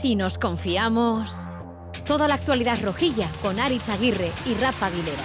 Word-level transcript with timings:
Si 0.00 0.14
nos 0.14 0.38
confiamos. 0.38 1.48
Toda 2.06 2.28
la 2.28 2.34
actualidad 2.34 2.78
rojilla 2.84 3.26
con 3.42 3.58
Aritz 3.58 3.88
Aguirre 3.88 4.30
y 4.46 4.54
Rafa 4.54 4.86
Aguilera. 4.86 5.22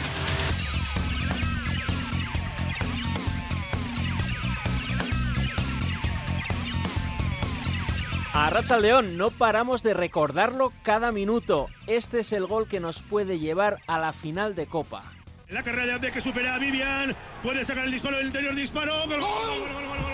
A 8.34 8.50
Racha 8.50 8.80
León, 8.80 9.16
no 9.16 9.30
paramos 9.30 9.84
de 9.84 9.94
recordarlo 9.94 10.74
cada 10.82 11.12
minuto. 11.12 11.68
Este 11.86 12.22
es 12.22 12.34
el 12.34 12.48
gol 12.48 12.68
que 12.68 12.80
nos 12.80 13.00
puede 13.00 13.38
llevar 13.38 13.78
a 13.86 14.00
la 14.00 14.12
final 14.12 14.56
de 14.56 14.66
Copa. 14.66 15.04
La 15.50 15.62
carrera 15.62 15.86
de 15.86 15.94
Abde 15.94 16.12
que 16.12 16.22
supera 16.22 16.56
a 16.56 16.58
Vivian. 16.58 17.16
Puede 17.44 17.64
sacar 17.64 17.86
el 17.86 17.92
disparo, 17.92 18.18
el 18.18 18.26
interior 18.26 18.56
disparo. 18.56 18.94
¡Gol! 19.08 19.20
Osasuna, 19.20 20.13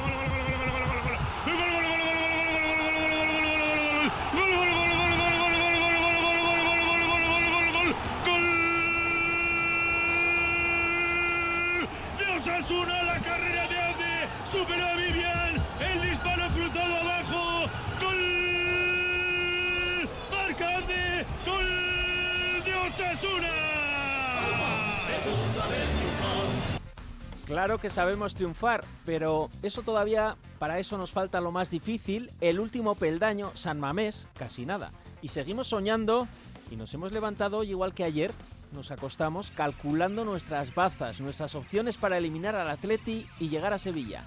Claro 27.45 27.79
que 27.79 27.89
sabemos 27.89 28.35
triunfar, 28.35 28.85
pero 29.07 29.49
eso 29.63 29.81
todavía, 29.81 30.37
para 30.59 30.77
eso 30.77 30.99
nos 30.99 31.11
falta 31.11 31.41
lo 31.41 31.51
más 31.51 31.71
difícil, 31.71 32.29
el 32.41 32.59
último 32.59 32.93
peldaño, 32.93 33.51
San 33.55 33.79
Mamés, 33.79 34.27
casi 34.37 34.67
nada. 34.67 34.91
Y 35.23 35.29
seguimos 35.29 35.67
soñando 35.67 36.27
y 36.69 36.75
nos 36.75 36.93
hemos 36.93 37.11
levantado 37.11 37.57
hoy 37.57 37.71
igual 37.71 37.95
que 37.95 38.03
ayer, 38.03 38.31
nos 38.71 38.91
acostamos 38.91 39.49
calculando 39.49 40.25
nuestras 40.25 40.75
bazas, 40.75 41.21
nuestras 41.21 41.55
opciones 41.55 41.97
para 41.97 42.19
eliminar 42.19 42.55
al 42.55 42.69
Atleti 42.69 43.27
y 43.39 43.49
llegar 43.49 43.73
a 43.73 43.79
Sevilla. 43.79 44.25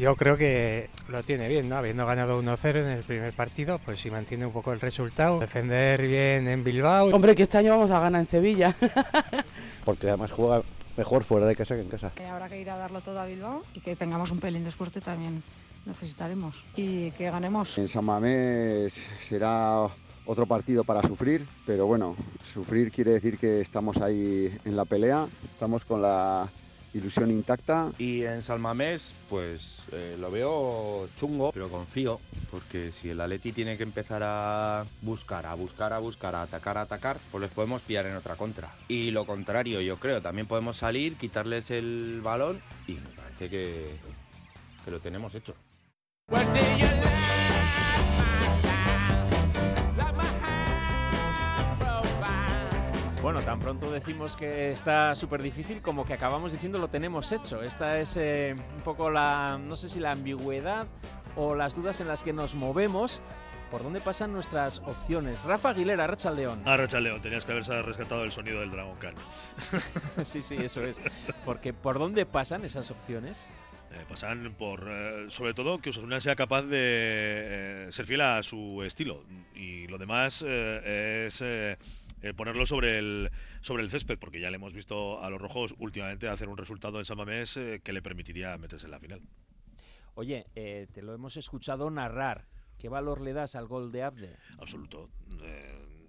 Yo 0.00 0.16
creo 0.16 0.38
que 0.38 0.88
lo 1.08 1.22
tiene 1.22 1.46
bien, 1.46 1.68
¿no? 1.68 1.76
Habiendo 1.76 2.06
ganado 2.06 2.42
1-0 2.42 2.80
en 2.80 2.86
el 2.86 3.02
primer 3.02 3.34
partido, 3.34 3.78
pues 3.84 4.00
si 4.00 4.10
mantiene 4.10 4.46
un 4.46 4.52
poco 4.52 4.72
el 4.72 4.80
resultado, 4.80 5.38
defender 5.38 6.00
bien 6.00 6.48
en 6.48 6.64
Bilbao. 6.64 7.14
Hombre, 7.14 7.34
que 7.34 7.42
este 7.42 7.58
año 7.58 7.72
vamos 7.72 7.90
a 7.90 8.00
ganar 8.00 8.22
en 8.22 8.26
Sevilla. 8.26 8.74
Porque 9.84 10.08
además 10.08 10.32
juega 10.32 10.62
mejor 10.96 11.22
fuera 11.22 11.44
de 11.44 11.54
casa 11.54 11.74
que 11.74 11.82
en 11.82 11.90
casa. 11.90 12.12
Habrá 12.30 12.48
que 12.48 12.58
ir 12.58 12.70
a 12.70 12.78
darlo 12.78 13.02
todo 13.02 13.20
a 13.20 13.26
Bilbao 13.26 13.62
y 13.74 13.80
que 13.80 13.94
tengamos 13.94 14.30
un 14.30 14.40
pelín 14.40 14.64
de 14.64 14.70
suerte 14.70 15.02
también 15.02 15.42
necesitaremos. 15.84 16.64
Y 16.76 17.10
que 17.10 17.30
ganemos. 17.30 17.76
En 17.76 17.86
San 17.86 18.06
Mamés 18.06 19.06
será 19.20 19.86
otro 20.24 20.46
partido 20.46 20.82
para 20.82 21.02
sufrir, 21.02 21.46
pero 21.66 21.84
bueno, 21.84 22.16
sufrir 22.54 22.90
quiere 22.90 23.12
decir 23.12 23.36
que 23.36 23.60
estamos 23.60 23.98
ahí 23.98 24.50
en 24.64 24.76
la 24.76 24.86
pelea, 24.86 25.26
estamos 25.52 25.84
con 25.84 26.00
la 26.00 26.48
ilusión 26.94 27.30
intacta. 27.30 27.90
Y 27.98 28.24
en 28.24 28.42
Salmamés, 28.42 29.14
pues 29.28 29.78
eh, 29.92 30.16
lo 30.18 30.30
veo 30.30 31.08
chungo, 31.18 31.52
pero 31.52 31.68
confío, 31.68 32.20
porque 32.50 32.92
si 32.92 33.10
el 33.10 33.20
Atleti 33.20 33.52
tiene 33.52 33.76
que 33.76 33.82
empezar 33.82 34.22
a 34.24 34.84
buscar, 35.02 35.46
a 35.46 35.54
buscar, 35.54 35.92
a 35.92 35.98
buscar, 35.98 36.34
a 36.34 36.42
atacar, 36.42 36.78
a 36.78 36.82
atacar, 36.82 37.18
pues 37.30 37.42
les 37.42 37.50
podemos 37.50 37.82
pillar 37.82 38.06
en 38.06 38.16
otra 38.16 38.36
contra. 38.36 38.70
Y 38.88 39.10
lo 39.10 39.24
contrario, 39.26 39.80
yo 39.80 39.96
creo, 39.98 40.20
también 40.20 40.46
podemos 40.46 40.76
salir, 40.76 41.16
quitarles 41.16 41.70
el 41.70 42.20
balón 42.22 42.60
y 42.86 42.92
me 42.92 43.08
parece 43.16 43.48
que, 43.48 43.86
que 44.84 44.90
lo 44.90 45.00
tenemos 45.00 45.34
hecho. 45.34 45.54
Bueno, 53.22 53.42
tan 53.42 53.60
pronto 53.60 53.90
decimos 53.90 54.34
que 54.34 54.70
está 54.72 55.14
súper 55.14 55.42
difícil 55.42 55.82
como 55.82 56.06
que 56.06 56.14
acabamos 56.14 56.52
diciendo 56.52 56.78
lo 56.78 56.88
tenemos 56.88 57.30
hecho. 57.32 57.62
Esta 57.62 58.00
es 58.00 58.16
eh, 58.16 58.56
un 58.74 58.80
poco 58.82 59.10
la, 59.10 59.58
no 59.62 59.76
sé 59.76 59.90
si 59.90 60.00
la 60.00 60.12
ambigüedad 60.12 60.86
o 61.36 61.54
las 61.54 61.76
dudas 61.76 62.00
en 62.00 62.08
las 62.08 62.22
que 62.22 62.32
nos 62.32 62.54
movemos. 62.54 63.20
¿Por 63.70 63.82
dónde 63.82 64.00
pasan 64.00 64.32
nuestras 64.32 64.78
opciones? 64.80 65.44
Rafa 65.44 65.68
Aguilera, 65.68 66.06
Racha 66.06 66.30
León. 66.30 66.62
Ah, 66.64 66.78
Racha 66.78 66.98
León, 66.98 67.20
tenías 67.20 67.44
que 67.44 67.52
haberse 67.52 67.82
rescatado 67.82 68.24
el 68.24 68.32
sonido 68.32 68.60
del 68.60 68.70
Dragon 68.70 68.96
Khan. 68.96 69.14
sí, 70.24 70.40
sí, 70.40 70.56
eso 70.56 70.82
es. 70.82 70.98
Porque 71.44 71.74
¿por 71.74 71.98
dónde 71.98 72.24
pasan 72.24 72.64
esas 72.64 72.90
opciones? 72.90 73.52
Eh, 73.92 74.04
pasan 74.08 74.54
por, 74.56 74.86
eh, 74.88 75.26
sobre 75.28 75.52
todo, 75.52 75.78
que 75.78 75.90
Osasuna 75.90 76.20
sea 76.20 76.36
capaz 76.36 76.62
de 76.62 76.78
eh, 76.78 77.88
ser 77.90 78.06
fiel 78.06 78.20
a 78.20 78.42
su 78.42 78.82
estilo. 78.84 79.24
Y 79.54 79.88
lo 79.88 79.98
demás 79.98 80.42
es 80.42 81.42
eh, 82.22 82.34
ponerlo 82.34 82.66
sobre 82.66 82.98
el, 82.98 83.30
sobre 83.60 83.82
el 83.82 83.90
césped, 83.90 84.18
porque 84.18 84.40
ya 84.40 84.50
le 84.50 84.56
hemos 84.56 84.72
visto 84.72 85.22
a 85.22 85.30
los 85.30 85.40
rojos 85.40 85.74
últimamente 85.78 86.28
hacer 86.28 86.48
un 86.48 86.56
resultado 86.56 86.98
en 86.98 87.04
San 87.04 87.16
Mamés 87.16 87.56
eh, 87.56 87.80
que 87.82 87.92
le 87.92 88.02
permitiría 88.02 88.56
meterse 88.58 88.86
en 88.86 88.92
la 88.92 89.00
final. 89.00 89.20
Oye, 90.14 90.46
eh, 90.54 90.86
te 90.92 91.02
lo 91.02 91.14
hemos 91.14 91.36
escuchado 91.36 91.90
narrar. 91.90 92.46
¿Qué 92.78 92.88
valor 92.88 93.20
le 93.20 93.32
das 93.32 93.54
al 93.56 93.66
gol 93.66 93.92
de 93.92 94.02
Abde? 94.02 94.36
Absoluto. 94.58 95.10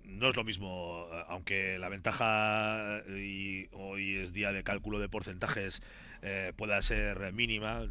No 0.06 0.30
es 0.30 0.36
lo 0.36 0.44
mismo, 0.44 1.08
aunque 1.28 1.78
la 1.80 1.90
ventaja 1.90 3.02
y 3.08 3.68
hoy 3.72 4.18
es 4.18 4.34
día 4.34 4.52
de 4.52 4.64
cálculo 4.64 5.00
de 5.00 5.10
porcentajes 5.10 5.82
eh, 6.22 6.54
pueda 6.56 6.82
ser 6.82 7.34
mínima, 7.34 7.88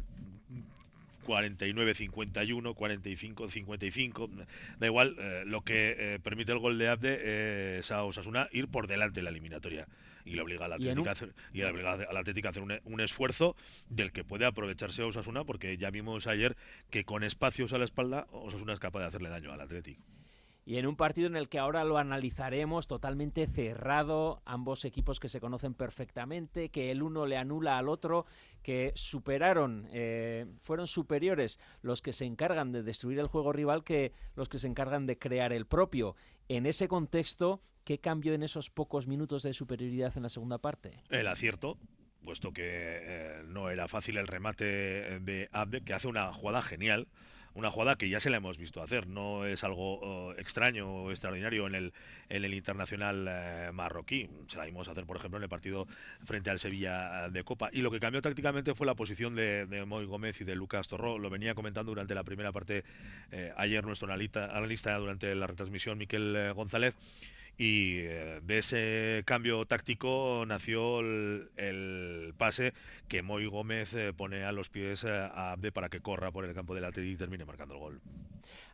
49-51, 1.25 2.73
45-55, 2.75 4.29
da 4.79 4.87
igual, 4.87 5.15
eh, 5.19 5.43
lo 5.45 5.61
que 5.61 5.95
eh, 5.97 6.19
permite 6.21 6.51
el 6.51 6.59
gol 6.59 6.77
de 6.77 6.87
Abde 6.89 7.17
eh, 7.21 7.77
es 7.79 7.91
a 7.91 8.03
Osasuna 8.03 8.47
ir 8.51 8.67
por 8.67 8.87
delante 8.87 9.19
en 9.19 9.25
la 9.25 9.31
eliminatoria 9.31 9.87
y 10.23 10.31
le 10.35 10.41
obliga 10.41 10.65
un- 11.01 11.07
a 11.07 11.11
y 11.53 11.61
al 11.61 12.17
Atlético 12.17 12.47
a 12.47 12.51
hacer 12.51 12.63
un, 12.63 12.79
un 12.85 13.01
esfuerzo 13.01 13.55
del 13.89 14.11
que 14.11 14.23
puede 14.23 14.45
aprovecharse 14.45 15.01
Osasuna 15.03 15.43
porque 15.43 15.77
ya 15.77 15.89
vimos 15.89 16.27
ayer 16.27 16.55
que 16.89 17.03
con 17.03 17.23
espacios 17.23 17.73
a 17.73 17.77
la 17.77 17.85
espalda 17.85 18.27
Osasuna 18.31 18.73
es 18.73 18.79
capaz 18.79 18.99
de 18.99 19.05
hacerle 19.07 19.29
daño 19.29 19.51
al 19.51 19.61
Atlético. 19.61 20.01
Y 20.71 20.77
en 20.77 20.87
un 20.87 20.95
partido 20.95 21.27
en 21.27 21.35
el 21.35 21.49
que 21.49 21.59
ahora 21.59 21.83
lo 21.83 21.97
analizaremos 21.97 22.87
totalmente 22.87 23.45
cerrado, 23.45 24.41
ambos 24.45 24.85
equipos 24.85 25.19
que 25.19 25.27
se 25.27 25.41
conocen 25.41 25.73
perfectamente, 25.73 26.69
que 26.69 26.91
el 26.91 27.03
uno 27.03 27.25
le 27.25 27.35
anula 27.35 27.77
al 27.77 27.89
otro, 27.89 28.25
que 28.63 28.93
superaron, 28.95 29.89
eh, 29.91 30.45
fueron 30.61 30.87
superiores 30.87 31.59
los 31.81 32.01
que 32.01 32.13
se 32.13 32.23
encargan 32.23 32.71
de 32.71 32.83
destruir 32.83 33.19
el 33.19 33.27
juego 33.27 33.51
rival 33.51 33.83
que 33.83 34.13
los 34.33 34.47
que 34.47 34.59
se 34.59 34.67
encargan 34.67 35.05
de 35.05 35.19
crear 35.19 35.51
el 35.51 35.65
propio. 35.65 36.15
En 36.47 36.65
ese 36.65 36.87
contexto, 36.87 37.61
¿qué 37.83 37.99
cambió 37.99 38.33
en 38.33 38.41
esos 38.41 38.69
pocos 38.69 39.07
minutos 39.07 39.43
de 39.43 39.51
superioridad 39.51 40.15
en 40.15 40.23
la 40.23 40.29
segunda 40.29 40.59
parte? 40.59 41.03
El 41.09 41.27
acierto, 41.27 41.79
puesto 42.23 42.53
que 42.53 42.63
eh, 42.63 43.43
no 43.45 43.69
era 43.71 43.89
fácil 43.89 44.15
el 44.15 44.27
remate 44.27 45.19
de 45.19 45.49
Abde, 45.51 45.81
que 45.81 45.93
hace 45.93 46.07
una 46.07 46.31
jugada 46.31 46.61
genial, 46.61 47.09
una 47.53 47.69
jugada 47.69 47.95
que 47.95 48.09
ya 48.09 48.19
se 48.19 48.29
la 48.29 48.37
hemos 48.37 48.57
visto 48.57 48.81
hacer, 48.81 49.07
no 49.07 49.45
es 49.45 49.63
algo 49.63 50.33
eh, 50.33 50.41
extraño 50.41 50.89
o 50.89 51.11
extraordinario 51.11 51.67
en 51.67 51.75
el, 51.75 51.93
en 52.29 52.45
el 52.45 52.53
internacional 52.53 53.27
eh, 53.29 53.71
marroquí. 53.73 54.29
Se 54.47 54.57
la 54.57 54.65
vimos 54.65 54.87
hacer, 54.87 55.05
por 55.05 55.17
ejemplo, 55.17 55.37
en 55.37 55.43
el 55.43 55.49
partido 55.49 55.87
frente 56.23 56.49
al 56.49 56.59
Sevilla 56.59 57.29
de 57.29 57.43
Copa. 57.43 57.69
Y 57.73 57.81
lo 57.81 57.91
que 57.91 57.99
cambió 57.99 58.21
tácticamente 58.21 58.73
fue 58.73 58.87
la 58.87 58.95
posición 58.95 59.35
de, 59.35 59.65
de 59.65 59.85
Moy 59.85 60.05
Gómez 60.05 60.39
y 60.41 60.43
de 60.43 60.55
Lucas 60.55 60.87
Torró. 60.87 61.17
Lo 61.17 61.29
venía 61.29 61.53
comentando 61.53 61.91
durante 61.91 62.15
la 62.15 62.23
primera 62.23 62.51
parte 62.51 62.83
eh, 63.31 63.53
ayer 63.57 63.85
nuestro 63.85 64.07
analista, 64.07 64.45
analista 64.55 64.97
durante 64.97 65.35
la 65.35 65.47
retransmisión, 65.47 65.97
Miquel 65.97 66.35
eh, 66.35 66.51
González. 66.51 66.95
Y 67.57 67.99
eh, 67.99 68.39
de 68.43 68.57
ese 68.57 69.23
cambio 69.25 69.65
táctico 69.65 70.43
nació 70.47 71.01
el, 71.01 71.51
el 71.57 72.33
pase 72.37 72.73
que 73.07 73.21
Moy 73.21 73.45
Gómez 73.45 73.93
eh, 73.93 74.13
pone 74.13 74.45
a 74.45 74.51
los 74.51 74.69
pies 74.69 75.03
eh, 75.03 75.09
a 75.09 75.51
Abde 75.51 75.71
para 75.71 75.89
que 75.89 75.99
corra 75.99 76.31
por 76.31 76.45
el 76.45 76.53
campo 76.53 76.73
del 76.73 76.85
Atleti 76.85 77.09
y 77.09 77.15
termine 77.17 77.45
marcando 77.45 77.75
el 77.75 77.79
gol. 77.79 78.01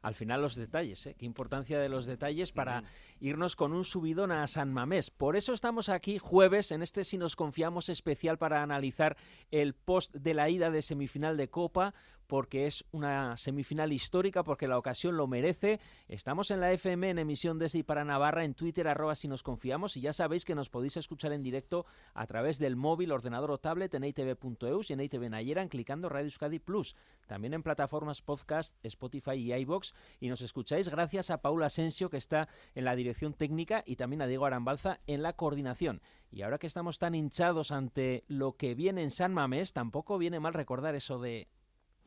Al 0.02 0.16
final 0.16 0.42
los 0.42 0.56
detalles, 0.56 1.06
¿eh? 1.08 1.16
qué 1.18 1.26
importancia 1.26 1.80
de 1.80 1.90
los 1.90 2.06
detalles 2.06 2.52
para 2.52 2.84
irnos 3.20 3.56
con 3.56 3.74
un 3.74 3.84
subidón 3.84 4.32
a 4.32 4.46
San 4.48 4.72
Mamés. 4.72 5.10
Por 5.10 5.36
eso 5.36 5.54
estamos 5.54 5.90
aquí 5.90 6.18
jueves 6.18 6.72
en 6.72 6.82
este 6.82 7.04
Si 7.04 7.18
nos 7.18 7.36
confiamos 7.36 7.90
especial 7.90 8.38
para 8.38 8.62
analizar 8.62 9.18
el 9.52 9.74
post 9.74 10.16
de 10.16 10.34
la 10.34 10.50
ida 10.50 10.70
de 10.70 10.82
semifinal 10.82 11.36
de 11.36 11.50
Copa, 11.50 11.94
porque 12.28 12.68
es 12.68 12.86
una 12.92 13.38
semifinal 13.38 13.94
histórica, 13.94 14.44
porque 14.44 14.68
la 14.68 14.78
ocasión 14.78 15.18
lo 15.18 15.28
merece. 15.28 15.80
Estamos 16.08 16.52
en 16.52 16.60
la 16.60 16.72
FM 16.72 17.10
en 17.10 17.20
emisión 17.20 17.58
desde 17.58 17.80
y 17.80 17.84
para 17.84 18.04
Navarra, 18.04 18.44
en 18.44 18.54
Twitter 18.54 18.88
arroba 18.88 19.16
si 19.16 19.28
nos 19.28 19.44
confiamos 19.44 19.98
y 19.98 20.02
ya 20.02 20.14
sabéis 20.14 20.46
que 20.46 20.56
nos 20.56 20.70
podéis 20.70 20.98
escuchar 20.98 21.32
en 21.32 21.44
directo 21.44 21.86
a 22.14 22.26
través 22.28 22.60
del 22.60 22.76
móvil, 22.76 23.12
ordenador 23.12 23.52
o 23.52 23.58
tablet 23.58 23.94
en 23.94 24.04
itv.eus 24.04 24.90
y 24.90 24.94
en 24.94 25.02
ITV 25.02 25.30
Nayeran 25.30 25.70
clicando 25.70 26.10
Radio 26.10 26.26
Euskadi 26.26 26.60
Plus. 26.60 26.96
También 27.28 27.54
en 27.54 27.64
plataformas 27.64 28.22
podcast, 28.22 28.76
Spotify 28.84 29.34
y 29.34 29.54
iBox 29.54 29.94
y 30.20 30.30
nos 30.30 30.42
escucháis 30.42 30.90
gracias 30.90 31.30
a 31.30 31.42
Paula 31.42 31.68
Asensio 31.68 32.10
que 32.10 32.18
está 32.18 32.48
en 32.76 32.86
la 32.86 32.96
dirección 32.96 33.34
técnica 33.34 33.84
y 33.86 33.96
también 33.96 34.22
a 34.22 34.28
Diego 34.28 34.46
Arambalza 34.46 35.00
en 35.08 35.22
la 35.22 35.34
coordinación. 35.34 36.02
Y 36.32 36.42
ahora 36.42 36.58
que 36.58 36.68
estamos 36.68 37.00
tan 37.00 37.16
hinchados 37.16 37.72
ante 37.72 38.24
lo 38.28 38.58
que 38.58 38.76
viene 38.76 39.04
en 39.04 39.12
San 39.12 39.34
Mamés, 39.34 39.74
tampoco 39.74 40.18
viene 40.18 40.40
mal 40.40 40.54
recordar 40.54 40.96
eso 40.96 41.20
de 41.20 41.48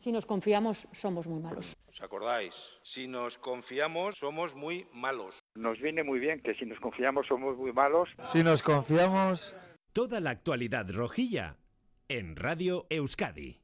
Si 0.01 0.13
nos 0.13 0.25
confiamos, 0.25 0.89
somos 0.93 1.27
muy 1.27 1.41
malos. 1.41 1.77
¿Os 1.87 2.01
acordáis? 2.01 2.79
Si 2.83 3.07
nos 3.07 3.37
confiamos, 3.37 4.17
somos 4.17 4.55
muy 4.55 4.87
malos. 4.95 5.41
Nos 5.55 5.79
viene 5.79 6.03
muy 6.03 6.19
bien 6.19 6.41
que 6.41 6.55
si 6.55 6.65
nos 6.65 6.81
confiamos 6.81 7.27
somos 7.27 7.59
muy 7.59 7.71
malos. 7.75 8.09
Si 8.23 8.43
nos 8.43 8.63
confiamos... 8.63 9.55
Toda 9.93 10.21
la 10.21 10.31
actualidad 10.31 10.89
rojilla 10.91 11.57
en 12.09 12.37
Radio 12.37 12.87
Euskadi. 12.89 13.60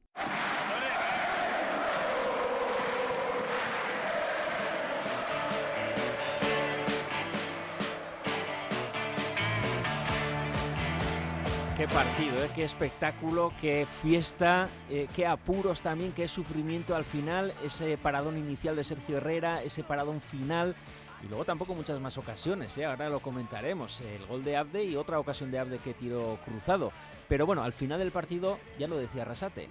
Qué 11.77 11.87
partido, 11.89 12.43
¿eh? 12.43 12.49
qué 12.55 12.65
espectáculo, 12.65 13.53
qué 13.61 13.87
fiesta, 14.01 14.67
eh, 14.89 15.07
qué 15.15 15.27
apuros 15.27 15.83
también, 15.83 16.13
qué 16.13 16.27
sufrimiento 16.27 16.97
al 16.97 17.05
final, 17.05 17.53
ese 17.63 17.99
paradón 17.99 18.39
inicial 18.39 18.77
de 18.77 18.83
Sergio 18.83 19.19
Herrera, 19.19 19.63
ese 19.63 19.85
paradón 19.85 20.23
final 20.23 20.75
y 21.23 21.29
luego 21.29 21.45
tampoco 21.45 21.75
muchas 21.75 22.01
más 22.01 22.17
ocasiones, 22.17 22.79
¿eh? 22.79 22.87
ahora 22.87 23.11
lo 23.11 23.21
comentaremos, 23.21 24.01
el 24.01 24.25
gol 24.25 24.43
de 24.43 24.57
Abde 24.57 24.85
y 24.85 24.97
otra 24.97 25.21
ocasión 25.21 25.51
de 25.51 25.59
Abde 25.59 25.77
que 25.77 25.93
tiró 25.93 26.39
cruzado. 26.47 26.93
Pero 27.29 27.45
bueno, 27.45 27.63
al 27.63 27.75
final 27.75 27.99
del 27.99 28.11
partido 28.11 28.59
ya 28.79 28.89
lo 28.89 28.97
decía 28.97 29.27
Rasate. 29.27 29.69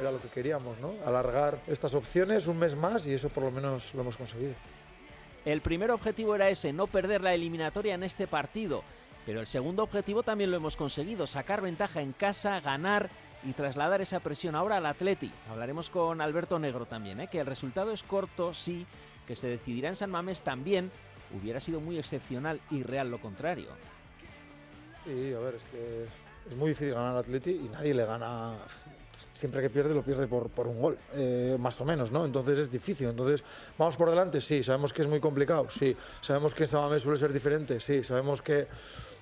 Era 0.00 0.10
lo 0.10 0.22
que 0.22 0.28
queríamos, 0.28 0.78
¿no? 0.78 0.94
Alargar 1.04 1.58
estas 1.66 1.92
opciones 1.92 2.46
un 2.46 2.58
mes 2.58 2.74
más 2.74 3.04
y 3.04 3.12
eso 3.12 3.28
por 3.28 3.44
lo 3.44 3.50
menos 3.50 3.92
lo 3.92 4.00
hemos 4.00 4.16
conseguido. 4.16 4.54
El 5.44 5.60
primer 5.60 5.90
objetivo 5.90 6.34
era 6.34 6.48
ese, 6.48 6.72
no 6.72 6.86
perder 6.86 7.20
la 7.20 7.34
eliminatoria 7.34 7.94
en 7.94 8.02
este 8.02 8.26
partido. 8.26 8.82
Pero 9.28 9.40
el 9.40 9.46
segundo 9.46 9.82
objetivo 9.82 10.22
también 10.22 10.50
lo 10.50 10.56
hemos 10.56 10.74
conseguido, 10.74 11.26
sacar 11.26 11.60
ventaja 11.60 12.00
en 12.00 12.14
casa, 12.14 12.60
ganar 12.60 13.10
y 13.44 13.52
trasladar 13.52 14.00
esa 14.00 14.20
presión 14.20 14.54
ahora 14.54 14.78
al 14.78 14.86
Atleti. 14.86 15.30
Hablaremos 15.50 15.90
con 15.90 16.22
Alberto 16.22 16.58
Negro 16.58 16.86
también, 16.86 17.20
¿eh? 17.20 17.28
que 17.28 17.40
el 17.40 17.44
resultado 17.44 17.92
es 17.92 18.02
corto, 18.02 18.54
sí, 18.54 18.86
que 19.26 19.36
se 19.36 19.48
decidirá 19.48 19.90
en 19.90 19.96
San 19.96 20.10
Mamés 20.10 20.40
también, 20.40 20.90
hubiera 21.38 21.60
sido 21.60 21.78
muy 21.78 21.98
excepcional 21.98 22.58
y 22.70 22.82
real 22.82 23.10
lo 23.10 23.20
contrario. 23.20 23.68
Sí, 25.04 25.34
a 25.34 25.40
ver, 25.40 25.56
es 25.56 25.64
que 25.64 26.06
es 26.48 26.56
muy 26.56 26.70
difícil 26.70 26.94
ganar 26.94 27.12
al 27.12 27.18
Atleti 27.18 27.50
y 27.50 27.68
nadie 27.68 27.92
le 27.92 28.06
gana 28.06 28.54
siempre 29.32 29.60
que 29.60 29.68
pierde 29.68 29.94
lo 29.94 30.02
pierde 30.02 30.26
por, 30.26 30.66
un 30.66 30.80
gol, 30.80 30.98
eh, 31.12 31.56
más 31.60 31.78
o 31.82 31.84
menos, 31.84 32.10
¿no? 32.10 32.24
Entonces 32.24 32.60
es 32.60 32.70
difícil. 32.70 33.08
Entonces, 33.08 33.44
¿vamos 33.76 33.96
por 33.98 34.08
delante? 34.08 34.40
Sí. 34.40 34.62
¿Sabemos 34.62 34.92
que 34.92 35.02
es 35.02 35.08
muy 35.08 35.20
complicado? 35.20 35.68
Sí. 35.68 35.94
¿Sabemos 36.22 36.54
que 36.54 36.66
San 36.66 36.80
Mamés 36.80 37.02
suele 37.02 37.18
ser 37.18 37.32
diferente? 37.32 37.80
Sí. 37.80 38.02
¿Sabemos 38.02 38.40
que, 38.40 38.68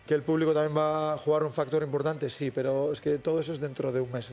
que 0.06 0.14
el 0.14 0.23
público 0.23 0.55
también 0.55 0.76
va 0.76 1.14
a 1.14 1.19
jugar 1.19 1.44
un 1.44 1.53
factor 1.53 1.82
importante? 1.82 2.31
Sí, 2.31 2.50
pero 2.50 2.93
es 2.93 3.00
que 3.00 3.19
todo 3.19 3.41
eso 3.41 3.53
es 3.53 3.61
dentro 3.61 3.93
de 3.93 4.00
un 4.00 4.11
mes. 4.12 4.32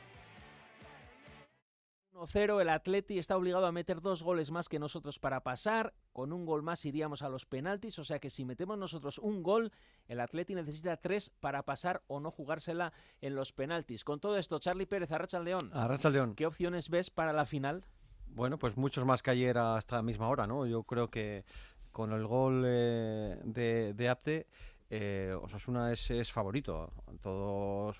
1-0, 2.14 2.60
el 2.60 2.68
Atleti 2.68 3.18
está 3.18 3.36
obligado 3.36 3.66
a 3.66 3.72
meter 3.72 4.00
dos 4.00 4.22
goles 4.22 4.50
más 4.50 4.68
que 4.68 4.78
nosotros 4.78 5.18
para 5.18 5.40
pasar. 5.42 5.92
Con 6.12 6.32
un 6.32 6.46
gol 6.46 6.62
más 6.62 6.84
iríamos 6.84 7.22
a 7.22 7.28
los 7.28 7.44
penaltis, 7.44 7.98
o 7.98 8.04
sea 8.04 8.18
que 8.18 8.30
si 8.30 8.44
metemos 8.44 8.78
nosotros 8.78 9.18
un 9.18 9.42
gol, 9.42 9.72
el 10.06 10.20
Atleti 10.20 10.54
necesita 10.54 10.96
tres 10.96 11.30
para 11.40 11.64
pasar 11.64 12.02
o 12.06 12.20
no 12.20 12.30
jugársela 12.30 12.92
en 13.20 13.34
los 13.34 13.52
penaltis. 13.52 14.04
Con 14.04 14.20
todo 14.20 14.38
esto, 14.38 14.58
Charlie 14.58 14.86
Pérez, 14.86 15.10
Arracha 15.12 15.40
León. 15.40 15.70
Arracha 15.72 16.08
León. 16.08 16.34
¿Qué 16.34 16.46
opciones 16.46 16.88
ves 16.88 17.10
para 17.10 17.32
la 17.32 17.44
final? 17.44 17.84
Bueno, 18.28 18.58
pues 18.58 18.76
muchos 18.76 19.04
más 19.04 19.22
que 19.22 19.30
ayer 19.30 19.58
hasta 19.58 19.96
la 19.96 20.02
misma 20.02 20.28
hora, 20.28 20.46
¿no? 20.46 20.66
Yo 20.66 20.84
creo 20.84 21.10
que 21.10 21.44
con 21.92 22.12
el 22.12 22.26
gol 22.26 22.64
eh, 22.66 23.38
de, 23.44 23.92
de 23.94 24.08
Apte 24.08 24.46
eh, 24.96 25.34
Osasuna 25.42 25.92
es, 25.92 26.30
favorito. 26.30 26.92
Todos 27.20 27.98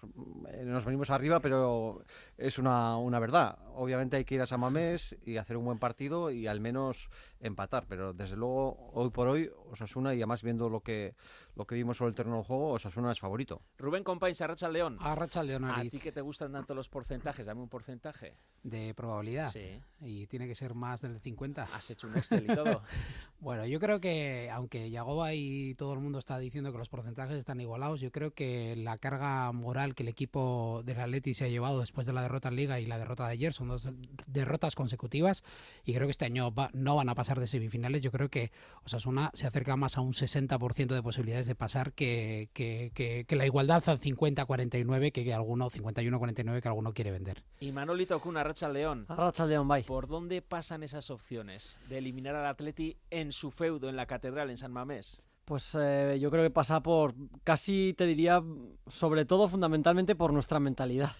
eh, 0.53 0.63
nos 0.65 0.85
venimos 0.85 1.11
arriba, 1.11 1.41
pero 1.41 2.05
es 2.39 2.57
una, 2.57 2.97
una, 2.99 3.19
verdad. 3.19 3.59
Obviamente 3.75 4.17
hay 4.17 4.25
que 4.25 4.37
ir 4.37 4.41
a 4.41 4.47
San 4.47 4.61
Mamés 4.61 5.17
y 5.27 5.37
hacer 5.37 5.57
un 5.57 5.65
buen 5.65 5.81
partido 5.81 6.31
y 6.31 6.47
al 6.47 6.61
menos 6.61 7.09
empatar, 7.41 7.87
pero 7.89 8.13
desde 8.13 8.37
luego 8.37 8.91
hoy 8.93 9.11
por 9.11 9.27
hoy 9.27 9.51
Osasuna 9.73 10.15
y 10.15 10.19
además 10.19 10.45
viendo 10.45 10.71
lo 10.71 10.83
que 10.83 11.17
lo 11.57 11.67
que 11.67 11.75
vimos 11.75 11.97
sobre 11.97 12.11
el 12.11 12.15
terreno 12.15 12.39
de 12.39 12.45
juego, 12.45 12.71
Osasuna 12.71 13.13
es 13.13 13.21
favorito. 13.21 13.63
Rubén 13.79 14.05
Compáis, 14.05 14.41
Arracha 14.41 14.69
León. 14.69 14.97
Arracha 15.01 15.43
León. 15.43 15.65
A 15.65 15.83
ti 15.83 15.99
que 15.99 16.13
te 16.13 16.21
gustan 16.21 16.53
tanto 16.53 16.75
los 16.75 16.89
porcentajes, 16.89 17.47
dame 17.47 17.61
un 17.61 17.69
porcentaje. 17.69 18.35
De 18.63 18.95
probabilidad. 18.95 19.51
Sí. 19.51 19.81
Y 20.01 20.27
tiene 20.27 20.49
que 20.49 20.55
ser 20.55 20.75
más 20.75 21.03
del 21.03 21.21
50. 21.21 21.69
Has 21.75 21.91
hecho 21.91 22.07
un 22.07 22.17
Excel 22.17 22.45
y 22.51 22.55
todo. 22.55 22.83
bueno, 23.41 23.67
yo 23.67 23.79
creo 23.79 24.01
que 24.01 24.51
aunque 24.51 24.91
Yagoba 24.91 25.35
y 25.35 25.75
todo 25.75 25.93
el 25.93 26.01
mundo 26.01 26.19
está 26.19 26.39
diciendo 26.39 26.73
que 26.73 26.79
los 26.79 26.89
porcentajes 26.89 27.37
están 27.37 27.61
igualados, 27.61 28.01
yo 28.01 28.11
creo 28.11 28.33
que 28.33 28.75
la 28.77 28.99
carga 28.99 29.53
moral 29.53 29.95
que 29.95 30.03
el 30.03 30.09
equipo 30.09 30.83
del 30.85 31.01
Atleti 31.01 31.35
se 31.35 31.45
ha 31.45 31.49
llevado 31.49 31.81
después 31.81 32.07
de 32.07 32.13
la 32.13 32.23
derrota 32.23 32.49
en 32.49 32.57
Liga 32.57 32.81
y 32.81 32.87
la 32.87 32.99
derrota 32.99 33.27
de 33.27 33.33
ayer 33.33 33.53
son 33.53 33.69
dos 33.69 33.89
derrotas 34.27 34.75
consecutivas 34.75 35.45
y 35.85 35.95
creo 35.95 36.07
que 36.07 36.13
este 36.13 36.25
año 36.25 36.53
va, 36.53 36.71
no 36.73 36.97
van 36.97 37.09
a 37.09 37.15
pasar 37.15 37.39
de 37.39 37.47
semifinales. 37.47 38.03
Yo 38.03 38.11
creo 38.11 38.29
que 38.29 38.51
Osasuna 38.85 39.31
se 39.35 39.47
acerca 39.47 39.77
más 39.77 39.97
a 39.99 40.01
un 40.01 40.13
60% 40.13 40.95
de 40.95 41.03
posibilidades 41.03 41.44
de 41.47 41.55
pasar 41.55 41.93
que, 41.93 42.49
que, 42.53 42.93
que, 42.95 43.25
que 43.27 43.37
la 43.37 43.47
igualdad 43.47 43.83
al 43.87 44.01
50-49 44.01 45.13
que, 45.13 45.25
que 45.25 45.35
alguno, 45.35 45.71
51-49 45.71 46.61
que 46.61 46.69
alguno 46.69 46.93
quiere 46.93 47.11
vender. 47.11 47.43
Y 47.61 47.73
Manolito 47.73 48.19
Cuna, 48.21 48.45
Racha 48.45 48.69
León. 48.69 49.07
Racha 49.09 49.47
León, 49.47 49.69
bye. 49.69 49.83
¿Por 49.83 50.09
dónde 50.09 50.43
pasan 50.43 50.83
esas 50.83 51.11
opciones 51.11 51.79
de 51.89 51.99
eliminar 51.99 52.35
al 52.35 52.47
Atleti 52.47 52.97
en 53.11 53.33
su 53.33 53.51
feudo, 53.51 53.89
en 53.89 53.97
la 53.97 54.07
Catedral, 54.07 54.51
en 54.51 54.57
San 54.57 54.73
Mamés? 54.73 55.23
Pues 55.45 55.77
eh, 55.79 56.19
yo 56.21 56.31
creo 56.31 56.43
que 56.43 56.51
pasa 56.51 56.83
por, 56.83 57.15
casi 57.43 57.95
te 57.97 58.07
diría, 58.07 58.43
sobre 58.87 59.27
todo 59.27 59.47
fundamentalmente 59.47 60.15
por 60.15 60.33
nuestra 60.33 60.59
mentalidad. 60.59 61.13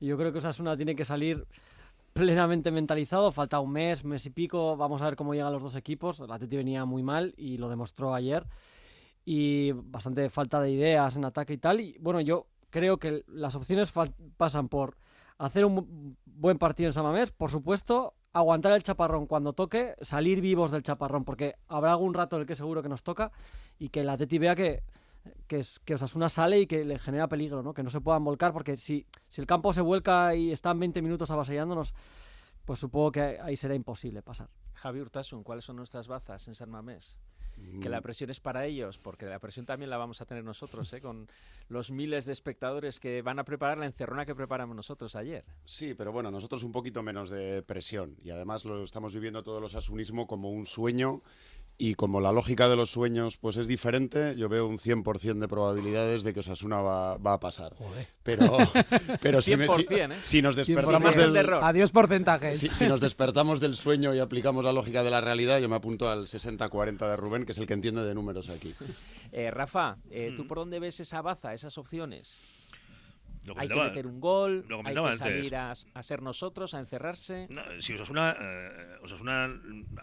Yo 0.00 0.16
creo 0.16 0.32
que 0.32 0.38
Osasuna 0.38 0.76
tiene 0.76 0.96
que 0.96 1.04
salir 1.04 1.46
plenamente 2.12 2.72
mentalizado, 2.72 3.30
falta 3.30 3.60
un 3.60 3.72
mes, 3.72 4.04
mes 4.04 4.26
y 4.26 4.30
pico, 4.30 4.76
vamos 4.76 5.00
a 5.02 5.04
ver 5.04 5.16
cómo 5.16 5.34
llegan 5.34 5.52
los 5.52 5.62
dos 5.62 5.76
equipos. 5.76 6.18
El 6.18 6.32
Atleti 6.32 6.56
venía 6.56 6.84
muy 6.84 7.04
mal 7.04 7.34
y 7.36 7.58
lo 7.58 7.68
demostró 7.68 8.14
ayer 8.14 8.44
y 9.30 9.72
bastante 9.72 10.30
falta 10.30 10.58
de 10.58 10.70
ideas 10.70 11.14
en 11.16 11.26
ataque 11.26 11.52
y 11.52 11.58
tal. 11.58 11.80
Y 11.80 11.98
bueno, 12.00 12.22
yo 12.22 12.46
creo 12.70 12.96
que 12.96 13.24
las 13.26 13.54
opciones 13.54 13.92
pasan 14.38 14.68
por 14.70 14.96
hacer 15.36 15.66
un 15.66 16.16
buen 16.24 16.56
partido 16.56 16.86
en 16.86 16.94
Samamés, 16.94 17.30
por 17.30 17.50
supuesto, 17.50 18.14
aguantar 18.32 18.72
el 18.72 18.82
chaparrón 18.82 19.26
cuando 19.26 19.52
toque, 19.52 19.96
salir 20.00 20.40
vivos 20.40 20.70
del 20.70 20.82
chaparrón, 20.82 21.26
porque 21.26 21.56
habrá 21.66 21.90
algún 21.90 22.14
rato 22.14 22.36
en 22.36 22.40
el 22.42 22.48
que 22.48 22.56
seguro 22.56 22.82
que 22.82 22.88
nos 22.88 23.02
toca 23.02 23.30
y 23.78 23.90
que 23.90 24.00
el 24.00 24.08
Atleti 24.08 24.38
vea 24.38 24.54
que, 24.54 24.82
que, 25.46 25.62
que 25.84 25.94
Osasuna 25.94 26.30
sale 26.30 26.60
y 26.60 26.66
que 26.66 26.86
le 26.86 26.98
genera 26.98 27.28
peligro, 27.28 27.62
¿no? 27.62 27.74
que 27.74 27.82
no 27.82 27.90
se 27.90 28.00
puedan 28.00 28.24
volcar, 28.24 28.54
porque 28.54 28.78
si, 28.78 29.04
si 29.28 29.42
el 29.42 29.46
campo 29.46 29.74
se 29.74 29.82
vuelca 29.82 30.34
y 30.34 30.52
están 30.52 30.80
20 30.80 31.02
minutos 31.02 31.30
avasallándonos, 31.30 31.92
pues 32.64 32.78
supongo 32.78 33.12
que 33.12 33.38
ahí 33.42 33.58
será 33.58 33.74
imposible 33.74 34.22
pasar. 34.22 34.48
Javi 34.72 35.02
Urtasun, 35.02 35.42
¿cuáles 35.42 35.66
son 35.66 35.76
nuestras 35.76 36.08
bazas 36.08 36.48
en 36.48 36.54
San 36.54 36.70
Mamés? 36.70 37.18
Que 37.80 37.88
la 37.88 38.00
presión 38.00 38.30
es 38.30 38.40
para 38.40 38.66
ellos, 38.66 38.98
porque 38.98 39.26
la 39.26 39.38
presión 39.38 39.66
también 39.66 39.90
la 39.90 39.96
vamos 39.96 40.20
a 40.20 40.26
tener 40.26 40.44
nosotros, 40.44 40.92
¿eh? 40.92 41.00
con 41.00 41.28
los 41.68 41.90
miles 41.90 42.24
de 42.24 42.32
espectadores 42.32 42.98
que 43.00 43.22
van 43.22 43.38
a 43.38 43.44
preparar 43.44 43.78
la 43.78 43.86
encerrona 43.86 44.24
que 44.24 44.34
preparamos 44.34 44.74
nosotros 44.74 45.14
ayer. 45.16 45.44
Sí, 45.64 45.94
pero 45.94 46.12
bueno, 46.12 46.30
nosotros 46.30 46.62
un 46.62 46.72
poquito 46.72 47.02
menos 47.02 47.30
de 47.30 47.62
presión 47.62 48.16
y 48.22 48.30
además 48.30 48.64
lo 48.64 48.82
estamos 48.84 49.14
viviendo 49.14 49.42
todos 49.42 49.60
los 49.60 49.74
asunismo 49.74 50.26
como 50.26 50.50
un 50.50 50.66
sueño 50.66 51.22
y 51.78 51.94
como 51.94 52.20
la 52.20 52.32
lógica 52.32 52.68
de 52.68 52.74
los 52.74 52.90
sueños 52.90 53.36
pues 53.36 53.56
es 53.56 53.68
diferente, 53.68 54.34
yo 54.36 54.48
veo 54.48 54.66
un 54.66 54.78
100% 54.78 55.38
de 55.38 55.46
probabilidades 55.46 56.24
de 56.24 56.34
que 56.34 56.40
Osasuna 56.40 56.80
va, 56.80 57.18
va 57.18 57.34
a 57.34 57.40
pasar. 57.40 57.72
Joder. 57.76 58.08
Pero, 58.24 58.56
pero 59.22 59.40
si, 59.40 59.56
me, 59.56 59.68
si, 59.68 59.86
¿eh? 59.88 60.08
si, 60.22 60.42
nos 60.42 60.56
despertamos 60.56 61.14
del, 61.14 61.36
Adiós 61.54 61.92
porcentajes. 61.92 62.58
Si, 62.58 62.68
si, 62.68 62.86
nos 62.86 63.00
despertamos 63.00 63.60
del 63.60 63.76
sueño 63.76 64.12
y 64.12 64.18
aplicamos 64.18 64.64
la 64.64 64.72
lógica 64.72 65.04
de 65.04 65.10
la 65.10 65.20
realidad, 65.20 65.60
yo 65.60 65.68
me 65.68 65.76
apunto 65.76 66.08
al 66.08 66.26
60-40 66.26 66.98
de 66.98 67.16
Rubén, 67.16 67.46
que 67.46 67.52
es 67.52 67.58
el 67.58 67.66
que 67.68 67.74
entiende 67.74 68.04
de 68.04 68.14
números 68.14 68.48
aquí. 68.50 68.74
Eh, 69.30 69.50
Rafa, 69.52 69.98
eh, 70.10 70.34
¿tú 70.36 70.48
por 70.48 70.58
dónde 70.58 70.80
ves 70.80 70.98
esa 70.98 71.22
baza, 71.22 71.54
esas 71.54 71.78
opciones? 71.78 72.36
Hay 73.56 73.68
que 73.68 73.74
meter 73.74 74.06
un 74.06 74.20
gol, 74.20 74.64
hay 74.84 74.94
que 74.94 75.12
salir 75.14 75.56
a, 75.56 75.72
a 75.72 76.02
ser 76.02 76.22
nosotros, 76.22 76.74
a 76.74 76.80
encerrarse. 76.80 77.46
No, 77.50 77.62
si 77.80 77.94
Osasuna, 77.94 78.36
eh, 78.40 78.96
Osasuna 79.02 79.44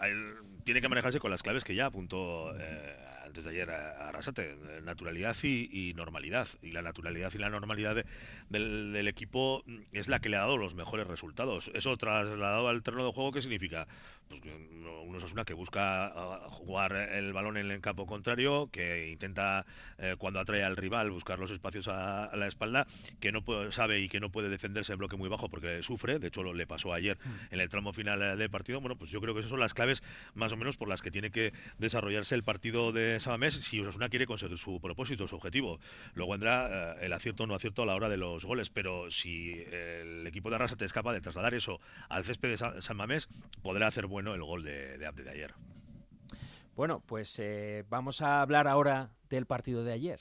él 0.03 0.35
tiene 0.63 0.81
que 0.81 0.89
manejarse 0.89 1.19
con 1.19 1.31
las 1.31 1.43
claves 1.43 1.63
que 1.63 1.75
ya 1.75 1.87
apuntó 1.87 2.55
eh, 2.57 2.95
antes 3.35 3.43
de 3.43 3.51
ayer 3.51 3.69
a, 3.69 4.07
Arrasate, 4.07 4.51
eh, 4.51 4.81
naturalidad 4.81 5.35
y, 5.43 5.89
y 5.89 5.93
normalidad. 5.93 6.47
Y 6.61 6.71
la 6.71 6.81
naturalidad 6.81 7.33
y 7.33 7.37
la 7.37 7.49
normalidad 7.49 7.93
de- 7.95 8.05
del, 8.49 8.93
del 8.93 9.09
equipo 9.09 9.61
es 9.91 10.07
la 10.07 10.19
que 10.19 10.29
le 10.29 10.37
ha 10.37 10.41
dado 10.41 10.55
los 10.57 10.73
mejores 10.73 11.05
resultados. 11.05 11.69
Eso 11.73 11.97
trasladado 11.97 12.69
al 12.69 12.81
terreno 12.81 13.05
de 13.05 13.11
juego, 13.11 13.33
¿qué 13.33 13.41
significa? 13.41 13.87
Pues 14.29 14.39
que 14.39 14.55
uno- 14.55 15.01
un 15.01 15.15
Osasuna 15.17 15.43
que 15.43 15.53
busca 15.53 16.13
jugar 16.49 16.93
el 16.95 17.33
balón 17.33 17.57
en 17.57 17.69
el 17.71 17.81
campo 17.81 18.05
contrario, 18.07 18.69
que 18.71 19.09
intenta, 19.11 19.65
eh, 19.97 20.15
cuando 20.17 20.39
atrae 20.39 20.63
al 20.63 20.77
rival, 20.77 21.11
buscar 21.11 21.37
los 21.37 21.51
espacios 21.51 21.87
a, 21.89 22.23
a 22.25 22.35
la 22.37 22.47
espalda, 22.47 22.87
que 23.19 23.31
no 23.33 23.43
puede, 23.43 23.71
sabe 23.73 23.99
y 23.99 24.07
que 24.09 24.19
no 24.21 24.31
puede 24.31 24.47
defenderse 24.49 24.93
en 24.93 24.99
bloque 24.99 25.17
muy 25.17 25.27
bajo 25.29 25.49
porque 25.49 25.83
sufre, 25.83 26.19
de 26.19 26.27
hecho 26.29 26.41
lo 26.41 26.53
le 26.53 26.65
pasó 26.65 26.93
ayer 26.93 27.17
mm. 27.23 27.53
en 27.53 27.59
el 27.59 27.69
tramo 27.69 27.91
final 27.93 28.21
eh, 28.21 28.35
del 28.37 28.49
partido, 28.49 28.79
bueno, 28.79 28.95
pues 28.95 29.11
yo 29.11 29.19
creo 29.21 29.33
que 29.33 29.41
esas 29.41 29.49
son 29.51 29.59
las 29.59 29.73
claves 29.73 30.01
más 30.33 30.51
o 30.53 30.57
menos 30.57 30.77
por 30.77 30.87
las 30.87 31.01
que 31.01 31.11
tiene 31.11 31.29
que 31.31 31.53
desarrollarse 31.77 32.33
el 32.35 32.43
partido 32.43 32.91
de 32.91 33.19
Samamés 33.25 33.55
si 33.55 33.79
Osasuna 33.79 34.09
quiere 34.09 34.25
conseguir 34.25 34.57
su 34.57 34.79
propósito, 34.79 35.27
su 35.27 35.35
objetivo. 35.35 35.79
Luego 36.13 36.31
vendrá 36.31 36.93
eh, 36.93 37.05
el 37.05 37.13
acierto 37.13 37.43
o 37.43 37.47
no 37.47 37.55
acierto 37.55 37.83
a 37.83 37.85
la 37.85 37.95
hora 37.95 38.09
de 38.09 38.17
los 38.17 38.45
goles, 38.45 38.69
pero 38.69 39.11
si 39.11 39.53
el 39.71 40.25
equipo 40.25 40.49
de 40.49 40.55
Arrasa 40.55 40.75
te 40.75 40.85
escapa 40.85 41.13
de 41.13 41.21
trasladar 41.21 41.53
eso 41.53 41.79
al 42.09 42.23
césped 42.23 42.49
de 42.49 42.81
San 42.81 42.97
Mamés, 42.97 43.27
podrá 43.61 43.87
hacer 43.87 44.07
bueno 44.07 44.33
el 44.33 44.43
gol 44.43 44.63
de, 44.63 44.97
de, 44.97 45.11
de 45.11 45.29
ayer. 45.29 45.53
Bueno, 46.75 47.01
pues 47.05 47.39
eh, 47.39 47.85
vamos 47.89 48.21
a 48.21 48.41
hablar 48.41 48.67
ahora 48.67 49.11
del 49.29 49.45
partido 49.45 49.83
de 49.83 49.93
ayer. 49.93 50.19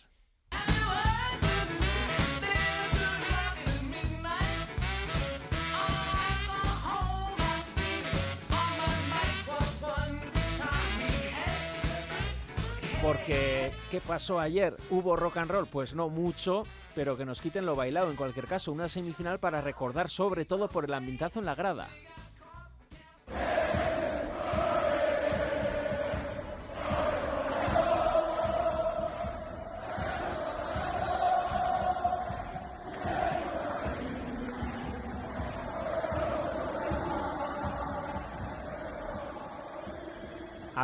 Porque, 13.05 13.71
¿qué 13.91 14.01
pasó 14.01 14.41
ayer? 14.41 14.75
¿Hubo 14.89 15.15
rock 15.15 15.37
and 15.37 15.51
roll? 15.51 15.67
Pues 15.67 15.95
no 15.95 16.09
mucho, 16.09 16.63
pero 16.95 17.19
que 17.19 17.27
nos 17.27 17.43
quiten 17.43 17.67
lo 17.67 17.77
bailado. 17.77 18.11
En 18.11 18.17
cualquier 18.17 18.47
caso, 18.47 18.73
una 18.73 18.89
semifinal 18.89 19.39
para 19.39 19.61
recordar 19.61 20.09
sobre 20.09 20.47
todo 20.47 20.71
por 20.71 20.87
el 20.87 20.95
ambientazo 20.95 21.39
en 21.39 21.45
la 21.45 21.55
grada. 21.55 21.91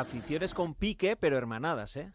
Aficiones 0.00 0.54
con 0.54 0.73
pique, 0.73 1.14
pero 1.14 1.37
hermanadas, 1.37 1.95
¿eh? 1.97 2.11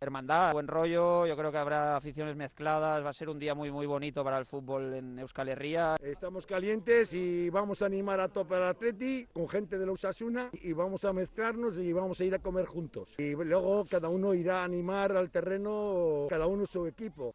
Hermandad, 0.00 0.52
buen 0.52 0.66
rollo, 0.66 1.26
yo 1.26 1.36
creo 1.36 1.52
que 1.52 1.58
habrá 1.58 1.96
aficiones 1.96 2.34
mezcladas, 2.34 3.04
va 3.04 3.10
a 3.10 3.12
ser 3.12 3.28
un 3.28 3.38
día 3.38 3.54
muy 3.54 3.70
muy 3.70 3.86
bonito 3.86 4.24
para 4.24 4.38
el 4.38 4.46
fútbol 4.46 4.92
en 4.94 5.16
Euskal 5.20 5.50
Herria. 5.50 5.94
Estamos 6.02 6.44
calientes 6.44 7.12
y 7.12 7.50
vamos 7.50 7.82
a 7.82 7.86
animar 7.86 8.18
a 8.18 8.28
tope 8.28 8.56
al 8.56 8.64
Atleti 8.64 9.28
con 9.32 9.48
gente 9.48 9.78
de 9.78 9.86
la 9.86 9.92
Usasuna 9.92 10.50
y 10.54 10.72
vamos 10.72 11.04
a 11.04 11.12
mezclarnos 11.12 11.78
y 11.78 11.92
vamos 11.92 12.18
a 12.18 12.24
ir 12.24 12.34
a 12.34 12.40
comer 12.40 12.66
juntos. 12.66 13.14
Y 13.16 13.36
luego 13.36 13.86
cada 13.88 14.08
uno 14.08 14.34
irá 14.34 14.62
a 14.62 14.64
animar 14.64 15.12
al 15.12 15.30
terreno, 15.30 16.26
cada 16.28 16.48
uno 16.48 16.66
su 16.66 16.84
equipo. 16.84 17.32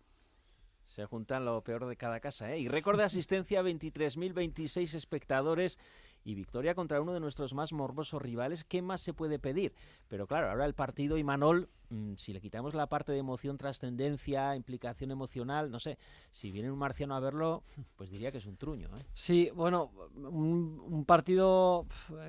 Se 0.89 1.05
juntan 1.05 1.45
lo 1.45 1.61
peor 1.61 1.85
de 1.85 1.95
cada 1.95 2.19
casa, 2.19 2.51
¿eh? 2.51 2.57
Y 2.57 2.67
récord 2.67 2.97
de 2.97 3.03
asistencia, 3.03 3.61
23.026 3.63 4.95
espectadores 4.95 5.77
y 6.25 6.33
victoria 6.33 6.73
contra 6.73 6.99
uno 6.99 7.13
de 7.13 7.19
nuestros 7.19 7.53
más 7.53 7.71
morbosos 7.73 8.19
rivales. 8.19 8.63
¿Qué 8.63 8.81
más 8.81 8.99
se 8.99 9.13
puede 9.13 9.37
pedir? 9.37 9.71
Pero 10.07 10.25
claro, 10.25 10.49
ahora 10.49 10.65
el 10.65 10.73
partido 10.73 11.19
y 11.19 11.23
Manol, 11.23 11.69
mm, 11.89 12.15
si 12.17 12.33
le 12.33 12.41
quitamos 12.41 12.73
la 12.73 12.87
parte 12.87 13.11
de 13.11 13.19
emoción, 13.19 13.55
trascendencia, 13.59 14.55
implicación 14.55 15.11
emocional, 15.11 15.69
no 15.69 15.79
sé, 15.79 15.99
si 16.31 16.51
viene 16.51 16.71
un 16.71 16.79
marciano 16.79 17.15
a 17.15 17.19
verlo, 17.19 17.61
pues 17.95 18.09
diría 18.09 18.31
que 18.31 18.39
es 18.39 18.47
un 18.47 18.57
truño. 18.57 18.87
¿eh? 18.87 19.03
Sí, 19.13 19.51
bueno, 19.53 19.91
un, 20.15 21.05
partido 21.05 21.85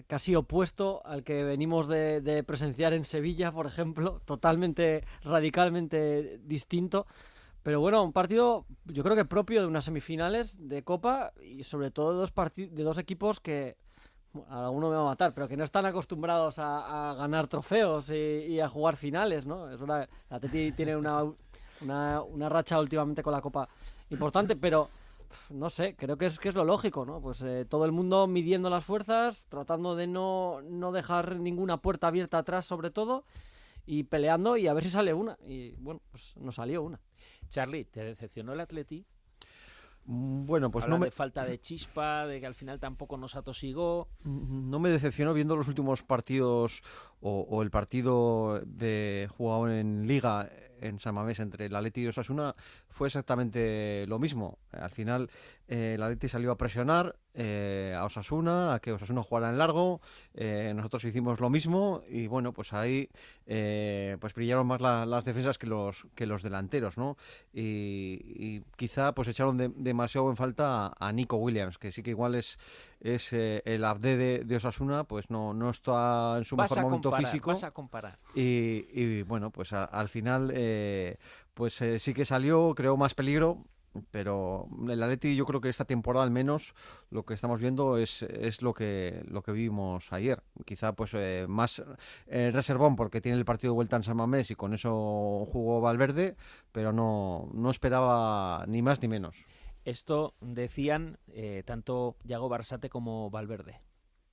casi 0.06 0.34
opuesto 0.34 1.00
al 1.06 1.24
que 1.24 1.44
venimos 1.44 1.88
de, 1.88 2.20
de 2.20 2.44
presenciar 2.44 2.92
en 2.92 3.04
Sevilla, 3.04 3.52
por 3.52 3.64
ejemplo, 3.64 4.20
totalmente, 4.26 5.06
radicalmente 5.22 6.38
distinto. 6.44 7.06
Pero 7.62 7.80
bueno, 7.80 8.02
un 8.02 8.12
partido 8.12 8.66
yo 8.86 9.02
creo 9.02 9.16
que 9.16 9.24
propio 9.24 9.60
de 9.60 9.66
unas 9.66 9.84
semifinales 9.84 10.56
de 10.68 10.82
Copa 10.82 11.32
y 11.42 11.64
sobre 11.64 11.90
todo 11.90 12.12
de 12.12 12.18
dos, 12.18 12.32
de 12.54 12.82
dos 12.82 12.98
equipos 12.98 13.40
que 13.40 13.76
alguno 14.48 14.90
me 14.90 14.96
va 14.96 15.02
a 15.02 15.06
matar, 15.06 15.34
pero 15.34 15.48
que 15.48 15.56
no 15.56 15.64
están 15.64 15.86
acostumbrados 15.86 16.58
a, 16.58 17.14
ganar 17.18 17.48
trofeos 17.48 18.10
y, 18.10 18.60
a 18.60 18.68
jugar 18.68 18.96
finales, 18.96 19.44
¿no? 19.44 19.70
Es 19.70 19.80
una, 19.80 20.08
la 20.30 20.40
Teti 20.40 20.72
tiene 20.72 20.96
una, 20.96 21.24
una, 21.82 22.48
racha 22.48 22.78
últimamente 22.78 23.22
con 23.22 23.32
la 23.32 23.40
Copa 23.40 23.68
importante, 24.10 24.56
pero 24.56 24.88
no 25.50 25.68
sé, 25.68 25.96
creo 25.96 26.16
que 26.16 26.26
es 26.26 26.38
que 26.38 26.48
es 26.48 26.54
lo 26.54 26.64
lógico, 26.64 27.04
¿no? 27.04 27.20
Pues 27.20 27.42
eh, 27.42 27.66
todo 27.68 27.84
el 27.84 27.92
mundo 27.92 28.26
midiendo 28.26 28.70
las 28.70 28.84
fuerzas, 28.84 29.46
tratando 29.48 29.96
de 29.96 30.06
no, 30.06 30.60
no 30.62 30.92
dejar 30.92 31.36
ninguna 31.36 31.78
puerta 31.78 32.08
abierta 32.08 32.38
atrás 32.38 32.64
sobre 32.64 32.90
todo 32.90 33.24
y 33.90 34.04
peleando 34.04 34.56
y 34.56 34.68
a 34.68 34.72
ver 34.72 34.84
si 34.84 34.90
sale 34.90 35.12
una. 35.12 35.36
Y 35.44 35.72
bueno, 35.72 36.00
pues 36.12 36.32
no 36.36 36.52
salió 36.52 36.80
una. 36.80 37.00
Charlie, 37.48 37.86
¿te 37.86 38.04
decepcionó 38.04 38.52
el 38.52 38.60
Atleti? 38.60 39.04
Mm, 40.04 40.46
bueno, 40.46 40.70
pues 40.70 40.86
no 40.86 40.96
me... 40.96 41.06
de 41.06 41.10
falta 41.10 41.44
de 41.44 41.58
chispa, 41.58 42.24
de 42.24 42.38
que 42.38 42.46
al 42.46 42.54
final 42.54 42.78
tampoco 42.78 43.16
nos 43.16 43.34
atosigó. 43.34 44.08
Mm, 44.22 44.70
no 44.70 44.78
me 44.78 44.90
decepcionó 44.90 45.34
viendo 45.34 45.56
los 45.56 45.66
últimos 45.66 46.04
partidos 46.04 46.82
o, 47.20 47.62
el 47.62 47.70
partido 47.70 48.60
de 48.64 49.28
jugado 49.36 49.70
en 49.70 50.06
Liga 50.06 50.48
en 50.80 50.98
San 50.98 51.14
Mamés 51.14 51.40
entre 51.40 51.66
el 51.66 51.76
Atleti 51.76 52.02
y 52.02 52.06
Osasuna 52.08 52.54
fue 52.88 53.08
exactamente 53.08 54.06
lo 54.06 54.18
mismo. 54.18 54.58
Al 54.72 54.90
final 54.90 55.30
eh, 55.68 55.94
el 55.94 56.02
Atleti 56.02 56.28
salió 56.28 56.50
a 56.50 56.58
presionar 56.58 57.16
eh, 57.32 57.94
a 57.96 58.04
Osasuna, 58.04 58.74
a 58.74 58.80
que 58.80 58.92
Osasuna 58.92 59.22
jugara 59.22 59.50
en 59.50 59.58
largo. 59.58 60.00
Eh, 60.34 60.72
nosotros 60.74 61.04
hicimos 61.04 61.40
lo 61.40 61.48
mismo 61.48 62.02
y 62.08 62.26
bueno, 62.26 62.52
pues 62.52 62.72
ahí 62.72 63.08
pues 64.20 64.34
brillaron 64.34 64.66
más 64.66 64.80
las 64.80 65.24
defensas 65.24 65.58
que 65.58 65.66
los 65.66 66.06
que 66.14 66.26
los 66.26 66.42
delanteros, 66.42 66.98
¿no? 66.98 67.16
Y, 67.52 68.60
quizá 68.76 69.12
pues 69.12 69.28
echaron 69.28 69.74
demasiado 69.82 70.30
en 70.30 70.36
falta 70.36 70.94
a, 70.98 71.12
Nico 71.12 71.36
Williams, 71.36 71.78
que 71.78 71.90
sí 71.90 72.02
que 72.02 72.10
igual 72.10 72.36
es 72.36 72.58
es 73.00 73.32
el 73.32 73.84
abde 73.84 74.44
de, 74.44 74.56
Osasuna, 74.56 75.04
pues 75.04 75.30
no 75.30 75.52
no 75.52 75.70
está 75.70 76.36
en 76.38 76.44
su 76.44 76.56
mejor 76.56 76.82
momento 76.82 77.09
físico. 77.12 77.50
Vas 77.50 77.64
a 77.64 77.70
comparar. 77.70 78.18
Y, 78.34 79.22
bueno, 79.22 79.50
pues 79.50 79.72
al 79.72 80.08
final 80.08 80.52
pues 81.54 81.82
sí 81.98 82.14
que 82.14 82.24
salió, 82.24 82.74
creó 82.74 82.96
más 82.96 83.14
peligro 83.14 83.64
pero 84.10 84.68
el 84.88 85.02
Atleti 85.02 85.34
yo 85.34 85.46
creo 85.46 85.60
que 85.60 85.68
esta 85.68 85.84
temporada 85.84 86.24
al 86.24 86.30
menos 86.30 86.74
lo 87.10 87.24
que 87.24 87.34
estamos 87.34 87.60
viendo 87.60 87.98
es, 87.98 88.22
es 88.22 88.62
lo 88.62 88.72
que 88.72 89.22
lo 89.26 89.42
que 89.42 89.52
vimos 89.52 90.12
ayer 90.12 90.42
quizá 90.64 90.92
pues 90.94 91.12
eh, 91.14 91.46
más 91.48 91.82
eh, 92.26 92.50
reservón 92.52 92.96
porque 92.96 93.20
tiene 93.20 93.38
el 93.38 93.44
partido 93.44 93.72
de 93.72 93.76
vuelta 93.76 93.96
en 93.96 94.04
San 94.04 94.16
Mamés 94.16 94.50
y 94.50 94.54
con 94.54 94.74
eso 94.74 95.46
jugó 95.50 95.80
Valverde 95.80 96.36
pero 96.72 96.92
no, 96.92 97.48
no 97.52 97.70
esperaba 97.70 98.64
ni 98.68 98.82
más 98.82 99.02
ni 99.02 99.08
menos 99.08 99.36
esto 99.84 100.34
decían 100.40 101.18
eh, 101.28 101.62
tanto 101.66 102.16
Yago 102.24 102.48
Barsate 102.48 102.90
como 102.90 103.30
Valverde 103.30 103.80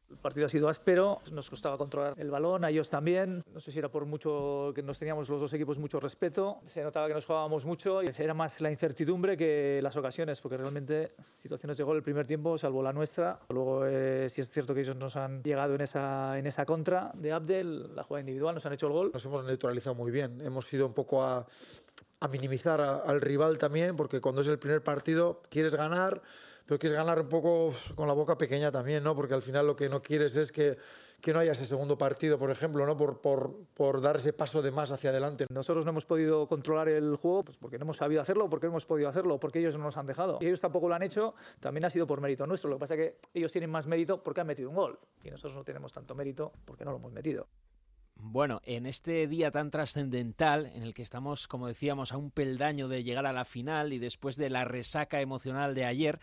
el 0.09 0.17
partido 0.17 0.45
ha 0.45 0.49
sido 0.49 0.69
áspero, 0.69 1.21
nos 1.31 1.49
costaba 1.49 1.77
controlar 1.77 2.13
el 2.17 2.31
balón, 2.31 2.63
a 2.63 2.69
ellos 2.69 2.89
también. 2.89 3.43
No 3.53 3.59
sé 3.59 3.71
si 3.71 3.79
era 3.79 3.89
por 3.89 4.05
mucho 4.05 4.71
que 4.73 4.81
nos 4.81 4.97
teníamos 4.97 5.29
los 5.29 5.41
dos 5.41 5.53
equipos 5.53 5.77
mucho 5.79 5.99
respeto. 5.99 6.59
Se 6.65 6.83
notaba 6.83 7.07
que 7.07 7.13
nos 7.13 7.25
jugábamos 7.25 7.65
mucho 7.65 8.01
y 8.01 8.09
era 8.17 8.33
más 8.33 8.61
la 8.61 8.71
incertidumbre 8.71 9.35
que 9.35 9.79
las 9.83 9.97
ocasiones, 9.97 10.39
porque 10.41 10.57
realmente 10.57 11.13
situaciones 11.37 11.77
de 11.77 11.83
gol 11.83 11.97
el 11.97 12.03
primer 12.03 12.25
tiempo, 12.25 12.57
salvo 12.57 12.81
la 12.81 12.93
nuestra. 12.93 13.39
Luego 13.49 13.85
eh, 13.85 14.27
sí 14.29 14.41
es 14.41 14.49
cierto 14.49 14.73
que 14.73 14.81
ellos 14.81 14.95
nos 14.95 15.15
han 15.15 15.43
llegado 15.43 15.75
en 15.75 15.81
esa, 15.81 16.37
en 16.37 16.47
esa 16.47 16.65
contra 16.65 17.11
de 17.13 17.31
Abdel, 17.31 17.95
la 17.95 18.03
jugada 18.03 18.21
individual, 18.21 18.55
nos 18.55 18.65
han 18.65 18.73
hecho 18.73 18.87
el 18.87 18.93
gol. 18.93 19.11
Nos 19.13 19.25
hemos 19.25 19.43
neutralizado 19.43 19.95
muy 19.95 20.11
bien. 20.11 20.39
Hemos 20.41 20.71
ido 20.73 20.85
un 20.85 20.93
poco 20.93 21.23
a, 21.23 21.45
a 22.19 22.27
minimizar 22.27 22.81
al 22.81 23.21
rival 23.21 23.57
también, 23.57 23.95
porque 23.95 24.21
cuando 24.21 24.41
es 24.41 24.47
el 24.47 24.57
primer 24.57 24.81
partido 24.81 25.41
quieres 25.49 25.75
ganar 25.75 26.21
pero 26.67 26.79
quieres 26.79 26.97
ganar 26.97 27.21
un 27.21 27.29
poco 27.29 27.73
con 27.95 28.07
la 28.07 28.13
boca 28.13 28.37
pequeña 28.37 28.71
también, 28.71 29.01
¿no? 29.01 29.15
Porque 29.15 29.33
al 29.33 29.41
final 29.41 29.65
lo 29.65 29.75
que 29.75 29.87
no 29.87 30.01
quieres 30.01 30.35
es 30.35 30.51
que, 30.51 30.77
que 31.21 31.31
no 31.31 31.39
haya 31.39 31.53
ese 31.53 31.63
segundo 31.63 31.97
partido, 31.97 32.37
por 32.37 32.51
ejemplo, 32.51 32.85
¿no? 32.85 32.97
Por, 32.97 33.21
por, 33.21 33.55
por, 33.73 34.01
dar 34.01 34.17
ese 34.17 34.33
paso 34.33 34.61
de 34.61 34.69
más 34.71 34.91
hacia 34.91 35.11
adelante. 35.11 35.45
Nosotros 35.49 35.85
no 35.85 35.91
hemos 35.91 36.05
podido 36.05 36.45
controlar 36.45 36.89
el 36.89 37.15
juego 37.15 37.45
pues 37.45 37.57
porque 37.57 37.79
no 37.79 37.85
hemos 37.85 37.95
sabido 37.95 38.21
hacerlo, 38.21 38.49
porque 38.49 38.67
no 38.67 38.73
hemos 38.73 38.85
podido 38.85 39.07
hacerlo, 39.07 39.39
porque 39.39 39.59
ellos 39.59 39.77
no 39.77 39.85
nos 39.85 39.95
han 39.95 40.05
dejado. 40.05 40.39
Y 40.41 40.47
ellos 40.47 40.59
tampoco 40.59 40.89
lo 40.89 40.95
han 40.95 41.03
hecho, 41.03 41.35
también 41.61 41.85
ha 41.85 41.89
sido 41.89 42.05
por 42.05 42.19
mérito 42.19 42.45
nuestro. 42.45 42.69
Lo 42.69 42.75
que 42.75 42.81
pasa 42.81 42.95
es 42.95 42.99
que 42.99 43.19
ellos 43.33 43.51
tienen 43.53 43.69
más 43.69 43.87
mérito 43.87 44.21
porque 44.21 44.41
han 44.41 44.47
metido 44.47 44.69
un 44.69 44.75
gol 44.75 44.99
y 45.23 45.31
nosotros 45.31 45.55
no 45.55 45.63
tenemos 45.63 45.93
tanto 45.93 46.15
mérito 46.15 46.51
porque 46.65 46.83
no 46.83 46.91
lo 46.91 46.97
hemos 46.97 47.13
metido. 47.13 47.47
Bueno, 48.19 48.61
en 48.65 48.87
este 48.87 49.27
día 49.27 49.51
tan 49.51 49.71
trascendental, 49.71 50.65
en 50.65 50.83
el 50.83 50.93
que 50.93 51.03
estamos, 51.03 51.47
como 51.47 51.67
decíamos, 51.67 52.11
a 52.11 52.17
un 52.17 52.31
peldaño 52.31 52.87
de 52.87 53.03
llegar 53.03 53.25
a 53.25 53.31
la 53.31 53.45
final 53.45 53.93
y 53.93 53.99
después 53.99 54.35
de 54.35 54.49
la 54.49 54.65
resaca 54.65 55.21
emocional 55.21 55.75
de 55.75 55.85
ayer, 55.85 56.19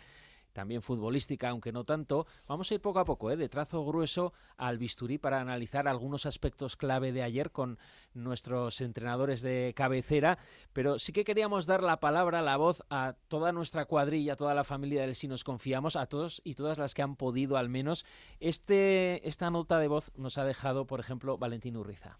también 0.55 0.81
futbolística, 0.81 1.51
aunque 1.51 1.73
no 1.73 1.85
tanto. 1.85 2.27
Vamos 2.49 2.71
a 2.71 2.75
ir 2.75 2.81
poco 2.81 3.01
a 3.01 3.05
poco, 3.05 3.31
¿eh? 3.31 3.37
de 3.37 3.51
trazo 3.51 3.85
grueso 3.85 4.33
al 4.57 4.79
bisturí 4.79 5.19
para 5.19 5.41
analizar 5.41 5.87
algunos 5.87 6.25
aspectos 6.25 6.77
clave 6.77 7.13
de 7.13 7.23
ayer 7.23 7.51
con 7.51 7.79
nuestros 8.15 8.81
entrenadores 8.81 9.43
de 9.43 9.75
cabecera, 9.77 10.39
pero 10.73 10.99
sí 10.99 11.13
que 11.13 11.25
queríamos 11.25 11.67
dar 11.67 11.83
la 11.83 12.01
palabra, 12.01 12.41
la 12.41 12.57
voz 12.57 12.83
a 12.89 13.17
toda 13.29 13.53
nuestra 13.53 13.85
cuadrilla, 13.85 14.33
a 14.33 14.37
toda 14.37 14.55
la 14.55 14.65
familia 14.65 15.03
del 15.03 15.15
Si 15.15 15.29
nos 15.29 15.45
confiamos, 15.45 15.97
a 15.97 16.07
todos 16.07 16.41
y 16.45 16.55
todas 16.55 16.79
las 16.79 16.95
que 16.95 17.03
han 17.03 17.17
podido 17.17 17.57
al 17.57 17.69
menos. 17.69 18.07
Este, 18.41 19.29
esta 19.29 19.51
nota 19.51 19.79
de 19.79 19.89
voz 19.89 20.13
nos 20.17 20.39
ha 20.39 20.45
dejado, 20.45 20.87
por 20.87 21.01
ejemplo, 21.01 21.37
Valentín 21.37 21.77
Urriza. 21.77 22.19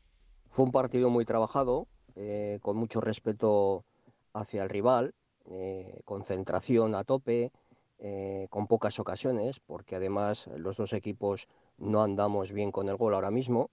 Fue 0.51 0.65
un 0.65 0.73
partido 0.73 1.09
muy 1.09 1.25
trabajado, 1.25 1.87
eh, 2.17 2.59
con 2.63 2.77
mucho 2.77 3.01
respeto 3.01 3.85
hacia 4.33 4.65
el 4.65 4.69
rival, 4.69 5.15
eh, 5.47 6.01
concentración 6.05 6.95
a 6.95 7.05
tope, 7.05 7.53
eh, 7.99 8.47
con 8.51 8.67
pocas 8.67 8.99
ocasiones, 8.99 9.61
porque 9.61 9.97
además 9.97 10.49
los 10.57 10.77
dos 10.77 10.93
equipos 10.93 11.49
no 11.79 12.03
andamos 12.03 12.53
bien 12.53 12.73
con 12.73 12.89
el 12.89 12.97
gol 12.97 13.15
ahora 13.15 13.31
mismo, 13.31 13.71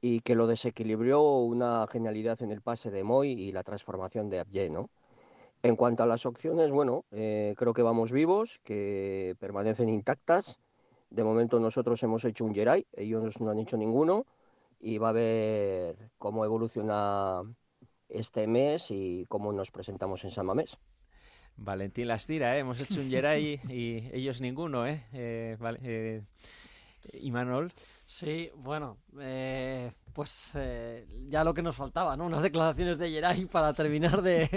y 0.00 0.20
que 0.20 0.34
lo 0.34 0.46
desequilibró 0.46 1.40
una 1.40 1.86
genialidad 1.86 2.42
en 2.42 2.50
el 2.50 2.60
pase 2.60 2.90
de 2.90 3.04
Moy 3.04 3.32
y 3.32 3.52
la 3.52 3.62
transformación 3.62 4.30
de 4.30 4.40
Abye. 4.40 4.70
En 5.62 5.76
cuanto 5.76 6.02
a 6.02 6.06
las 6.06 6.26
opciones, 6.26 6.72
bueno, 6.72 7.04
eh, 7.12 7.54
creo 7.56 7.72
que 7.72 7.82
vamos 7.82 8.10
vivos, 8.10 8.60
que 8.64 9.36
permanecen 9.38 9.88
intactas. 9.88 10.58
De 11.10 11.22
momento 11.22 11.60
nosotros 11.60 12.02
hemos 12.02 12.24
hecho 12.24 12.44
un 12.44 12.54
Jerai, 12.54 12.86
ellos 12.94 13.40
no 13.40 13.50
han 13.50 13.60
hecho 13.60 13.76
ninguno, 13.76 14.26
y 14.80 14.98
va 14.98 15.10
a 15.10 15.12
ver 15.12 16.10
cómo 16.18 16.44
evoluciona 16.44 17.42
este 18.08 18.46
mes 18.48 18.90
y 18.90 19.24
cómo 19.28 19.52
nos 19.52 19.70
presentamos 19.70 20.24
en 20.24 20.32
San 20.32 20.46
Mamés. 20.46 20.78
Valentín 21.56 22.08
las 22.08 22.26
tira, 22.26 22.56
¿eh? 22.56 22.60
hemos 22.60 22.80
hecho 22.80 23.00
un 23.00 23.10
Jerai 23.10 23.60
y 23.68 24.08
ellos 24.12 24.40
ninguno, 24.40 24.86
¿eh? 24.86 25.04
eh, 25.12 25.56
vale, 25.60 25.78
eh 25.82 26.22
¿Y 27.12 27.30
Manuel? 27.30 27.72
Sí, 28.06 28.50
bueno, 28.56 28.98
eh, 29.18 29.90
pues 30.12 30.52
eh, 30.54 31.06
ya 31.28 31.42
lo 31.44 31.54
que 31.54 31.62
nos 31.62 31.74
faltaba, 31.74 32.16
¿no? 32.16 32.26
Unas 32.26 32.42
declaraciones 32.42 32.98
de 32.98 33.10
Geray 33.10 33.46
para 33.46 33.72
terminar 33.72 34.22
de, 34.22 34.48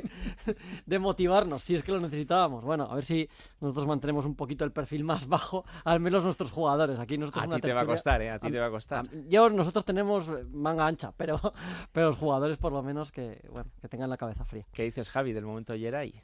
de, 0.86 1.00
motivarnos, 1.00 1.64
si 1.64 1.76
es 1.76 1.84
que 1.84 1.92
lo 1.92 2.00
necesitábamos. 2.00 2.64
Bueno, 2.64 2.88
a 2.90 2.96
ver 2.96 3.04
si 3.04 3.30
nosotros 3.62 3.88
mantenemos 3.88 4.26
un 4.26 4.36
poquito 4.36 4.66
el 4.66 4.72
perfil 4.72 5.04
más 5.04 5.28
bajo, 5.28 5.66
al 5.86 6.00
menos 6.00 6.24
nuestros 6.24 6.52
jugadores. 6.52 7.00
Aquí 7.00 7.18
nosotros 7.18 7.46
a 7.46 7.56
ti 7.56 7.62
te 7.62 7.74
va 7.74 7.82
a 7.82 7.86
costar, 7.86 8.22
¿eh? 8.22 8.32
A 8.32 8.40
ti 8.40 8.52
te 8.52 8.60
va 8.60 8.68
a 8.68 8.72
costar. 8.72 9.10
Yo, 9.28 9.50
nosotros 9.50 9.86
tenemos 9.86 10.30
manga 10.52 10.86
ancha, 10.86 11.14
pero, 11.16 11.40
pero 11.92 12.08
los 12.08 12.18
jugadores 12.18 12.58
por 12.58 12.74
lo 12.74 12.84
menos 12.84 13.12
que, 13.12 13.48
bueno, 13.52 13.72
que 13.82 13.88
tengan 13.88 14.10
la 14.10 14.18
cabeza 14.18 14.44
fría. 14.44 14.66
¿Qué 14.74 14.84
dices, 14.84 15.10
Javi, 15.10 15.34
del 15.34 15.46
momento 15.46 15.74
Geray? 15.74 16.22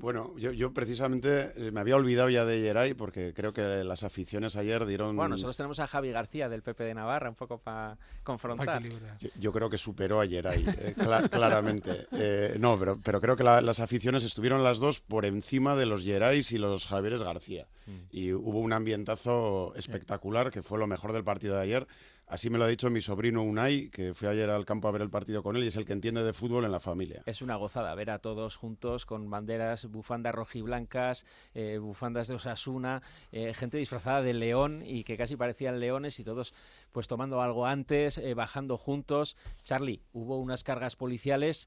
Bueno, 0.00 0.32
yo, 0.36 0.52
yo, 0.52 0.72
precisamente 0.72 1.52
eh, 1.56 1.70
me 1.70 1.80
había 1.80 1.96
olvidado 1.96 2.30
ya 2.30 2.44
de 2.44 2.60
Geray 2.60 2.94
porque 2.94 3.32
creo 3.34 3.52
que 3.52 3.62
las 3.62 4.02
aficiones 4.04 4.54
ayer 4.56 4.86
dieron... 4.86 5.16
Bueno, 5.16 5.30
nosotros 5.30 5.56
tenemos 5.56 5.80
a 5.80 5.86
Javi 5.86 6.12
García 6.12 6.48
del 6.48 6.62
PP 6.62 6.84
de 6.84 6.94
Navarra 6.94 7.28
un 7.28 7.34
poco 7.34 7.58
para 7.58 7.98
confrontar. 8.22 8.82
Yo, 8.82 9.28
yo, 9.40 9.52
creo 9.52 9.68
que 9.68 9.78
superó 9.78 10.20
a 10.20 10.26
Geray, 10.26 10.64
eh, 10.66 10.94
cl 10.96 11.28
claramente. 11.30 12.06
Eh, 12.12 12.56
no, 12.58 12.78
pero, 12.78 13.00
pero 13.02 13.20
creo 13.20 13.36
que 13.36 13.44
la, 13.44 13.60
las 13.60 13.80
aficiones 13.80 14.22
estuvieron 14.22 14.62
las 14.62 14.78
dos 14.78 15.00
por 15.00 15.24
encima 15.24 15.74
de 15.74 15.86
los 15.86 16.04
Gerais 16.04 16.52
y 16.52 16.58
los 16.58 16.86
Javieres 16.86 17.22
García. 17.22 17.66
Mm. 17.86 17.90
Y 18.12 18.32
hubo 18.32 18.58
un 18.60 18.72
ambientazo 18.72 19.74
espectacular 19.74 20.50
que 20.50 20.62
fue 20.62 20.78
lo 20.78 20.86
mejor 20.86 21.12
del 21.12 21.24
partido 21.24 21.56
de 21.56 21.62
ayer. 21.62 21.86
Así 22.28 22.50
me 22.50 22.58
lo 22.58 22.64
ha 22.64 22.68
dicho 22.68 22.90
mi 22.90 23.00
sobrino 23.00 23.42
Unai, 23.42 23.88
que 23.88 24.12
fui 24.12 24.28
ayer 24.28 24.50
al 24.50 24.66
campo 24.66 24.86
a 24.86 24.90
ver 24.92 25.00
el 25.00 25.08
partido 25.08 25.42
con 25.42 25.56
él 25.56 25.64
y 25.64 25.68
es 25.68 25.76
el 25.76 25.86
que 25.86 25.94
entiende 25.94 26.22
de 26.22 26.34
fútbol 26.34 26.66
en 26.66 26.72
la 26.72 26.78
familia. 26.78 27.22
Es 27.24 27.40
una 27.40 27.56
gozada 27.56 27.94
ver 27.94 28.10
a 28.10 28.18
todos 28.18 28.56
juntos 28.56 29.06
con 29.06 29.30
banderas, 29.30 29.86
bufandas 29.86 30.34
rojiblancas, 30.34 31.24
eh, 31.54 31.78
bufandas 31.78 32.28
de 32.28 32.34
Osasuna, 32.34 33.00
eh, 33.32 33.54
gente 33.54 33.78
disfrazada 33.78 34.20
de 34.20 34.34
león 34.34 34.82
y 34.84 35.04
que 35.04 35.16
casi 35.16 35.36
parecían 35.36 35.80
leones 35.80 36.20
y 36.20 36.24
todos 36.24 36.52
pues 36.92 37.08
tomando 37.08 37.40
algo 37.40 37.64
antes, 37.64 38.18
eh, 38.18 38.34
bajando 38.34 38.76
juntos. 38.76 39.34
Charlie, 39.62 40.02
hubo 40.12 40.38
unas 40.38 40.64
cargas 40.64 40.96
policiales 40.96 41.66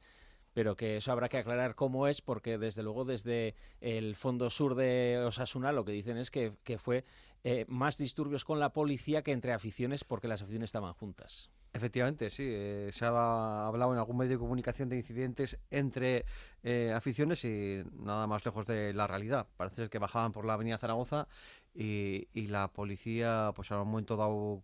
pero 0.53 0.75
que 0.75 0.98
eso 0.98 1.12
habrá 1.12 1.30
que 1.30 1.38
aclarar 1.38 1.75
cómo 1.75 2.08
es, 2.08 2.22
porque 2.22 2.58
desde 2.58 2.84
luego 2.84 3.06
desde 3.06 3.56
el 3.80 4.15
fondo 4.15 4.50
sur 4.50 4.75
de 4.75 5.24
Osasuna 5.25 5.72
lo 5.72 5.86
que 5.86 5.94
dicen 5.94 6.18
es 6.18 6.30
que, 6.30 6.53
que 6.63 6.77
fue 6.77 7.06
eh, 7.43 7.65
más 7.67 7.98
disturbios 7.98 8.45
con 8.45 8.60
la 8.60 8.71
policía 8.71 9.24
que 9.24 9.31
entre 9.31 9.53
aficiones 9.53 10.03
porque 10.03 10.27
las 10.27 10.41
aficiones 10.41 10.67
estaban 10.67 10.93
juntas. 10.93 11.50
Efectivamente, 11.74 12.29
sí. 12.29 12.48
Eh, 12.48 12.89
se 12.91 13.05
ha 13.05 13.67
hablado 13.67 13.93
en 13.93 14.00
algún 14.00 14.17
medio 14.17 14.33
de 14.33 14.38
comunicación 14.38 14.89
de 14.89 14.98
incidentes 14.98 15.57
entre 15.71 16.25
eh, 16.63 16.91
aficiones 16.93 17.43
y 17.45 17.83
nada 17.93 18.27
más 18.27 18.45
lejos 18.45 18.67
de 18.67 18.93
la 18.93 19.07
realidad. 19.07 19.48
Parece 19.57 19.77
ser 19.77 19.89
que 19.89 19.98
bajaban 19.98 20.31
por 20.31 20.45
la 20.45 20.53
avenida 20.53 20.77
Zaragoza 20.77 21.27
y, 21.74 22.27
la 22.48 22.67
policía, 22.67 23.53
pues 23.55 23.71
a 23.71 23.81
un 23.81 23.88
momento 23.88 24.17
dado 24.17 24.62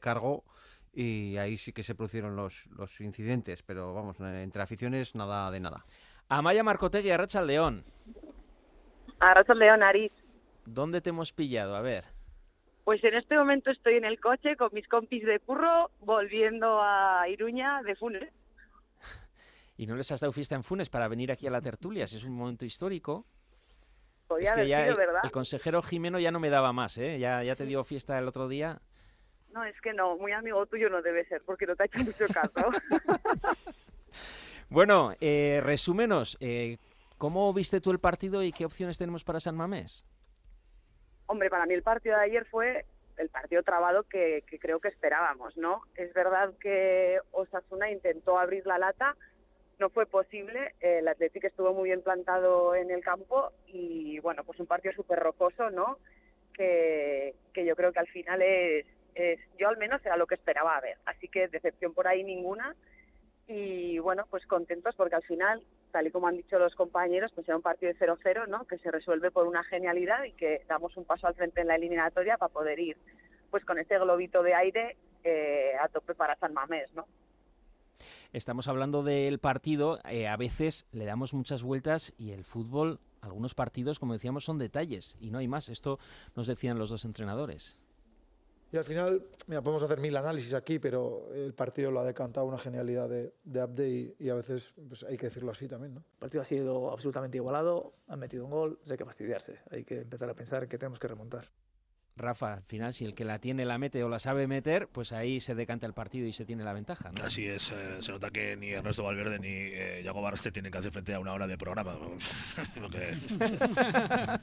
cargo 0.00 0.44
y 0.94 1.36
ahí 1.36 1.56
sí 1.56 1.72
que 1.72 1.82
se 1.82 1.94
produjeron 1.94 2.36
los, 2.36 2.66
los 2.68 3.00
incidentes. 3.00 3.62
Pero 3.62 3.92
vamos, 3.92 4.18
entre 4.20 4.62
aficiones 4.62 5.14
nada 5.14 5.50
de 5.50 5.60
nada. 5.60 5.84
Amaya 6.28 6.62
Marcotegui, 6.62 7.10
Arracha 7.10 7.42
León. 7.42 7.84
Arracha 9.20 9.54
León, 9.54 9.82
Aris. 9.82 10.12
¿Dónde 10.68 11.00
te 11.00 11.10
hemos 11.10 11.32
pillado? 11.32 11.76
A 11.76 11.80
ver. 11.80 12.04
Pues 12.84 13.02
en 13.02 13.14
este 13.14 13.36
momento 13.36 13.70
estoy 13.70 13.94
en 13.96 14.04
el 14.04 14.20
coche 14.20 14.56
con 14.56 14.68
mis 14.72 14.86
compis 14.86 15.24
de 15.24 15.40
curro 15.40 15.90
volviendo 16.00 16.80
a 16.82 17.26
Iruña 17.28 17.82
de 17.82 17.96
Funes. 17.96 18.32
¿Y 19.78 19.86
no 19.86 19.96
les 19.96 20.10
has 20.12 20.20
dado 20.20 20.32
fiesta 20.32 20.54
en 20.54 20.62
Funes 20.62 20.90
para 20.90 21.08
venir 21.08 21.32
aquí 21.32 21.46
a 21.46 21.50
la 21.50 21.60
tertulia? 21.60 22.06
Si 22.06 22.16
es 22.16 22.24
un 22.24 22.34
momento 22.34 22.64
histórico. 22.64 23.24
Podría 24.26 24.50
es 24.50 24.56
que 24.56 24.68
ya 24.68 24.86
el, 24.86 24.94
¿verdad? 24.94 25.22
el, 25.24 25.30
consejero 25.30 25.80
Jimeno 25.80 26.18
ya 26.18 26.30
no 26.30 26.38
me 26.38 26.50
daba 26.50 26.72
más, 26.74 26.98
¿eh? 26.98 27.18
Ya, 27.18 27.42
ya 27.42 27.56
te 27.56 27.64
dio 27.64 27.82
fiesta 27.82 28.18
el 28.18 28.28
otro 28.28 28.46
día. 28.46 28.80
No, 29.52 29.64
es 29.64 29.80
que 29.80 29.94
no, 29.94 30.18
muy 30.18 30.32
amigo 30.32 30.66
tuyo 30.66 30.90
no 30.90 31.00
debe 31.00 31.24
ser, 31.26 31.42
porque 31.46 31.66
no 31.66 31.74
te 31.76 31.84
ha 31.84 31.86
hecho 31.86 32.04
mucho 32.04 32.26
caso. 32.26 32.70
bueno, 34.68 35.14
eh, 35.20 35.62
resúmenos, 35.62 36.36
eh, 36.40 36.76
¿cómo 37.16 37.52
viste 37.54 37.80
tú 37.80 37.90
el 37.90 38.00
partido 38.00 38.42
y 38.42 38.52
qué 38.52 38.66
opciones 38.66 38.98
tenemos 38.98 39.24
para 39.24 39.40
San 39.40 39.56
Mamés? 39.56 40.04
Hombre, 41.28 41.50
para 41.50 41.66
mí 41.66 41.74
el 41.74 41.82
partido 41.82 42.16
de 42.16 42.24
ayer 42.24 42.46
fue 42.46 42.86
el 43.18 43.28
partido 43.28 43.62
trabado 43.62 44.04
que, 44.04 44.42
creo 44.60 44.80
que 44.80 44.88
esperábamos, 44.88 45.58
¿no? 45.58 45.82
Es 45.94 46.12
verdad 46.14 46.54
que 46.58 47.20
Osasuna 47.32 47.90
intentó 47.90 48.38
abrir 48.38 48.66
la 48.66 48.78
lata, 48.78 49.14
no 49.78 49.90
fue 49.90 50.06
posible, 50.06 50.74
el 50.80 51.06
Atlético 51.06 51.46
estuvo 51.46 51.74
muy 51.74 51.90
bien 51.90 52.00
plantado 52.00 52.74
en 52.74 52.90
el 52.90 53.02
campo 53.02 53.52
y, 53.66 54.18
bueno, 54.20 54.42
pues 54.42 54.58
un 54.58 54.66
partido 54.66 54.94
súper 54.94 55.18
rocoso, 55.18 55.68
¿no? 55.68 55.98
Que, 56.54 57.34
que 57.52 57.66
yo 57.66 57.76
creo 57.76 57.92
que 57.92 58.00
al 58.00 58.08
final 58.08 58.40
es, 58.40 58.86
es, 59.14 59.38
yo 59.58 59.68
al 59.68 59.76
menos 59.76 60.04
era 60.06 60.16
lo 60.16 60.26
que 60.26 60.34
esperaba 60.34 60.80
ver, 60.80 60.96
así 61.04 61.28
que 61.28 61.48
decepción 61.48 61.92
por 61.92 62.08
ahí 62.08 62.24
ninguna 62.24 62.74
y, 63.46 63.98
bueno, 63.98 64.24
pues 64.30 64.46
contentos 64.46 64.94
porque 64.94 65.16
al 65.16 65.24
final 65.24 65.62
tal 65.90 66.06
y 66.06 66.10
como 66.10 66.28
han 66.28 66.36
dicho 66.36 66.58
los 66.58 66.74
compañeros, 66.74 67.32
pues 67.34 67.48
era 67.48 67.56
un 67.56 67.62
partido 67.62 67.92
de 67.92 67.98
0-0, 67.98 68.46
¿no? 68.48 68.64
Que 68.64 68.78
se 68.78 68.90
resuelve 68.90 69.30
por 69.30 69.46
una 69.46 69.64
genialidad 69.64 70.24
y 70.24 70.32
que 70.32 70.64
damos 70.68 70.96
un 70.96 71.04
paso 71.04 71.26
al 71.26 71.34
frente 71.34 71.60
en 71.60 71.68
la 71.68 71.76
eliminatoria 71.76 72.36
para 72.36 72.52
poder 72.52 72.78
ir, 72.78 72.96
pues 73.50 73.64
con 73.64 73.78
ese 73.78 73.98
globito 73.98 74.42
de 74.42 74.54
aire 74.54 74.96
eh, 75.24 75.72
a 75.80 75.88
tope 75.88 76.14
para 76.14 76.36
San 76.36 76.52
Mamés, 76.54 76.92
¿no? 76.94 77.06
Estamos 78.32 78.68
hablando 78.68 79.02
del 79.02 79.38
partido, 79.38 80.00
eh, 80.04 80.28
a 80.28 80.36
veces 80.36 80.86
le 80.92 81.06
damos 81.06 81.32
muchas 81.32 81.62
vueltas 81.62 82.14
y 82.18 82.32
el 82.32 82.44
fútbol, 82.44 83.00
algunos 83.22 83.54
partidos, 83.54 83.98
como 83.98 84.12
decíamos, 84.12 84.44
son 84.44 84.58
detalles 84.58 85.16
y 85.18 85.30
no 85.30 85.38
hay 85.38 85.48
más. 85.48 85.68
Esto 85.68 85.98
nos 86.36 86.46
decían 86.46 86.78
los 86.78 86.90
dos 86.90 87.04
entrenadores. 87.04 87.80
Y 88.70 88.76
al 88.76 88.84
final, 88.84 89.26
mira, 89.46 89.62
podemos 89.62 89.82
hacer 89.82 89.98
mil 89.98 90.14
análisis 90.16 90.52
aquí, 90.52 90.78
pero 90.78 91.32
el 91.32 91.54
partido 91.54 91.90
lo 91.90 92.00
ha 92.00 92.04
decantado 92.04 92.44
una 92.44 92.58
genialidad 92.58 93.08
de, 93.08 93.32
de 93.44 93.60
Abde 93.60 94.14
y, 94.18 94.28
a 94.28 94.34
veces 94.34 94.74
pues, 94.88 95.04
hay 95.04 95.16
que 95.16 95.26
decirlo 95.26 95.50
así 95.50 95.66
también. 95.66 95.94
¿no? 95.94 96.00
El 96.00 96.18
partido 96.18 96.42
ha 96.42 96.44
sido 96.44 96.90
absolutamente 96.90 97.38
igualado, 97.38 97.94
han 98.08 98.18
metido 98.18 98.44
un 98.44 98.50
gol, 98.50 98.78
hay 98.90 98.96
que 98.98 99.06
fastidiarse, 99.06 99.60
hay 99.70 99.84
que 99.84 100.00
empezar 100.00 100.28
a 100.28 100.34
pensar 100.34 100.68
que 100.68 100.76
tenemos 100.76 100.98
que 100.98 101.08
remontar. 101.08 101.50
Rafa, 102.18 102.54
al 102.54 102.62
final, 102.62 102.92
si 102.92 103.04
el 103.04 103.14
que 103.14 103.24
la 103.24 103.38
tiene 103.38 103.64
la 103.64 103.78
mete 103.78 104.02
o 104.02 104.08
la 104.08 104.18
sabe 104.18 104.46
meter, 104.46 104.88
pues 104.88 105.12
ahí 105.12 105.40
se 105.40 105.54
decanta 105.54 105.86
el 105.86 105.94
partido 105.94 106.26
y 106.26 106.32
se 106.32 106.44
tiene 106.44 106.64
la 106.64 106.72
ventaja. 106.72 107.10
Así 107.22 107.46
es, 107.46 107.70
eh, 107.70 107.98
se 108.00 108.12
nota 108.12 108.30
que 108.30 108.56
ni 108.56 108.70
Ernesto 108.70 109.04
Valverde 109.04 109.38
ni 109.38 109.48
eh, 109.48 110.02
Yago 110.04 110.22
Barste 110.22 110.50
tienen 110.50 110.72
que 110.72 110.78
hacer 110.78 110.90
frente 110.90 111.14
a 111.14 111.20
una 111.20 111.32
hora 111.32 111.46
de 111.46 111.56
programa. 111.56 111.94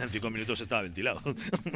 en 0.00 0.08
cinco 0.08 0.30
minutos 0.30 0.60
estaba 0.60 0.82
ventilado. 0.82 1.20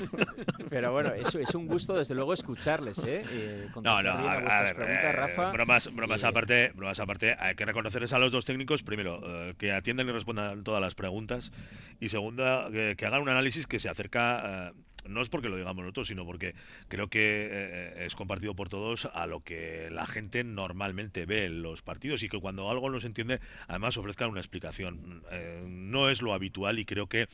Pero 0.71 0.93
bueno, 0.93 1.13
eso 1.15 1.39
es 1.39 1.55
un 1.55 1.67
gusto 1.67 1.97
desde 1.97 2.15
luego 2.15 2.33
escucharles, 2.33 2.99
¿eh? 3.05 3.25
eh 3.31 3.69
no, 3.75 4.03
no, 4.03 4.11
a, 4.11 4.33
a 4.33 4.63
ver, 4.63 5.17
Rafa. 5.17 5.53
Bromas, 5.53 5.95
bromas, 5.95 6.25
aparte, 6.25 6.73
bromas 6.75 7.01
aparte, 7.01 7.37
hay 7.39 7.55
que 7.55 7.65
reconocerles 7.65 8.13
a 8.13 8.19
los 8.19 8.33
dos 8.33 8.45
técnicos, 8.45 8.83
primero, 8.83 9.21
que 9.59 9.73
atiendan 9.73 10.09
y 10.09 10.13
respondan 10.13 10.65
todas 10.65 10.81
las 10.81 10.95
preguntas, 10.95 11.53
y 12.01 12.09
segunda, 12.09 12.69
que 12.71 13.07
hagan 13.07 13.23
un 13.23 13.29
análisis 13.29 13.67
que 13.67 13.79
se 13.79 13.89
acerca 13.89 14.60
no 15.09 15.23
es 15.23 15.29
porque 15.29 15.49
lo 15.49 15.57
digamos 15.57 15.83
nosotros, 15.83 16.09
sino 16.09 16.25
porque 16.25 16.55
creo 16.89 17.09
que 17.09 17.49
eh, 17.51 18.05
es 18.05 18.15
compartido 18.15 18.55
por 18.55 18.69
todos 18.69 19.09
a 19.13 19.27
lo 19.27 19.41
que 19.41 19.89
la 19.91 20.07
gente 20.07 20.45
normalmente 20.45 21.27
ve 21.27 21.47
en 21.47 21.63
los 21.63 21.83
partidos 21.83 22.23
y 22.23 22.29
que 22.29 22.39
cuando 22.39 22.71
algo 22.71 22.91
no 22.91 23.01
se 23.01 23.07
entiende, 23.07 23.41
además 23.69 23.97
ofrezcan 23.97 24.31
una 24.31 24.41
explicación. 24.41 25.23
Eh, 25.31 25.65
no 25.67 26.11
es 26.11 26.23
lo 26.23 26.35
habitual 26.35 26.79
y 26.79 26.85
creo 26.85 27.07
que 27.07 27.29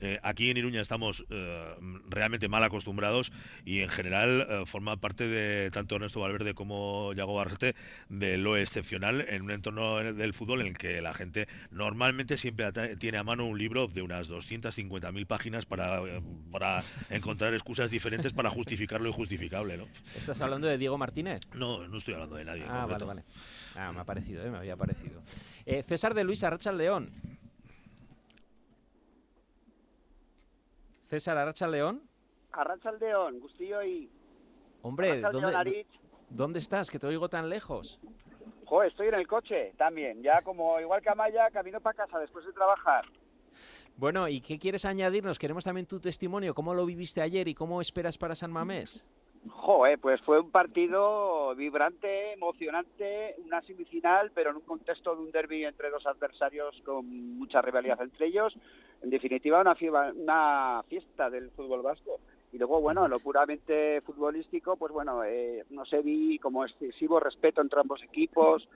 Eh, 0.00 0.18
aquí 0.22 0.50
en 0.50 0.56
Iruña 0.56 0.80
estamos 0.80 1.24
eh, 1.30 1.74
realmente 2.08 2.48
mal 2.48 2.62
acostumbrados 2.62 3.32
y 3.64 3.80
en 3.80 3.88
general 3.88 4.46
eh, 4.48 4.62
forma 4.66 4.96
parte 4.96 5.26
de 5.26 5.70
tanto 5.70 5.96
Ernesto 5.96 6.20
Valverde 6.20 6.54
como 6.54 7.12
Yago 7.14 7.34
Barrete 7.34 7.74
de 8.08 8.38
lo 8.38 8.56
excepcional 8.56 9.24
en 9.28 9.42
un 9.42 9.50
entorno 9.50 9.96
del 9.96 10.34
fútbol 10.34 10.60
en 10.60 10.68
el 10.68 10.78
que 10.78 11.00
la 11.00 11.12
gente 11.14 11.48
normalmente 11.70 12.36
siempre 12.36 12.70
tiene 12.98 13.18
a 13.18 13.24
mano 13.24 13.46
un 13.46 13.58
libro 13.58 13.88
de 13.88 14.02
unas 14.02 14.30
250.000 14.30 15.26
páginas 15.26 15.66
para, 15.66 16.00
para 16.52 16.82
encontrar 17.10 17.54
excusas 17.54 17.90
diferentes 17.90 18.32
para 18.32 18.50
justificar 18.50 19.00
lo 19.00 19.08
injustificable. 19.08 19.76
¿no? 19.76 19.86
¿Estás 20.16 20.40
hablando 20.40 20.68
de 20.68 20.78
Diego 20.78 20.96
Martínez? 20.98 21.40
No, 21.54 21.86
no 21.88 21.98
estoy 21.98 22.14
hablando 22.14 22.36
de 22.36 22.44
nadie. 22.44 22.64
Ah, 22.68 22.86
vale, 22.86 23.04
vale. 23.04 23.24
Ah, 23.74 23.92
me 23.92 24.00
ha 24.00 24.04
parecido, 24.04 24.48
me 24.50 24.58
había 24.58 24.76
parecido. 24.76 25.22
César 25.86 26.14
de 26.14 26.24
Luis 26.24 26.42
Arracha 26.44 26.72
León. 26.72 27.10
César 31.08 31.38
Arracha 31.38 31.66
León. 31.66 32.02
Arracha 32.52 32.92
León, 32.92 33.40
Gustillo 33.40 33.82
y. 33.82 34.10
Hombre, 34.82 35.20
¿dónde, 35.22 35.86
¿dónde 36.28 36.58
estás? 36.58 36.90
Que 36.90 36.98
te 36.98 37.06
oigo 37.06 37.28
tan 37.28 37.48
lejos. 37.48 37.98
Joder, 38.66 38.90
estoy 38.90 39.08
en 39.08 39.14
el 39.14 39.26
coche 39.26 39.72
también. 39.78 40.22
Ya 40.22 40.42
como 40.42 40.78
igual 40.78 41.00
que 41.00 41.08
Amaya, 41.08 41.50
camino 41.50 41.80
para 41.80 41.96
casa 41.96 42.18
después 42.18 42.44
de 42.44 42.52
trabajar. 42.52 43.06
Bueno, 43.96 44.28
¿y 44.28 44.42
qué 44.42 44.58
quieres 44.58 44.84
añadirnos? 44.84 45.38
Queremos 45.38 45.64
también 45.64 45.86
tu 45.86 45.98
testimonio. 45.98 46.54
¿Cómo 46.54 46.74
lo 46.74 46.84
viviste 46.84 47.22
ayer 47.22 47.48
y 47.48 47.54
cómo 47.54 47.80
esperas 47.80 48.18
para 48.18 48.34
San 48.34 48.52
Mamés? 48.52 49.06
Joder, 49.50 49.98
pues 49.98 50.20
fue 50.22 50.40
un 50.40 50.50
partido 50.50 51.54
vibrante, 51.54 52.32
emocionante, 52.32 53.36
una 53.44 53.60
semifinal, 53.62 54.30
pero 54.34 54.50
en 54.50 54.56
un 54.56 54.62
contexto 54.62 55.14
de 55.14 55.22
un 55.22 55.30
derby 55.30 55.64
entre 55.64 55.90
dos 55.90 56.06
adversarios 56.06 56.80
con 56.84 57.38
mucha 57.38 57.60
rivalidad 57.62 58.00
entre 58.00 58.26
ellos. 58.26 58.54
En 59.02 59.10
definitiva, 59.10 59.60
una, 59.60 59.76
una 60.14 60.82
fiesta 60.88 61.30
del 61.30 61.50
fútbol 61.50 61.82
vasco. 61.82 62.18
Y 62.52 62.58
luego, 62.58 62.80
bueno, 62.80 63.06
lo 63.08 63.20
puramente 63.20 64.00
futbolístico, 64.00 64.76
pues 64.76 64.92
bueno, 64.92 65.22
eh, 65.22 65.64
no 65.70 65.84
sé, 65.84 66.00
vi 66.00 66.38
como 66.38 66.64
excesivo 66.64 67.20
respeto 67.20 67.60
entre 67.60 67.80
ambos 67.80 68.02
equipos. 68.02 68.66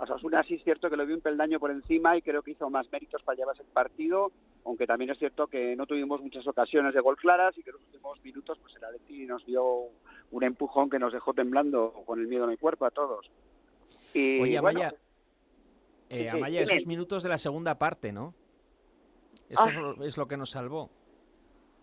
A 0.00 0.04
Osasuna 0.04 0.42
sí 0.44 0.54
es 0.54 0.64
cierto 0.64 0.88
que 0.88 0.96
lo 0.96 1.04
vi 1.04 1.12
un 1.12 1.20
peldaño 1.20 1.60
por 1.60 1.70
encima 1.70 2.16
y 2.16 2.22
creo 2.22 2.40
que 2.42 2.52
hizo 2.52 2.70
más 2.70 2.90
méritos 2.90 3.22
para 3.22 3.36
llevarse 3.36 3.62
el 3.62 3.68
partido, 3.68 4.32
aunque 4.64 4.86
también 4.86 5.10
es 5.10 5.18
cierto 5.18 5.46
que 5.46 5.76
no 5.76 5.86
tuvimos 5.86 6.22
muchas 6.22 6.46
ocasiones 6.46 6.94
de 6.94 7.00
gol 7.00 7.18
claras 7.18 7.56
y 7.58 7.62
que 7.62 7.68
en 7.68 7.76
los 7.76 7.84
últimos 7.84 8.24
minutos 8.24 8.58
pues 8.62 8.74
el 8.76 8.84
Atleti 8.84 9.26
nos 9.26 9.44
dio 9.44 9.90
un 10.30 10.42
empujón 10.42 10.88
que 10.88 10.98
nos 10.98 11.12
dejó 11.12 11.34
temblando 11.34 11.92
con 12.06 12.18
el 12.18 12.28
miedo 12.28 12.44
en 12.44 12.52
el 12.52 12.58
cuerpo 12.58 12.86
a 12.86 12.90
todos. 12.90 13.30
Y, 14.14 14.40
Oye, 14.40 14.56
Amaya, 14.56 14.94
eh, 16.08 16.30
Amaya 16.30 16.62
esos 16.62 16.86
minutos 16.86 17.22
de 17.22 17.28
la 17.28 17.36
segunda 17.36 17.78
parte, 17.78 18.10
¿no? 18.10 18.32
Eso 19.50 19.64
ah. 19.66 19.94
es 20.00 20.16
lo 20.16 20.26
que 20.26 20.38
nos 20.38 20.48
salvó. 20.48 20.88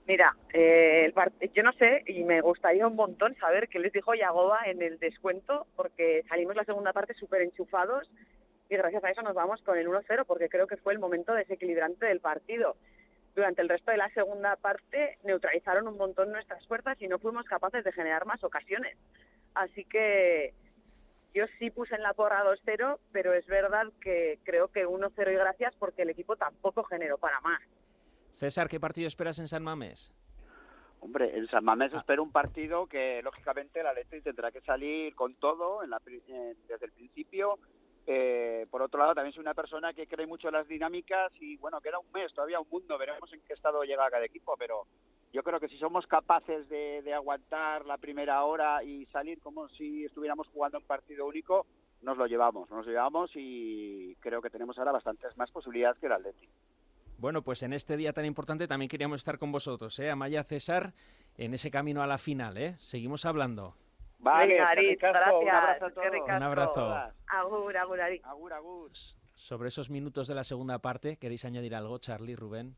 Mira, 0.08 0.38
eh, 0.54 1.13
yo 1.54 1.63
no 1.63 1.74
sé 1.74 2.04
y 2.06 2.24
me 2.24 2.39
gustaría 2.39 2.88
un 2.88 2.96
montón 2.96 3.36
saber 3.36 3.67
qué 3.67 3.78
les 3.78 3.91
dijo 3.91 4.15
Yagoba 4.15 4.62
en 4.65 4.82
el 4.82 5.00
descuento, 5.00 5.67
porque 5.76 6.24
salimos 6.30 6.56
la 6.56 6.63
segunda 6.63 6.93
parte 6.93 7.13
súper 7.13 7.41
enchufados 7.41 8.10
y 8.70 8.78
gracias 8.78 9.04
a 9.04 9.12
eso 9.12 9.22
nos 9.22 9.36
vamos 9.36 9.62
con 9.63 9.78
el 9.78 9.88
1-0, 9.88 10.26
porque 10.26 10.48
creo 10.48 10.65
que 10.65 10.78
fue 10.78 10.93
el 10.93 11.00
momento 11.00 11.34
desequilibrante 11.34 12.06
del 12.06 12.22
partido. 12.22 12.78
Durante 13.36 13.62
el 13.62 13.67
resto 13.67 13.91
de 13.91 13.98
la 13.98 14.10
segunda 14.12 14.56
parte 14.56 15.17
neutralizaron 15.26 15.89
un 15.89 15.98
montón 15.98 16.32
nuestras 16.32 16.65
fuerzas 16.67 17.02
y 17.02 17.10
no 17.10 17.20
fuimos 17.20 17.46
capaces 17.46 17.84
de 17.84 17.91
generar 17.91 18.26
más 18.26 18.41
ocasiones. 18.46 18.98
Así 19.56 19.84
que 19.84 20.54
yo 21.34 21.46
sí 21.60 21.70
puse 21.70 21.96
en 21.96 22.02
la 22.02 22.13
porra 22.13 22.46
2-0, 22.46 22.98
pero 23.12 23.34
es 23.34 23.46
verdad 23.46 23.88
que 24.00 24.39
creo 24.43 24.70
que 24.70 24.88
1-0 24.88 25.34
y 25.34 25.36
gracias 25.36 25.76
porque 25.76 26.04
el 26.04 26.12
equipo 26.12 26.38
tampoco 26.38 26.84
generó 26.84 27.17
para 27.17 27.41
más. 27.41 27.62
César, 28.38 28.69
¿qué 28.69 28.80
partido 28.80 29.08
esperas 29.08 29.39
en 29.39 29.47
San 29.47 29.63
Mamés? 29.63 30.13
Hombre, 31.00 31.36
en 31.36 31.47
San 31.47 31.63
Mamés 31.63 31.91
ah. 31.95 31.97
espero 31.97 32.21
un 32.21 32.32
partido 32.32 32.86
que 32.86 33.19
lógicamente 33.23 33.82
la 33.82 33.93
Leti 33.93 34.21
tendrá 34.21 34.52
que 34.52 34.62
salir 34.62 35.15
con 35.15 35.34
todo 35.36 35.84
en 35.84 35.89
la, 35.89 36.00
desde 36.06 36.86
el 36.86 36.91
principio. 36.91 37.58
Eh, 38.06 38.67
por 38.69 38.84
otro 38.84 39.00
lado, 39.00 39.15
también 39.15 39.34
soy 39.34 39.41
una 39.41 39.56
persona 39.56 39.91
que 39.91 40.06
cree 40.06 40.28
mucho 40.28 40.50
en 40.50 40.54
las 40.54 40.67
dinámicas 40.67 41.32
y 41.41 41.58
bueno, 41.58 41.82
queda 41.82 41.97
un 41.97 42.12
mes, 42.13 42.32
todavía 42.32 42.60
un 42.60 42.69
mundo, 42.69 42.95
veremos 43.00 43.34
en 43.34 43.41
qué 43.41 43.54
estado 43.54 43.84
llega 43.84 44.10
cada 44.12 44.26
equipo, 44.26 44.56
pero 44.56 44.86
yo 45.34 45.41
creo 45.41 45.60
que 45.60 45.67
si 45.67 45.80
somos 45.80 46.06
capaces 46.06 46.69
de, 46.69 47.02
de 47.02 47.13
aguantar 47.15 47.88
la 47.88 47.97
primera 47.97 48.43
hora 48.43 48.84
y 48.84 49.08
salir 49.08 49.41
como 49.41 49.67
si 49.69 50.06
estuviéramos 50.06 50.47
jugando 50.50 50.78
un 50.78 50.86
partido 50.86 51.26
único, 51.26 51.65
nos 52.04 52.17
lo 52.17 52.28
llevamos, 52.28 52.69
nos 52.69 52.86
lo 52.86 52.91
llevamos 52.91 53.32
y 53.34 54.15
creo 54.19 54.43
que 54.43 54.52
tenemos 54.52 54.78
ahora 54.78 54.91
bastantes 54.91 55.36
más 55.38 55.50
posibilidades 55.50 55.97
que 55.97 56.06
el 56.06 56.13
Atleti. 56.13 56.47
Bueno, 57.17 57.41
pues 57.41 57.63
en 57.63 57.73
este 57.73 57.97
día 57.97 58.13
tan 58.13 58.25
importante 58.25 58.67
también 58.67 58.89
queríamos 58.89 59.21
estar 59.21 59.39
con 59.39 59.51
vosotros, 59.51 59.97
¿eh? 59.99 60.12
Amaya 60.12 60.43
César, 60.43 60.93
en 61.38 61.53
ese 61.53 61.71
camino 61.71 62.03
a 62.03 62.08
la 62.08 62.17
final, 62.17 62.58
¿eh? 62.58 62.75
Seguimos 62.77 63.25
hablando. 63.25 63.75
Vale, 64.19 64.56
gracias. 64.56 64.97
Un 65.01 65.49
abrazo 65.49 65.86
a 65.86 65.91
todos. 65.91 66.06
Un 66.25 66.43
abrazo. 66.43 66.93
Agur, 67.27 67.77
agur, 67.77 68.01
agur, 68.01 68.53
agur. 68.53 68.91
Sobre 69.36 69.69
esos 69.69 69.89
minutos 69.89 70.27
de 70.27 70.36
la 70.36 70.43
segunda 70.43 70.80
parte, 70.80 71.17
¿queréis 71.17 71.45
añadir 71.45 71.75
algo, 71.75 71.97
Charlie, 71.99 72.36
Rubén? 72.36 72.75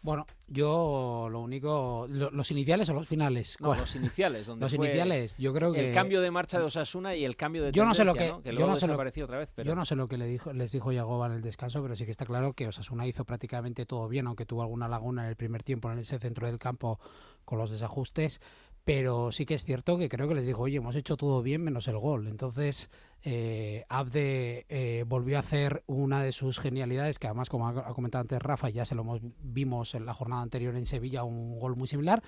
Bueno, 0.00 0.26
yo 0.46 1.28
lo 1.30 1.40
único, 1.40 2.06
los 2.08 2.50
iniciales 2.50 2.88
o 2.88 2.94
los 2.94 3.08
finales. 3.08 3.56
No, 3.60 3.74
los 3.74 3.96
iniciales, 3.96 4.46
donde 4.46 4.64
los 4.64 4.72
iniciales. 4.72 5.34
Yo 5.38 5.52
creo 5.52 5.72
que 5.72 5.88
el 5.88 5.94
cambio 5.94 6.20
de 6.20 6.30
marcha 6.30 6.58
de 6.58 6.64
Osasuna 6.64 7.16
y 7.16 7.24
el 7.24 7.36
cambio 7.36 7.64
de 7.64 7.72
yo 7.72 7.84
no 7.84 7.94
sé 7.94 8.04
lo 8.04 8.14
que, 8.14 8.28
yo 8.28 8.66
no 8.66 8.76
sé 8.76 8.86
lo, 8.86 8.94
otra 8.94 9.38
vez. 9.38 9.50
Yo 9.64 9.74
no 9.74 9.84
sé 9.84 9.96
lo 9.96 10.08
que 10.08 10.16
le 10.16 10.26
dijo, 10.26 10.52
les 10.52 10.70
dijo 10.70 10.92
Yagoba 10.92 11.26
en 11.26 11.32
el 11.32 11.42
descanso, 11.42 11.82
pero 11.82 11.96
sí 11.96 12.04
que 12.04 12.12
está 12.12 12.24
claro 12.26 12.52
que 12.52 12.68
Osasuna 12.68 13.06
hizo 13.06 13.24
prácticamente 13.24 13.86
todo 13.86 14.08
bien, 14.08 14.26
aunque 14.28 14.46
tuvo 14.46 14.62
alguna 14.62 14.88
laguna 14.88 15.24
en 15.24 15.28
el 15.30 15.36
primer 15.36 15.62
tiempo 15.64 15.90
en 15.90 15.98
ese 15.98 16.18
centro 16.18 16.46
del 16.46 16.58
campo 16.58 17.00
con 17.44 17.58
los 17.58 17.70
desajustes 17.70 18.40
pero 18.88 19.32
sí 19.32 19.44
que 19.44 19.52
es 19.52 19.66
cierto 19.66 19.98
que 19.98 20.08
creo 20.08 20.28
que 20.28 20.34
les 20.34 20.46
dijo, 20.46 20.62
oye, 20.62 20.78
hemos 20.78 20.96
hecho 20.96 21.18
todo 21.18 21.42
bien 21.42 21.62
menos 21.62 21.88
el 21.88 21.98
gol. 21.98 22.26
Entonces, 22.26 22.90
eh, 23.22 23.84
Abde 23.90 24.64
eh, 24.70 25.04
volvió 25.06 25.36
a 25.36 25.40
hacer 25.40 25.84
una 25.86 26.22
de 26.22 26.32
sus 26.32 26.58
genialidades, 26.58 27.18
que 27.18 27.26
además, 27.26 27.50
como 27.50 27.68
ha 27.68 27.92
comentado 27.92 28.22
antes 28.22 28.40
Rafa, 28.40 28.70
ya 28.70 28.86
se 28.86 28.94
lo 28.94 29.04
vimos 29.42 29.94
en 29.94 30.06
la 30.06 30.14
jornada 30.14 30.40
anterior 30.40 30.74
en 30.74 30.86
Sevilla, 30.86 31.22
un 31.22 31.58
gol 31.58 31.76
muy 31.76 31.86
similar. 31.86 32.22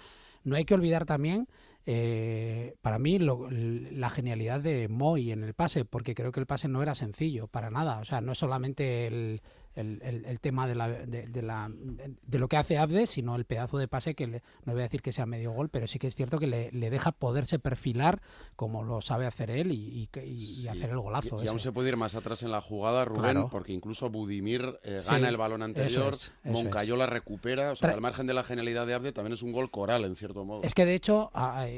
No 0.44 0.54
hay 0.54 0.66
que 0.66 0.74
olvidar 0.74 1.06
también, 1.06 1.48
eh, 1.86 2.74
para 2.82 2.98
mí, 2.98 3.18
la 3.18 4.10
genialidad 4.10 4.60
de 4.60 4.86
Moy 4.88 5.32
en 5.32 5.44
el 5.44 5.54
pase, 5.54 5.86
porque 5.86 6.14
creo 6.14 6.30
que 6.30 6.40
el 6.40 6.46
pase 6.46 6.68
no 6.68 6.82
era 6.82 6.94
sencillo, 6.94 7.46
para 7.46 7.70
nada. 7.70 8.00
O 8.00 8.04
sea, 8.04 8.20
no 8.20 8.32
es 8.32 8.38
solamente 8.38 9.06
el, 9.06 9.40
el, 9.76 10.02
el, 10.02 10.40
tema 10.40 10.66
de, 10.66 10.74
la, 10.74 10.88
de, 10.88 11.42
la, 11.42 11.70
de, 11.70 12.38
lo 12.38 12.48
que 12.48 12.56
hace 12.56 12.76
Abde, 12.76 13.06
sino 13.06 13.36
el 13.36 13.44
pedazo 13.44 13.78
de 13.78 13.88
pase 13.88 14.14
que 14.14 14.26
no 14.26 14.40
voy 14.66 14.80
a 14.80 14.84
decir 14.84 15.00
que 15.00 15.12
sea 15.12 15.26
medio 15.26 15.52
gol, 15.52 15.68
pero 15.68 15.86
sí 15.86 15.98
que 15.98 16.06
es 16.06 16.14
cierto 16.14 16.38
que 16.38 16.46
le, 16.46 16.70
le 16.72 16.90
deja 16.90 17.12
poderse 17.12 17.58
perfilar 17.58 18.20
como 18.56 18.82
lo 18.82 19.00
sabe 19.00 19.26
hacer 19.26 19.50
él 19.50 19.72
y, 19.72 20.08
y, 20.14 20.68
hacer 20.68 20.90
el 20.90 20.98
golazo. 20.98 21.42
Y, 21.42 21.48
aún 21.48 21.60
se 21.60 21.72
puede 21.72 21.90
ir 21.90 21.96
más 21.96 22.14
atrás 22.14 22.42
en 22.42 22.50
la 22.50 22.60
jugada, 22.60 23.04
Rubén, 23.04 23.48
porque 23.48 23.72
incluso 23.72 24.10
Budimir 24.10 24.78
eh, 24.82 25.00
gana 25.06 25.28
el 25.28 25.36
balón 25.36 25.62
anterior, 25.62 26.14
Moncayola 26.44 27.06
recupera, 27.06 27.72
o 27.72 27.76
sea, 27.76 27.90
al 27.90 28.00
margen 28.00 28.26
de 28.26 28.34
la 28.34 28.42
genialidad 28.42 28.86
de 28.86 28.94
Abde, 28.94 29.12
también 29.12 29.34
es 29.34 29.42
un 29.42 29.52
gol 29.52 29.70
coral 29.70 30.04
en 30.04 30.16
cierto 30.16 30.44
modo. 30.44 30.62
Es 30.62 30.74
que 30.74 30.84
de 30.84 30.94
hecho, 30.94 31.30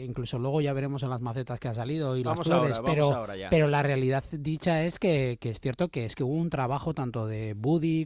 incluso 0.02 0.38
luego 0.38 0.60
ya 0.60 0.72
veremos 0.72 1.02
en 1.02 1.10
las 1.10 1.20
macetas 1.20 1.60
que 1.60 1.68
ha 1.68 1.74
salido 1.74 2.16
y 2.16 2.24
las 2.24 2.40
flores, 2.40 2.80
pero, 2.84 3.24
pero 3.50 3.68
la 3.68 3.82
realidad 3.82 4.24
dicha 4.30 4.82
es 4.84 4.98
que, 4.98 5.36
que, 5.40 5.50
es 5.50 5.60
cierto 5.60 5.88
que 5.88 6.04
es 6.04 6.14
que 6.14 6.24
hubo 6.24 6.34
un 6.34 6.50
trabajo 6.50 6.94
tanto 6.94 7.26
de 7.26 7.54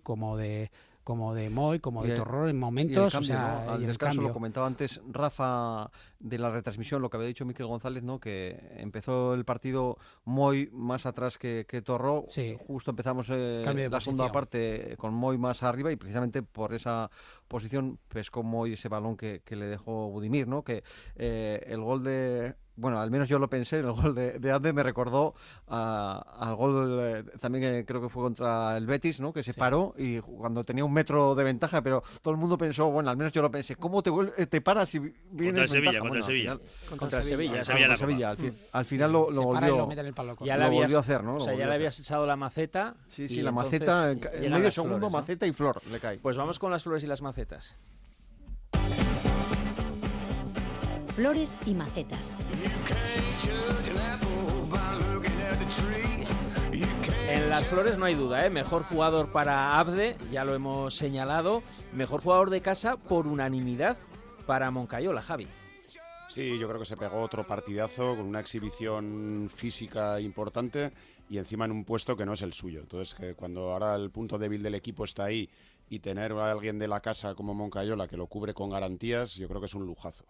Como 0.03 0.37
de 0.37 0.71
como 1.07 1.35
de 1.35 1.51
Moy, 1.51 1.79
como 1.79 2.03
de 2.03 2.17
Torror 2.17 2.49
en 2.49 2.59
momentos. 2.59 3.15
o 3.15 3.23
sea, 3.23 3.75
Al 3.75 3.87
descanso 3.87 4.23
lo 4.23 4.33
comentaba 4.33 4.67
antes 4.67 5.01
Rafa 5.09 5.89
de 6.19 6.37
la 6.37 6.51
retransmisión, 6.51 7.01
lo 7.01 7.09
que 7.09 7.17
había 7.17 7.29
dicho 7.29 7.45
Miquel 7.45 7.67
González, 7.67 8.03
¿no? 8.03 8.19
que 8.19 8.59
empezó 8.79 9.35
el 9.35 9.45
partido 9.45 9.99
Moy 10.25 10.69
más 10.73 11.07
atrás 11.07 11.39
que, 11.39 11.65
que 11.69 11.81
Torró. 11.81 12.25
Justo 12.67 12.91
empezamos 12.91 13.29
eh, 13.31 13.89
la 13.89 14.01
segunda 14.01 14.33
parte 14.33 14.97
con 14.99 15.15
Moy 15.15 15.39
más 15.39 15.62
arriba 15.62 15.93
y 15.93 15.97
precisamente 15.97 16.43
por 16.43 16.75
esa 16.75 17.09
posición 17.49 17.99
pescó 18.09 18.43
Moy 18.43 18.75
ese 18.75 18.89
balón 18.89 19.17
que, 19.17 19.43
que 19.45 19.57
le 19.57 19.67
dejó 19.67 20.11
Budimir, 20.11 20.49
¿no? 20.49 20.63
que 20.65 20.83
eh, 21.17 21.65
el 21.69 21.81
gol 21.81 22.05
de 22.05 22.55
bueno, 22.77 23.01
al 23.01 23.11
menos 23.11 23.29
yo 23.29 23.39
lo 23.39 23.49
pensé, 23.49 23.79
el 23.79 23.91
gol 23.91 24.15
de, 24.15 24.39
de 24.39 24.73
me 24.73 24.83
recordó 24.83 25.35
al 25.67 26.55
gol 26.57 26.99
eh, 27.01 27.25
también 27.41 27.65
que 27.65 27.85
creo 27.87 28.03
que 28.03 28.09
fue 28.09 28.23
contra 28.23 28.77
el 28.77 28.87
Betis, 28.87 29.19
¿no? 29.19 29.33
Que 29.33 29.43
se 29.43 29.55
paró 29.55 29.95
y 29.97 30.21
cuando 30.21 30.63
tenía 30.63 30.85
un 30.85 30.93
metro 30.93 31.35
de 31.35 31.45
ventaja, 31.45 31.83
pero 31.83 32.03
todo 32.21 32.33
el 32.35 32.39
mundo 32.39 32.59
pensó, 32.59 32.91
bueno, 32.91 33.09
al 33.09 33.17
menos 33.17 33.33
yo 33.33 33.41
lo 33.41 33.51
pensé, 33.51 33.77
¿cómo 33.77 34.03
te, 34.03 34.11
eh, 34.37 34.47
te 34.47 34.61
paras 34.61 34.91
si 34.91 34.99
vienes 35.31 35.71
contra 35.71 35.81
Sevilla, 35.81 35.99
contra, 35.99 36.23
Sevilla. 36.23 36.59
contra, 36.99 37.25
Sevilla. 37.25 37.57
Contra 37.65 37.97
Sevilla. 37.97 38.37
Al, 38.73 38.85
final 38.85 39.13
lo, 39.13 39.31
lo 39.31 39.43
volvió, 39.43 39.89
ya 40.45 40.57
lo 40.59 40.71
volvió 40.71 40.99
a 40.99 41.01
hacer, 41.01 41.25
¿no? 41.25 41.37
O 41.37 41.41
sea, 41.41 41.55
ya 41.55 41.67
le 41.67 41.75
habías 41.75 41.99
echado 41.99 42.27
la 42.27 42.37
maceta. 42.37 42.95
Sí, 43.09 43.27
sí, 43.27 43.41
la 43.41 43.53
maceta, 43.53 44.11
en 44.11 44.53
medio 44.53 44.71
segundo, 44.71 45.09
maceta 45.09 45.47
y 45.47 45.53
flor 45.53 45.81
le 45.91 45.99
cae. 45.99 46.19
Pues 46.19 46.37
vamos 46.37 46.59
con 46.59 46.71
las 46.71 46.83
flores 46.83 47.03
y 47.05 47.07
las 47.07 47.23
macetas. 47.23 47.36
Flores 51.14 51.59
y 51.66 51.75
macetas. 51.75 52.37
las 57.49 57.68
flores 57.68 57.96
no 57.96 58.05
hay 58.05 58.14
duda, 58.14 58.44
¿eh? 58.44 58.51
Mejor 58.51 58.83
jugador 58.83 59.33
para 59.33 59.79
Abde, 59.79 60.18
ya 60.31 60.44
lo 60.44 60.55
hemos 60.55 60.94
señalado. 60.94 61.62
Mejor 61.94 62.20
jugador 62.20 62.51
de 62.51 62.61
casa 62.61 62.99
por 62.99 63.27
unanimidad 63.27 63.96
para 64.46 64.70
Moncayola, 64.70 65.22
Javi. 65.22 65.49
Sí, 66.29 66.59
yo 66.59 66.68
creo 66.68 66.81
que 66.81 66.87
se 66.87 66.99
pegó 66.99 67.22
otro 67.22 67.46
partidazo 67.46 68.14
con 68.14 68.27
una 68.27 68.40
exhibición 68.40 69.49
física 69.55 70.20
importante 70.20 70.92
y 71.31 71.38
encima 71.38 71.64
en 71.64 71.72
un 71.72 71.85
puesto 71.85 72.14
que 72.14 72.27
no 72.27 72.35
es 72.35 72.42
el 72.42 72.53
suyo. 72.53 72.81
Entonces, 72.81 73.14
que 73.14 73.35
cuando 73.35 73.72
ahora 73.72 73.94
el 73.94 74.11
punto 74.11 74.37
débil 74.37 74.62
del 74.62 74.75
equipo 74.75 75.05
está 75.05 75.25
ahí 75.25 75.49
y 75.88 76.01
tener 76.01 76.33
a 76.33 76.51
alguien 76.51 76.79
de 76.79 76.88
la 76.88 77.01
casa 77.01 77.35
como 77.35 77.55
Moncayola 77.55 78.09
que 78.09 78.16
lo 78.16 78.27
cubre 78.27 78.55
con 78.55 78.70
garantías, 78.70 79.35
yo 79.37 79.49
creo 79.49 79.61
que 79.61 79.66
es 79.66 79.75
un 79.75 79.87
lujazo. 79.87 80.25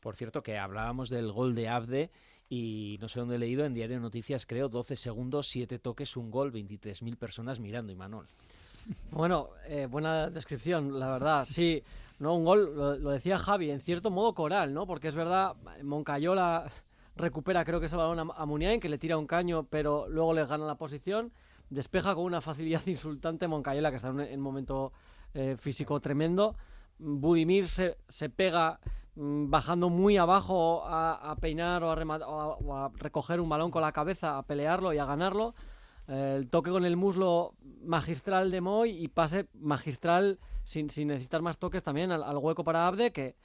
Por 0.00 0.16
cierto, 0.16 0.42
que 0.42 0.58
hablábamos 0.58 1.10
del 1.10 1.30
gol 1.30 1.54
de 1.54 1.68
Abde 1.68 2.10
y 2.48 2.98
no 3.00 3.08
sé 3.08 3.20
dónde 3.20 3.36
he 3.36 3.38
leído, 3.38 3.64
en 3.64 3.74
Diario 3.74 3.96
de 3.96 4.02
Noticias 4.02 4.46
creo, 4.46 4.68
12 4.68 4.96
segundos, 4.96 5.48
7 5.48 5.78
toques, 5.78 6.16
un 6.16 6.30
gol, 6.30 6.52
23.000 6.52 7.16
personas 7.16 7.60
mirando, 7.60 7.92
Imanol. 7.92 8.26
Bueno, 9.10 9.50
eh, 9.66 9.86
buena 9.86 10.30
descripción, 10.30 10.98
la 10.98 11.12
verdad. 11.12 11.46
Sí, 11.48 11.82
no 12.18 12.34
un 12.34 12.44
gol, 12.44 12.74
lo, 12.74 12.96
lo, 12.96 13.10
decía 13.10 13.38
Javi, 13.38 13.70
en 13.70 13.80
cierto 13.80 14.10
modo 14.10 14.34
coral, 14.34 14.74
¿no? 14.74 14.86
Porque 14.86 15.08
es 15.08 15.14
verdad, 15.14 15.54
Moncayola 15.82 16.72
recupera 17.14 17.64
creo 17.64 17.78
que 17.78 17.86
ese 17.86 17.96
balón 17.96 18.30
a, 18.30 18.34
a 18.34 18.46
Muniain, 18.46 18.80
que 18.80 18.88
le 18.88 18.98
tira 18.98 19.18
un 19.18 19.26
caño, 19.26 19.64
pero 19.64 20.08
luego 20.08 20.32
le 20.32 20.44
gana 20.46 20.66
la 20.66 20.76
posición. 20.76 21.32
Despeja 21.70 22.14
con 22.14 22.24
una 22.24 22.40
facilidad 22.40 22.82
insultante 22.86 23.48
Moncayola, 23.48 23.90
que 23.90 23.96
está 23.96 24.08
en 24.08 24.14
un, 24.14 24.20
en 24.20 24.38
un 24.38 24.44
momento 24.44 24.92
eh, 25.34 25.56
físico 25.58 26.00
tremendo. 26.00 26.56
Budimir 26.98 27.68
se, 27.68 27.96
se 28.08 28.28
pega 28.28 28.80
mm, 29.14 29.48
bajando 29.48 29.88
muy 29.88 30.18
abajo 30.18 30.82
a, 30.84 31.34
peinar 31.40 31.82
o 31.82 31.90
a, 31.90 31.94
rematar, 31.94 32.28
o, 32.28 32.40
a, 32.40 32.46
o 32.56 32.76
a, 32.76 32.92
recoger 32.96 33.40
un 33.40 33.48
balón 33.48 33.70
con 33.70 33.80
la 33.80 33.92
cabeza, 33.92 34.36
a 34.36 34.42
pelearlo 34.42 34.92
y 34.92 34.98
a 34.98 35.06
ganarlo. 35.06 35.54
Eh, 36.10 36.34
el 36.36 36.48
toque 36.48 36.70
con 36.70 36.84
el 36.84 36.96
muslo 36.96 37.54
magistral 37.82 38.50
de 38.50 38.60
Moy 38.60 38.90
y 38.90 39.08
pase 39.08 39.46
magistral 39.54 40.40
sin, 40.64 40.90
sin 40.90 41.08
necesitar 41.08 41.40
más 41.40 41.58
toques 41.58 41.84
también 41.84 42.10
al, 42.10 42.24
al, 42.24 42.36
hueco 42.36 42.64
para 42.64 42.88
Abde, 42.88 43.12
que 43.12 43.36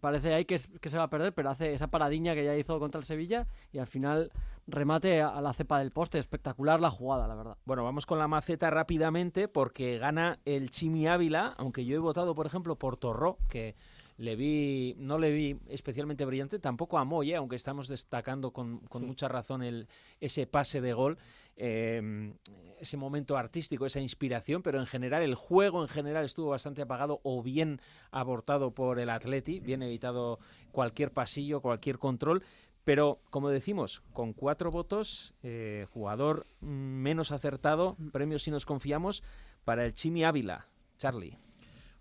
parece 0.00 0.34
ahí 0.34 0.44
que, 0.44 0.60
que, 0.80 0.88
se 0.88 0.98
va 0.98 1.04
a 1.04 1.10
perder, 1.10 1.32
pero 1.34 1.50
hace 1.50 1.72
esa 1.72 1.88
paradiña 1.88 2.34
que 2.34 2.44
ya 2.44 2.56
hizo 2.56 2.78
contra 2.78 2.98
el 2.98 3.04
Sevilla 3.04 3.46
y 3.72 3.78
al 3.78 3.86
final 3.86 4.30
remate 4.66 5.20
a, 5.20 5.28
a 5.28 5.40
la 5.40 5.52
cepa 5.52 5.78
del 5.78 5.90
poste. 5.90 6.18
Espectacular 6.18 6.80
la 6.80 6.90
jugada, 6.90 7.26
la 7.26 7.34
verdad. 7.34 7.56
Bueno, 7.64 7.84
vamos 7.84 8.06
con 8.06 8.18
la 8.18 8.28
maceta 8.28 8.70
rápidamente 8.70 9.48
porque 9.48 9.98
gana 9.98 10.38
el 10.44 10.70
Chimi 10.70 11.06
Ávila, 11.06 11.54
aunque 11.58 11.84
yo 11.84 11.96
he 11.96 11.98
votado, 11.98 12.34
por 12.34 12.46
ejemplo, 12.46 12.76
por 12.76 12.96
Torró, 12.96 13.38
que 13.48 13.74
le 14.18 14.34
vi, 14.34 14.94
no 14.98 15.16
le 15.16 15.30
vi 15.30 15.56
especialmente 15.68 16.24
brillante, 16.24 16.58
tampoco 16.58 16.98
a 16.98 17.04
Moy, 17.04 17.32
¿eh? 17.32 17.36
aunque 17.36 17.56
estamos 17.56 17.86
destacando 17.86 18.52
con, 18.52 18.80
con 18.80 19.02
sí. 19.02 19.06
mucha 19.06 19.28
razón 19.28 19.62
el, 19.62 19.88
ese 20.20 20.46
pase 20.46 20.80
de 20.80 20.92
gol, 20.92 21.18
eh, 21.58 22.32
ese 22.80 22.96
momento 22.96 23.36
artístico, 23.36 23.86
esa 23.86 24.00
inspiración, 24.00 24.62
pero 24.62 24.78
en 24.78 24.86
general 24.86 25.22
el 25.22 25.34
juego 25.34 25.82
en 25.82 25.88
general 25.88 26.24
estuvo 26.24 26.50
bastante 26.50 26.82
apagado 26.82 27.20
o 27.24 27.42
bien 27.42 27.80
abortado 28.10 28.70
por 28.72 28.98
el 28.98 29.10
Atleti, 29.10 29.60
bien 29.60 29.82
evitado 29.82 30.38
cualquier 30.72 31.12
pasillo, 31.12 31.60
cualquier 31.60 31.98
control. 31.98 32.42
Pero, 32.84 33.20
como 33.28 33.50
decimos, 33.50 34.02
con 34.14 34.32
cuatro 34.32 34.70
votos, 34.70 35.34
eh, 35.42 35.86
jugador 35.92 36.46
menos 36.60 37.32
acertado, 37.32 37.96
premio 38.12 38.38
si 38.38 38.50
nos 38.50 38.64
confiamos, 38.64 39.22
para 39.64 39.84
el 39.84 39.92
Chimi 39.92 40.24
Ávila. 40.24 40.68
Charlie. 40.96 41.47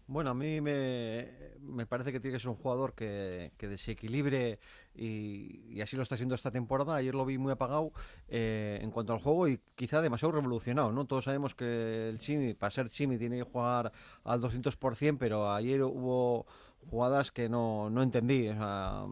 Bueno, 0.09 0.29
a 0.29 0.33
mí 0.33 0.61
me, 0.61 1.27
me, 1.59 1.85
parece 1.85 2.13
que 2.13 2.21
tiene 2.21 2.37
que 2.37 2.41
ser 2.41 2.49
un 2.49 2.55
jugador 2.55 2.93
que, 2.93 3.51
desequilibre 3.59 4.57
y, 4.95 5.65
y, 5.67 5.81
así 5.81 5.97
lo 5.97 6.03
está 6.03 6.15
haciendo 6.15 6.33
esta 6.33 6.49
temporada. 6.49 6.95
Ayer 6.95 7.13
lo 7.13 7.25
vi 7.25 7.37
muy 7.37 7.51
apagado 7.51 7.91
eh, 8.29 8.79
en 8.81 8.89
cuanto 8.89 9.11
al 9.11 9.19
juego 9.19 9.49
y 9.49 9.59
quizá 9.75 10.01
demasiado 10.01 10.31
revolucionado. 10.31 10.93
¿no? 10.93 11.05
Todos 11.05 11.25
sabemos 11.25 11.55
que 11.55 12.07
el 12.07 12.19
Chimi, 12.19 12.53
para 12.53 12.71
ser 12.71 12.89
Chimi, 12.89 13.17
tiene 13.17 13.35
que 13.35 13.43
jugar 13.43 13.91
al 14.23 14.41
200%, 14.41 15.17
pero 15.19 15.51
ayer 15.51 15.83
hubo 15.83 16.45
jugadas 16.89 17.31
que 17.31 17.49
no, 17.49 17.89
no 17.89 18.01
entendí. 18.01 18.49
O 18.49 18.53
sea, 18.53 19.05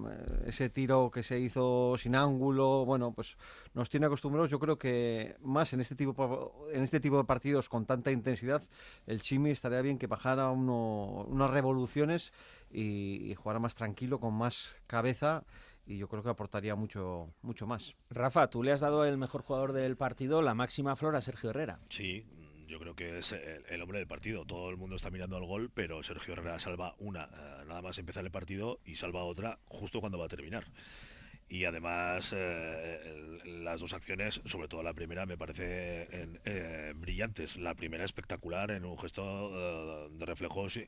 ese 0.46 0.70
tiro 0.70 1.12
que 1.12 1.24
se 1.24 1.40
hizo 1.40 1.98
sin 1.98 2.16
ángulo, 2.16 2.86
bueno, 2.86 3.14
pues 3.14 3.38
nos 3.74 3.90
tiene 3.90 4.06
acostumbrados. 4.06 4.50
Yo 4.50 4.60
creo 4.60 4.78
que 4.78 5.36
más 5.42 5.74
en 5.74 5.82
este 5.82 5.96
tipo, 5.96 6.70
en 6.72 6.84
este 6.84 7.00
tipo 7.00 7.18
de 7.18 7.26
partidos 7.26 7.70
con 7.70 7.86
tanta 7.86 8.12
intensidad, 8.12 8.64
el 9.06 9.22
Chimi 9.22 9.52
estaría 9.52 9.82
bien 9.82 9.98
que 9.98 10.08
bajara 10.08 10.50
uno, 10.50 11.26
unas 11.28 11.52
revoluciones 11.52 12.34
y, 12.72 13.32
y 13.32 13.36
jugara 13.36 13.60
más 13.60 13.76
tranquilo, 13.76 14.20
con 14.20 14.34
más 14.34 14.76
cabeza 14.88 15.44
y 15.88 15.98
yo 15.98 16.08
creo 16.08 16.24
que 16.24 16.30
aportaría 16.30 16.76
mucho 16.76 17.30
mucho 17.42 17.68
más. 17.68 17.96
Rafa, 18.10 18.50
tú 18.50 18.64
le 18.64 18.72
has 18.72 18.82
dado 18.82 19.06
el 19.06 19.18
mejor 19.18 19.44
jugador 19.44 19.74
del 19.74 19.98
partido, 19.98 20.42
la 20.42 20.56
máxima 20.56 20.96
flor 20.96 21.16
a 21.16 21.22
Sergio 21.22 21.52
Herrera. 21.52 21.80
Sí, 21.90 22.26
yo 22.67 22.80
creo 22.80 22.95
que 22.95 23.19
es 23.19 23.32
el, 23.32 23.63
el, 23.69 23.82
hombre 23.82 23.99
del 23.99 24.08
partido. 24.08 24.45
Todo 24.45 24.69
el 24.69 24.78
mundo 24.78 24.95
está 24.95 25.10
mirando 25.10 25.38
al 25.38 25.45
gol, 25.45 25.69
pero 25.73 26.04
Sergio 26.04 26.34
Herrera 26.34 26.60
salva 26.60 26.95
una 26.99 27.25
eh, 27.25 27.65
nada 27.67 27.82
más 27.82 27.97
empezar 27.97 28.23
el 28.23 28.32
partido 28.32 28.80
y 28.86 28.95
salva 28.95 29.23
otra 29.23 29.60
justo 29.67 29.99
cuando 29.99 30.17
va 30.17 30.25
a 30.25 30.30
terminar. 30.30 30.65
Y 31.47 31.65
además 31.65 32.34
eh, 32.36 33.39
las 33.45 33.80
dos 33.80 33.93
acciones, 33.93 34.41
sobre 34.45 34.67
todo 34.67 34.82
la 34.82 34.93
primera, 34.93 35.28
me 35.28 35.38
parece 35.38 36.08
eh, 36.10 36.93
brillantes. 36.95 37.58
La 37.58 37.75
primera 37.75 38.04
espectacular 38.04 38.71
en 38.71 38.84
un 38.84 38.97
gesto 38.97 40.10
de 40.10 40.25
reflejos 40.25 40.80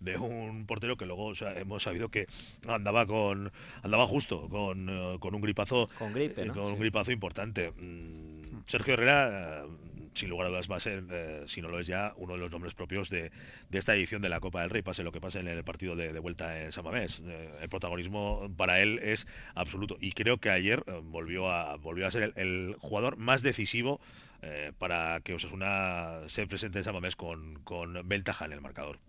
de 0.00 0.16
un 0.16 0.64
portero 0.64 0.96
que 0.96 1.04
luego 1.04 1.26
o 1.26 1.34
sea, 1.34 1.58
hemos 1.60 1.82
sabido 1.82 2.08
que 2.08 2.26
andaba 2.66 3.04
con 3.04 3.52
andaba 3.82 4.06
justo 4.06 4.48
con, 4.48 5.18
con 5.18 5.34
un 5.34 5.42
gripazo 5.42 5.90
con 5.98 6.14
gripe, 6.14 6.46
¿no? 6.46 6.54
con 6.54 6.68
sí. 6.68 6.72
un 6.72 6.80
gripazo 6.80 7.12
importante. 7.12 7.72
Mm, 7.72 8.62
Sergio 8.66 8.94
Herrera 8.94 9.66
sin 10.18 10.28
lugar 10.28 10.46
a 10.46 10.50
dudas 10.50 10.70
va 10.70 10.76
a 10.76 10.80
ser, 10.80 11.04
eh, 11.10 11.44
si 11.46 11.62
no 11.62 11.68
lo 11.68 11.78
es 11.78 11.86
ya, 11.86 12.12
uno 12.16 12.34
de 12.34 12.40
los 12.40 12.50
nombres 12.50 12.74
propios 12.74 13.08
de, 13.08 13.30
esta 13.70 13.94
edición 13.94 14.20
de 14.20 14.28
la 14.28 14.40
Copa 14.40 14.60
del 14.60 14.70
Rey, 14.70 14.82
pase 14.82 15.02
lo 15.02 15.12
que 15.12 15.20
pase 15.20 15.40
en 15.40 15.48
el 15.48 15.64
partido 15.64 15.96
de, 15.96 16.18
vuelta 16.18 16.62
en 16.62 16.72
San 16.72 16.84
Mamés. 16.84 17.22
Eh, 17.24 17.58
el 17.62 17.68
protagonismo 17.68 18.50
para 18.56 18.80
él 18.80 18.98
es 19.02 19.26
absoluto. 19.54 19.96
Y 20.00 20.12
creo 20.12 20.38
que 20.38 20.50
ayer 20.50 20.82
eh, 20.86 21.00
volvió, 21.02 21.50
a, 21.50 21.76
volvió 21.76 22.06
a 22.06 22.10
ser 22.10 22.32
el, 22.36 22.76
jugador 22.78 23.16
más 23.16 23.42
decisivo 23.42 24.00
para 24.78 25.20
que 25.20 25.34
Osasuna 25.34 26.20
se 26.28 26.46
presente 26.46 26.78
en 26.78 26.84
San 26.84 26.94
Mamés 26.94 27.16
con, 27.16 27.58
con 27.64 28.06
ventaja 28.08 28.44
en 28.44 28.52
el 28.52 28.60
marcador. 28.60 29.00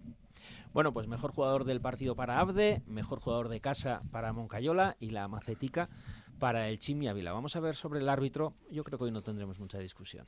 Bueno, 0.73 0.91
pues 0.91 1.07
mejor 1.07 1.31
jugador 1.31 1.65
del 1.65 1.81
partido 1.81 2.15
para 2.15 2.39
Abde, 2.39 2.81
mejor 2.87 3.19
jugador 3.19 3.47
de 3.49 3.61
casa 3.61 4.01
para 4.11 4.33
Moncayola 4.33 4.97
y 4.99 5.11
la 5.11 5.27
macetica 5.27 5.87
para 6.39 6.69
el 6.69 6.79
Chimi 6.79 7.07
Ávila. 7.07 7.33
Vamos 7.33 7.55
a 7.55 7.59
ver 7.59 7.75
sobre 7.75 7.99
el 7.99 8.09
árbitro. 8.09 8.53
Yo 8.71 8.83
creo 8.83 8.97
que 8.97 9.05
hoy 9.05 9.11
no 9.11 9.21
tendremos 9.21 9.59
mucha 9.59 9.77
discusión. 9.77 10.25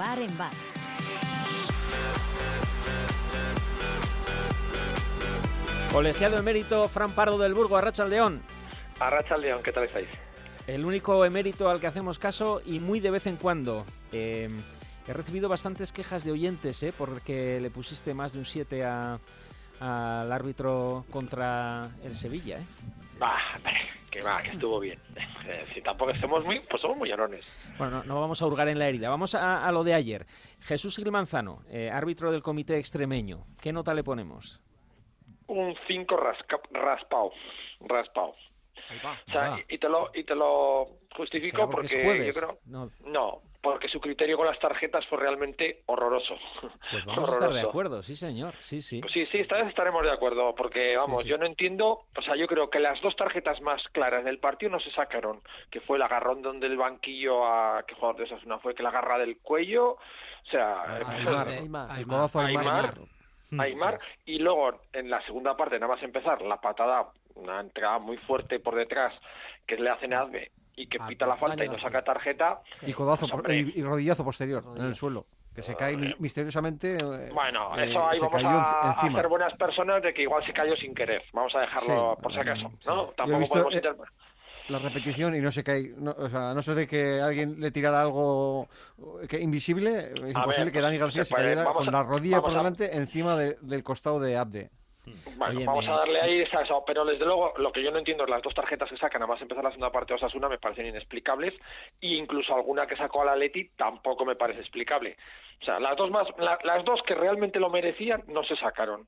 Bar 0.00 0.18
en 0.18 0.38
bar. 0.38 0.52
Colegiado 5.92 6.38
emérito 6.38 6.88
Fran 6.88 7.10
Pardo 7.10 7.36
del 7.36 7.52
Burgo, 7.52 7.76
Arracha 7.76 8.06
León. 8.06 8.40
Arracha 8.98 9.36
León, 9.36 9.60
¿qué 9.62 9.72
tal 9.72 9.84
estáis? 9.84 10.08
El 10.66 10.86
único 10.86 11.22
emérito 11.26 11.68
al 11.68 11.80
que 11.80 11.86
hacemos 11.86 12.18
caso 12.18 12.62
y 12.64 12.80
muy 12.80 13.00
de 13.00 13.10
vez 13.10 13.26
en 13.26 13.36
cuando. 13.36 13.84
Eh, 14.10 14.48
he 15.06 15.12
recibido 15.12 15.50
bastantes 15.50 15.92
quejas 15.92 16.24
de 16.24 16.32
oyentes, 16.32 16.82
¿eh? 16.82 16.94
Porque 16.96 17.60
le 17.60 17.68
pusiste 17.70 18.14
más 18.14 18.32
de 18.32 18.38
un 18.38 18.46
7 18.46 18.82
al 18.82 20.32
árbitro 20.32 21.04
contra 21.10 21.90
el 22.02 22.16
Sevilla, 22.16 22.60
¿eh? 22.60 22.66
Bah, 23.18 23.36
que 24.10 24.22
va, 24.22 24.42
que 24.42 24.50
estuvo 24.50 24.80
bien. 24.80 24.98
Eh, 25.46 25.64
si 25.74 25.80
tampoco 25.80 26.14
somos 26.16 26.44
muy, 26.44 26.60
pues 26.60 26.82
somos 26.82 26.98
muy 26.98 27.08
llorones. 27.08 27.44
Bueno, 27.78 28.02
no, 28.02 28.04
no, 28.04 28.20
vamos 28.20 28.40
a 28.40 28.46
hurgar 28.46 28.68
en 28.68 28.78
la 28.78 28.86
herida. 28.86 29.08
Vamos 29.08 29.34
a, 29.34 29.66
a 29.66 29.72
lo 29.72 29.82
de 29.82 29.94
ayer. 29.94 30.26
Jesús 30.60 30.94
Gil 30.94 31.10
Manzano, 31.10 31.64
eh, 31.70 31.90
árbitro 31.90 32.30
del 32.30 32.42
comité 32.42 32.78
extremeño. 32.78 33.46
¿Qué 33.60 33.72
nota 33.72 33.94
le 33.94 34.04
ponemos? 34.04 34.60
Un 35.48 35.74
5 35.88 36.16
raspado, 36.72 37.32
raspado. 37.80 38.34
O 39.26 39.32
sea, 39.32 39.58
y, 39.68 39.74
y, 39.74 39.78
te 39.78 39.88
lo, 39.88 40.10
y 40.14 40.22
te 40.24 40.34
lo 40.36 40.98
justifico 41.16 41.68
porque, 41.68 42.02
porque 42.04 42.26
yo 42.26 42.32
creo... 42.32 42.58
No. 42.66 42.90
no. 43.06 43.42
Porque 43.62 43.88
su 43.88 44.00
criterio 44.00 44.36
con 44.36 44.46
las 44.46 44.58
tarjetas 44.58 45.06
fue 45.06 45.18
realmente 45.18 45.82
horroroso. 45.86 46.36
Pues 46.90 47.04
vamos 47.06 47.28
horroroso. 47.28 47.44
a 47.44 47.48
estar 47.48 47.52
de 47.52 47.68
acuerdo, 47.68 48.02
sí 48.02 48.16
señor, 48.16 48.54
sí, 48.60 48.80
sí. 48.80 49.00
Pues 49.00 49.12
sí, 49.12 49.26
sí, 49.26 49.38
esta 49.38 49.56
vez 49.56 49.68
estaremos 49.68 50.02
de 50.02 50.12
acuerdo, 50.12 50.54
porque 50.54 50.96
vamos, 50.96 51.22
sí, 51.22 51.24
sí. 51.24 51.30
yo 51.30 51.38
no 51.38 51.46
entiendo, 51.46 52.06
o 52.16 52.22
sea, 52.22 52.36
yo 52.36 52.46
creo 52.46 52.70
que 52.70 52.80
las 52.80 53.00
dos 53.02 53.14
tarjetas 53.16 53.60
más 53.60 53.82
claras 53.92 54.24
del 54.24 54.38
partido 54.38 54.72
no 54.72 54.80
se 54.80 54.90
sacaron, 54.92 55.42
que 55.70 55.80
fue 55.80 55.98
el 55.98 56.02
agarrón 56.02 56.42
donde 56.42 56.66
el 56.66 56.76
banquillo 56.76 57.46
a, 57.46 57.84
¿qué 57.86 57.94
jugador 57.94 58.16
de 58.16 58.24
esas 58.24 58.42
una 58.44 58.58
fue? 58.58 58.74
Que 58.74 58.82
la 58.82 58.88
agarra 58.88 59.18
del 59.18 59.38
cuello, 59.38 59.92
o 59.92 60.50
sea... 60.50 60.82
Aymar, 60.96 61.48
Aymar, 61.48 61.90
Aymar, 61.90 62.30
Aymar, 62.34 62.94
Aymar, 63.58 63.98
y 64.24 64.38
luego 64.38 64.80
en 64.92 65.10
la 65.10 65.20
segunda 65.26 65.56
parte, 65.56 65.78
nada 65.78 65.94
más 65.94 66.02
empezar, 66.02 66.40
la 66.42 66.60
patada 66.60 67.10
una 67.34 67.60
entrada 67.60 67.98
muy 67.98 68.16
fuerte 68.18 68.60
por 68.60 68.74
detrás 68.74 69.14
que 69.66 69.76
le 69.76 69.90
hacen 69.90 70.14
a 70.14 70.20
Adme 70.20 70.50
y 70.76 70.86
que 70.86 70.98
pita 71.00 71.26
la 71.26 71.36
falta 71.36 71.64
y 71.64 71.68
no 71.68 71.78
saca 71.78 72.02
tarjeta. 72.02 72.60
Y 72.82 72.92
codazo 72.92 73.28
pues, 73.28 73.56
y, 73.56 73.80
y, 73.80 73.82
rodillazo 73.82 74.24
posterior 74.24 74.64
en 74.76 74.84
el 74.84 74.94
suelo. 74.94 75.26
Que 75.54 75.62
se 75.62 75.74
cae 75.74 75.96
uh, 75.96 76.14
misteriosamente. 76.20 76.94
Eh, 76.94 77.30
bueno, 77.32 77.76
eso 77.76 78.08
ahí 78.08 78.20
vamos 78.20 78.44
a, 78.44 78.90
a, 78.92 79.12
ser 79.12 79.28
buenas 79.28 79.52
personas 79.54 80.00
de 80.00 80.14
que 80.14 80.22
igual 80.22 80.44
se 80.44 80.52
cayó 80.52 80.76
sin 80.76 80.94
querer. 80.94 81.24
Vamos 81.32 81.54
a 81.56 81.60
dejarlo 81.60 82.14
sí, 82.16 82.22
por 82.22 82.32
si 82.32 82.38
acaso. 82.38 82.72
¿no? 82.86 83.06
Tampoco 83.16 83.38
visto, 83.40 83.54
podemos 83.54 83.74
eh, 83.74 83.82
la 84.70 84.78
repetición 84.78 85.34
y 85.34 85.40
no 85.40 85.50
se 85.50 85.64
cae, 85.64 85.92
no, 85.96 86.12
o 86.12 86.28
sea, 86.28 86.54
no 86.54 86.62
sé 86.62 86.74
de 86.74 86.86
que 86.86 87.20
alguien 87.20 87.60
le 87.60 87.70
tirara 87.70 88.00
algo 88.00 88.68
que 89.28 89.40
invisible, 89.40 90.12
es 90.14 90.34
imposible 90.34 90.70
que 90.70 90.80
Dani 90.80 90.96
García 90.96 91.24
se, 91.24 91.34
cayera 91.34 91.64
con 91.64 91.86
la 91.86 92.02
rodilla 92.04 92.40
por 92.40 92.54
delante 92.54 92.96
encima 92.96 93.36
del 93.36 93.82
costado 93.82 94.20
de 94.20 94.36
Abde. 94.36 94.70
Bueno, 95.36 95.60
vamos 95.64 95.88
a 95.88 95.92
darle 95.92 96.20
ahí 96.20 96.40
esa, 96.42 96.62
eso, 96.62 96.84
pero 96.86 97.04
desde 97.04 97.24
luego 97.24 97.54
lo 97.56 97.72
que 97.72 97.82
yo 97.82 97.90
no 97.90 97.98
entiendo 97.98 98.24
es 98.24 98.30
las 98.30 98.42
dos 98.42 98.54
tarjetas 98.54 98.88
que 98.88 98.96
sacan, 98.96 99.22
además 99.22 99.40
empezar 99.40 99.64
la 99.64 99.70
segunda 99.70 99.90
parte 99.90 100.12
de 100.12 100.16
Osasuna 100.16 100.48
me 100.48 100.58
parecen 100.58 100.86
inexplicables 100.86 101.54
e 102.00 102.08
incluso 102.08 102.54
alguna 102.54 102.86
que 102.86 102.96
sacó 102.96 103.22
a 103.22 103.26
la 103.26 103.36
Leti 103.36 103.70
tampoco 103.76 104.24
me 104.24 104.36
parece 104.36 104.60
explicable. 104.60 105.16
O 105.60 105.64
sea, 105.64 105.80
las 105.80 105.96
dos 105.96 106.10
más, 106.10 106.28
las 106.38 106.84
dos 106.84 107.02
que 107.02 107.14
realmente 107.14 107.60
lo 107.60 107.70
merecían 107.70 108.24
no 108.28 108.42
se 108.44 108.56
sacaron 108.56 109.06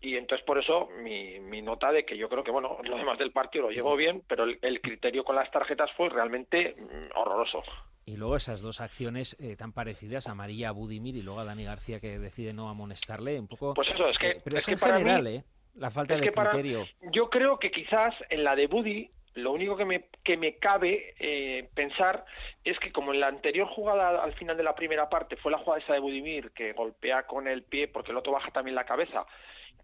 y 0.00 0.16
entonces 0.16 0.44
por 0.46 0.58
eso 0.58 0.88
mi, 1.02 1.40
mi 1.40 1.62
nota 1.62 1.90
de 1.90 2.04
que 2.04 2.16
yo 2.16 2.28
creo 2.28 2.44
que 2.44 2.50
bueno 2.50 2.78
lo 2.84 2.96
demás 2.96 3.18
del 3.18 3.32
partido 3.32 3.64
lo 3.64 3.70
llevó 3.70 3.96
bien 3.96 4.22
pero 4.26 4.44
el, 4.44 4.80
criterio 4.80 5.24
con 5.24 5.36
las 5.36 5.50
tarjetas 5.50 5.90
fue 5.96 6.08
realmente 6.08 6.76
mm, 6.78 7.18
horroroso. 7.18 7.62
Y 8.06 8.16
luego 8.16 8.36
esas 8.36 8.62
dos 8.62 8.80
acciones 8.80 9.36
eh, 9.38 9.54
tan 9.56 9.72
parecidas 9.72 10.28
a 10.28 10.34
María 10.34 10.72
Budimir 10.72 11.16
y 11.16 11.22
luego 11.22 11.40
a 11.40 11.44
Dani 11.44 11.64
García 11.64 12.00
que 12.00 12.18
decide 12.18 12.54
no 12.54 12.68
amonestarle 12.68 13.38
un 13.38 13.48
poco 13.48 13.74
pues 13.74 13.88
eso 13.90 14.08
es 14.08 14.18
que 14.18 14.30
eh, 14.30 14.40
pero 14.42 14.56
es, 14.58 14.68
en 14.68 14.78
general 14.78 15.26
eh 15.26 15.44
la 15.78 15.90
falta 15.90 16.16
de 16.16 16.30
criterio. 16.30 16.86
yo 17.12 17.30
creo 17.30 17.58
que 17.58 17.70
quizás 17.70 18.14
en 18.30 18.44
la 18.44 18.56
de 18.56 18.66
Budi 18.66 19.10
lo 19.34 19.52
único 19.52 19.76
que 19.76 19.84
me, 19.84 20.06
que 20.24 20.36
me 20.36 20.56
cabe 20.56 21.14
eh, 21.20 21.68
pensar 21.74 22.24
es 22.64 22.78
que 22.80 22.90
como 22.90 23.14
en 23.14 23.20
la 23.20 23.28
anterior 23.28 23.68
jugada 23.68 24.22
al 24.22 24.34
final 24.34 24.56
de 24.56 24.64
la 24.64 24.74
primera 24.74 25.08
parte 25.08 25.36
fue 25.36 25.52
la 25.52 25.58
jugada 25.58 25.82
esa 25.82 25.92
de 25.92 26.00
Budimir 26.00 26.50
que 26.50 26.72
golpea 26.72 27.24
con 27.24 27.46
el 27.46 27.62
pie 27.62 27.86
porque 27.86 28.10
el 28.10 28.16
otro 28.16 28.32
baja 28.32 28.50
también 28.50 28.74
la 28.74 28.84
cabeza 28.86 29.26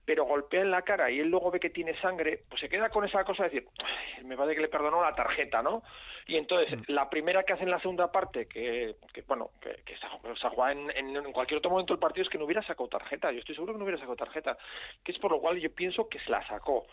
pero 0.05 0.25
golpea 0.25 0.63
en 0.63 0.71
la 0.71 0.83
cara 0.83 1.11
y 1.11 1.21
él 1.21 1.29
luego 1.29 1.51
ve 1.51 1.61
que 1.61 1.71
tiene 1.71 1.99
sangre, 2.01 2.43
pues 2.49 2.61
se 2.61 2.69
queda 2.69 2.91
con 2.91 3.05
esa 3.05 3.25
cosa 3.25 3.45
de 3.45 3.51
decir, 3.51 3.69
me 4.25 4.37
parece 4.37 4.57
que 4.57 4.63
le 4.63 4.69
perdonó 4.69 5.03
la 5.03 5.13
tarjeta, 5.13 5.63
¿no? 5.63 5.83
Y 6.27 6.37
entonces, 6.37 6.79
mm. 6.79 6.83
la 6.89 7.09
primera 7.11 7.43
que 7.43 7.53
hace 7.53 7.65
en 7.65 7.71
la 7.71 7.81
segunda 7.81 8.11
parte, 8.11 8.47
que, 8.47 8.97
que 9.13 9.23
bueno, 9.23 9.51
que, 9.61 9.83
que 9.85 9.97
se, 9.97 10.49
juega 10.49 10.73
en, 10.73 10.91
en, 10.91 11.33
cualquier 11.33 11.59
otro 11.59 11.71
momento 11.71 11.93
del 11.93 12.01
partido, 12.01 12.23
es 12.23 12.29
que 12.29 12.39
no 12.39 12.45
hubiera 12.45 12.63
sacado 12.63 12.89
tarjeta. 12.89 13.31
Yo 13.33 13.41
estoy 13.41 13.55
seguro 13.55 13.75
que 13.75 13.79
no 13.79 13.85
hubiera 13.85 13.99
sacado 13.99 14.17
tarjeta, 14.17 14.57
que 15.03 15.13
es 15.13 15.19
por 15.19 15.33
lo 15.33 15.41
cual 15.41 15.59
yo 15.59 15.73
pienso 15.75 16.09
que 16.09 16.19
se 16.21 16.31
la 16.31 16.47
sacó. 16.47 16.87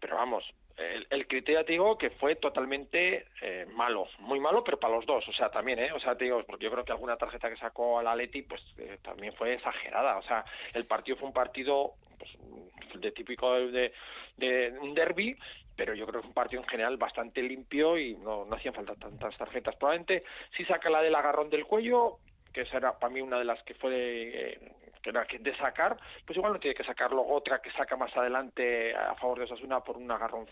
Pero 0.00 0.16
vamos, 0.16 0.44
el, 0.76 1.06
el 1.08 1.26
criterio 1.26 1.64
te 1.64 1.72
digo 1.72 1.96
que 1.96 2.10
fue 2.10 2.36
totalmente 2.36 3.26
eh, 3.40 3.66
malo, 3.72 4.08
muy 4.18 4.40
malo, 4.40 4.64
pero 4.64 4.78
para 4.78 4.94
los 4.96 5.06
dos, 5.06 5.26
o 5.28 5.32
sea, 5.32 5.50
también, 5.50 5.78
¿eh? 5.78 5.92
O 5.92 6.00
sea, 6.00 6.16
te 6.16 6.24
digo, 6.24 6.42
porque 6.44 6.64
yo 6.64 6.70
creo 6.70 6.84
que 6.84 6.92
alguna 6.92 7.16
tarjeta 7.16 7.48
que 7.48 7.56
sacó 7.56 7.98
al 7.98 8.08
Atleti, 8.08 8.42
pues 8.42 8.60
eh, 8.78 8.98
también 9.02 9.32
fue 9.34 9.54
exagerada, 9.54 10.18
o 10.18 10.22
sea, 10.22 10.44
el 10.74 10.84
partido 10.84 11.16
fue 11.16 11.28
un 11.28 11.34
partido 11.34 11.94
pues, 12.18 13.00
de 13.00 13.12
típico 13.12 13.52
de, 13.54 13.92
de 14.36 14.74
un 14.80 14.94
derby, 14.94 15.36
pero 15.76 15.94
yo 15.94 16.06
creo 16.06 16.20
que 16.20 16.26
es 16.26 16.28
un 16.28 16.34
partido 16.34 16.62
en 16.62 16.68
general 16.68 16.96
bastante 16.96 17.42
limpio 17.42 17.98
y 17.98 18.16
no, 18.16 18.44
no 18.44 18.56
hacían 18.56 18.74
falta 18.74 18.94
tantas 18.94 19.36
tarjetas. 19.36 19.76
Probablemente 19.76 20.24
si 20.56 20.64
saca 20.64 20.90
la 20.90 21.02
del 21.02 21.14
agarrón 21.14 21.50
del 21.50 21.66
cuello, 21.66 22.18
que 22.52 22.62
esa 22.62 22.76
era 22.76 22.98
para 22.98 23.12
mí 23.12 23.20
una 23.20 23.38
de 23.38 23.44
las 23.44 23.62
que 23.64 23.74
fue 23.74 23.90
de, 23.90 24.52
eh, 24.52 24.58
que 25.04 25.10
era 25.10 25.26
de 25.38 25.56
sacar, 25.56 25.96
pues 26.26 26.36
igual 26.36 26.54
no 26.54 26.58
tiene 26.58 26.74
que 26.74 26.84
sacar 26.84 27.10
luego 27.10 27.34
otra 27.34 27.60
que 27.60 27.70
saca 27.72 27.96
más 27.96 28.16
adelante 28.16 28.94
a 28.94 29.14
favor 29.16 29.38
de 29.38 29.44
Osasuna 29.44 29.80
por 29.80 29.98
un 29.98 30.10
agarrón, 30.10 30.46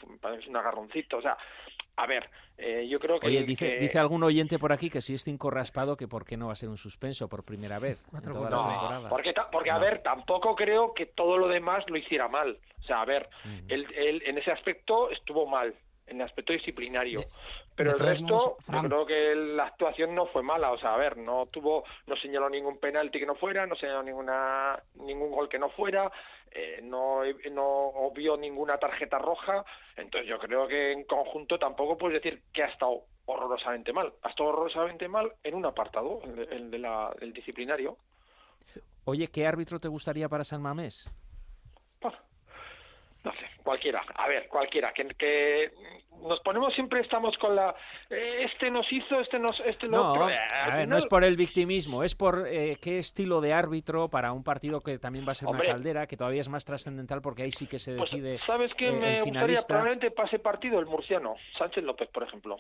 un 0.46 0.56
agarroncito. 0.56 1.16
O 1.16 1.22
sea, 1.22 1.36
a 1.96 2.06
ver, 2.06 2.28
eh, 2.58 2.86
yo 2.88 3.00
creo 3.00 3.18
que... 3.18 3.28
Oye, 3.28 3.42
dice, 3.44 3.78
dice 3.78 3.98
algún 3.98 4.22
oyente 4.22 4.58
por 4.58 4.72
aquí 4.72 4.90
que 4.90 5.00
si 5.00 5.14
es 5.14 5.24
cinco 5.24 5.50
raspado, 5.50 5.96
que 5.96 6.06
por 6.06 6.26
qué 6.26 6.36
no 6.36 6.48
va 6.48 6.52
a 6.52 6.56
ser 6.56 6.68
un 6.68 6.76
suspenso 6.76 7.28
por 7.28 7.44
primera 7.44 7.78
vez 7.78 8.04
en 8.12 8.32
toda 8.32 8.50
la 8.50 8.68
temporada. 8.68 9.08
Porque, 9.08 9.34
porque 9.50 9.70
a 9.70 9.78
ver, 9.78 10.02
tampoco 10.02 10.54
creo 10.54 10.92
que 10.92 11.06
todo 11.06 11.38
lo 11.38 11.48
demás 11.48 11.84
lo 11.88 11.96
hiciera 11.96 12.28
mal. 12.28 12.58
O 12.80 12.82
sea, 12.82 13.00
a 13.00 13.04
ver, 13.06 13.28
él, 13.68 13.86
él 13.94 14.22
en 14.26 14.36
ese 14.36 14.50
aspecto 14.50 15.10
estuvo 15.10 15.46
mal 15.46 15.74
en 16.06 16.20
el 16.20 16.26
aspecto 16.26 16.52
disciplinario. 16.52 17.20
Pero 17.74 17.92
el 17.92 17.98
resto, 17.98 18.58
yo 18.70 18.82
creo 18.82 19.06
que 19.06 19.34
la 19.34 19.64
actuación 19.64 20.14
no 20.14 20.26
fue 20.26 20.42
mala. 20.42 20.72
O 20.72 20.78
sea, 20.78 20.94
a 20.94 20.98
ver, 20.98 21.16
no 21.16 21.46
tuvo, 21.46 21.84
no 22.06 22.16
señaló 22.16 22.50
ningún 22.50 22.78
penalti 22.78 23.18
que 23.18 23.26
no 23.26 23.34
fuera, 23.34 23.66
no 23.66 23.74
señaló 23.76 24.02
ninguna, 24.02 24.82
ningún 24.94 25.30
gol 25.30 25.48
que 25.48 25.58
no 25.58 25.70
fuera, 25.70 26.10
eh, 26.50 26.80
no, 26.82 27.22
no 27.50 28.10
vio 28.14 28.36
ninguna 28.36 28.78
tarjeta 28.78 29.18
roja. 29.18 29.64
Entonces 29.96 30.28
yo 30.28 30.38
creo 30.38 30.68
que 30.68 30.92
en 30.92 31.04
conjunto 31.04 31.58
tampoco 31.58 31.96
puedes 31.96 32.22
decir 32.22 32.42
que 32.52 32.62
ha 32.62 32.66
estado 32.66 33.04
horrorosamente 33.26 33.92
mal. 33.92 34.12
Ha 34.22 34.28
estado 34.28 34.50
horrorosamente 34.50 35.08
mal 35.08 35.32
en 35.42 35.54
un 35.54 35.64
apartado, 35.64 36.20
el, 36.50 36.70
de 36.70 36.78
la, 36.78 37.14
el 37.20 37.32
disciplinario. 37.32 37.96
Oye, 39.04 39.28
¿qué 39.28 39.46
árbitro 39.46 39.80
te 39.80 39.88
gustaría 39.88 40.28
para 40.28 40.44
San 40.44 40.62
Mamés? 40.62 41.10
No 43.24 43.32
sé, 43.32 43.46
cualquiera, 43.62 44.04
a 44.14 44.28
ver, 44.28 44.48
cualquiera, 44.48 44.92
que, 44.92 45.06
que 45.16 45.70
nos 46.22 46.40
ponemos 46.40 46.74
siempre 46.74 47.00
estamos 47.00 47.36
con 47.38 47.54
la 47.54 47.74
eh, 48.10 48.44
este 48.44 48.70
nos 48.70 48.90
hizo, 48.92 49.20
este 49.20 49.38
nos 49.38 49.60
este 49.60 49.88
no, 49.88 50.12
otro. 50.12 50.28
no 50.86 50.96
es 50.96 51.06
por 51.06 51.24
el 51.24 51.36
victimismo, 51.36 52.02
es 52.02 52.14
por 52.14 52.46
eh, 52.46 52.76
qué 52.80 52.98
estilo 52.98 53.40
de 53.40 53.52
árbitro 53.52 54.08
para 54.08 54.32
un 54.32 54.42
partido 54.42 54.80
que 54.80 54.98
también 54.98 55.26
va 55.26 55.32
a 55.32 55.34
ser 55.34 55.48
una 55.48 55.62
caldera, 55.62 56.06
que 56.06 56.16
todavía 56.16 56.40
es 56.40 56.48
más 56.48 56.64
trascendental 56.64 57.22
porque 57.22 57.42
ahí 57.42 57.50
sí 57.50 57.66
que 57.66 57.78
se 57.78 57.94
pues, 57.94 58.10
decide. 58.10 58.38
¿Sabes 58.46 58.72
qué 58.74 58.88
eh, 58.88 58.92
me 58.92 59.22
gustaría 59.22 59.60
probablemente 59.66 60.10
pase 60.10 60.38
partido 60.38 60.78
el 60.78 60.86
murciano, 60.86 61.34
Sánchez 61.58 61.84
López, 61.84 62.08
por 62.10 62.24
ejemplo. 62.24 62.58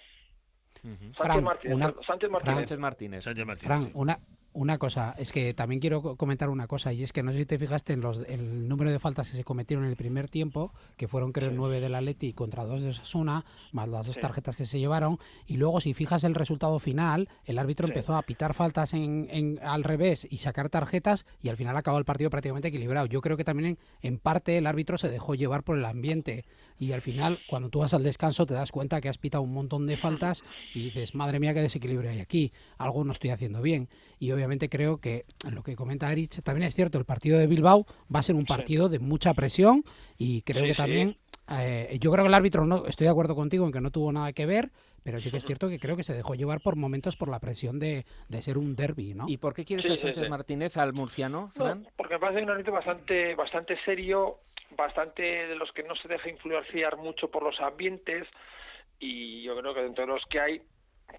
Sánchez, 1.16 1.42
Martínez, 1.42 1.94
Sánchez 2.04 2.30
Martínez. 2.78 3.22
Sánchez 3.22 3.46
Martínez. 3.46 3.90
una, 3.94 4.18
una 4.54 4.78
cosa, 4.78 5.14
es 5.18 5.32
que 5.32 5.54
también 5.54 5.80
quiero 5.80 6.16
comentar 6.16 6.50
una 6.50 6.66
cosa, 6.66 6.92
y 6.92 7.02
es 7.02 7.12
que 7.12 7.22
no 7.22 7.32
sé 7.32 7.38
si 7.38 7.46
te 7.46 7.58
fijaste 7.58 7.94
en 7.94 8.00
los, 8.00 8.24
el 8.28 8.68
número 8.68 8.90
de 8.90 8.98
faltas 8.98 9.30
que 9.30 9.36
se 9.36 9.44
cometieron 9.44 9.84
en 9.84 9.90
el 9.90 9.96
primer 9.96 10.28
tiempo, 10.28 10.72
que 10.96 11.08
fueron 11.08 11.32
creo 11.32 11.50
nueve 11.50 11.80
del 11.80 11.94
Atleti 11.94 12.32
contra 12.34 12.64
dos 12.64 12.82
de 12.82 12.90
Osasuna, 12.90 13.44
más 13.72 13.88
las 13.88 14.06
dos 14.06 14.18
tarjetas 14.18 14.56
que 14.56 14.66
se 14.66 14.78
llevaron, 14.78 15.18
y 15.46 15.56
luego 15.56 15.80
si 15.80 15.94
fijas 15.94 16.24
el 16.24 16.34
resultado 16.34 16.78
final, 16.78 17.28
el 17.44 17.58
árbitro 17.58 17.88
empezó 17.88 18.14
a 18.14 18.22
pitar 18.22 18.52
faltas 18.52 18.92
en, 18.94 19.28
en, 19.30 19.58
al 19.62 19.84
revés 19.84 20.26
y 20.28 20.38
sacar 20.38 20.68
tarjetas, 20.68 21.24
y 21.40 21.48
al 21.48 21.56
final 21.56 21.76
acabó 21.76 21.98
el 21.98 22.04
partido 22.04 22.28
prácticamente 22.28 22.68
equilibrado. 22.68 23.06
Yo 23.06 23.22
creo 23.22 23.36
que 23.36 23.44
también 23.44 23.78
en, 24.02 24.18
parte 24.18 24.58
el 24.58 24.66
árbitro 24.66 24.98
se 24.98 25.08
dejó 25.08 25.34
llevar 25.34 25.62
por 25.62 25.78
el 25.78 25.84
ambiente, 25.84 26.44
y 26.78 26.92
al 26.92 27.00
final 27.00 27.38
cuando 27.48 27.70
tú 27.70 27.78
vas 27.78 27.94
al 27.94 28.02
descanso 28.02 28.44
te 28.44 28.54
das 28.54 28.70
cuenta 28.70 29.00
que 29.00 29.08
has 29.08 29.18
pitado 29.18 29.42
un 29.42 29.54
montón 29.54 29.86
de 29.86 29.96
faltas 29.96 30.42
y 30.74 30.84
dices, 30.84 31.14
madre 31.14 31.40
mía, 31.40 31.54
qué 31.54 31.62
desequilibrio 31.62 32.10
hay 32.10 32.18
aquí, 32.18 32.52
algo 32.76 33.04
no 33.04 33.12
estoy 33.12 33.30
haciendo 33.30 33.62
bien. 33.62 33.88
Y 34.18 34.30
obviamente 34.32 34.41
creo 34.68 34.98
que 34.98 35.24
lo 35.50 35.62
que 35.62 35.76
comenta 35.76 36.10
Erich 36.10 36.42
también 36.42 36.66
es 36.66 36.74
cierto, 36.74 36.98
el 36.98 37.04
partido 37.04 37.38
de 37.38 37.46
Bilbao 37.46 37.86
va 38.14 38.20
a 38.20 38.22
ser 38.22 38.34
un 38.34 38.44
partido 38.44 38.88
de 38.88 38.98
mucha 38.98 39.34
presión 39.34 39.84
y 40.18 40.42
creo 40.42 40.64
que 40.64 40.74
también, 40.74 41.16
eh, 41.50 41.98
yo 42.00 42.10
creo 42.10 42.24
que 42.24 42.28
el 42.28 42.34
árbitro, 42.34 42.66
no 42.66 42.86
estoy 42.86 43.06
de 43.06 43.10
acuerdo 43.10 43.34
contigo 43.34 43.66
en 43.66 43.72
que 43.72 43.80
no 43.80 43.90
tuvo 43.90 44.12
nada 44.12 44.32
que 44.32 44.46
ver, 44.46 44.70
pero 45.02 45.20
sí 45.20 45.30
que 45.30 45.38
es 45.38 45.44
cierto 45.44 45.68
que 45.68 45.78
creo 45.78 45.96
que 45.96 46.04
se 46.04 46.14
dejó 46.14 46.34
llevar 46.34 46.60
por 46.60 46.76
momentos 46.76 47.16
por 47.16 47.28
la 47.28 47.40
presión 47.40 47.78
de, 47.78 48.04
ser 48.40 48.58
un 48.58 48.76
derby, 48.76 49.14
¿no? 49.14 49.26
¿Y 49.28 49.36
por 49.36 49.54
qué 49.54 49.64
quieres 49.64 49.90
a 49.90 49.96
Sánchez 49.96 50.28
Martínez 50.28 50.76
al 50.76 50.92
murciano, 50.92 51.48
Fran? 51.54 51.86
porque 51.96 52.14
me 52.14 52.20
parece 52.20 52.42
un 52.42 52.50
árbitro 52.50 52.72
bastante, 52.72 53.34
bastante 53.34 53.76
serio, 53.84 54.38
bastante 54.76 55.22
de 55.22 55.56
los 55.56 55.72
que 55.72 55.82
no 55.82 55.94
se 55.96 56.08
deja 56.08 56.28
influenciar 56.28 56.96
mucho 56.96 57.30
por 57.30 57.42
los 57.42 57.60
ambientes 57.60 58.26
y 58.98 59.42
yo 59.42 59.56
creo 59.56 59.74
que 59.74 59.82
dentro 59.82 60.06
de 60.06 60.12
los 60.12 60.24
que 60.26 60.40
hay 60.40 60.62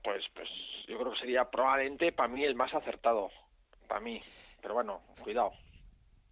pues, 0.03 0.23
pues 0.33 0.49
yo 0.87 0.97
creo 0.97 1.11
que 1.11 1.19
sería 1.19 1.49
probablemente 1.49 2.11
para 2.11 2.29
mí 2.29 2.43
el 2.43 2.55
más 2.55 2.73
acertado, 2.73 3.29
para 3.87 3.99
mí. 3.99 4.21
Pero 4.61 4.75
bueno, 4.75 5.01
cuidado. 5.21 5.51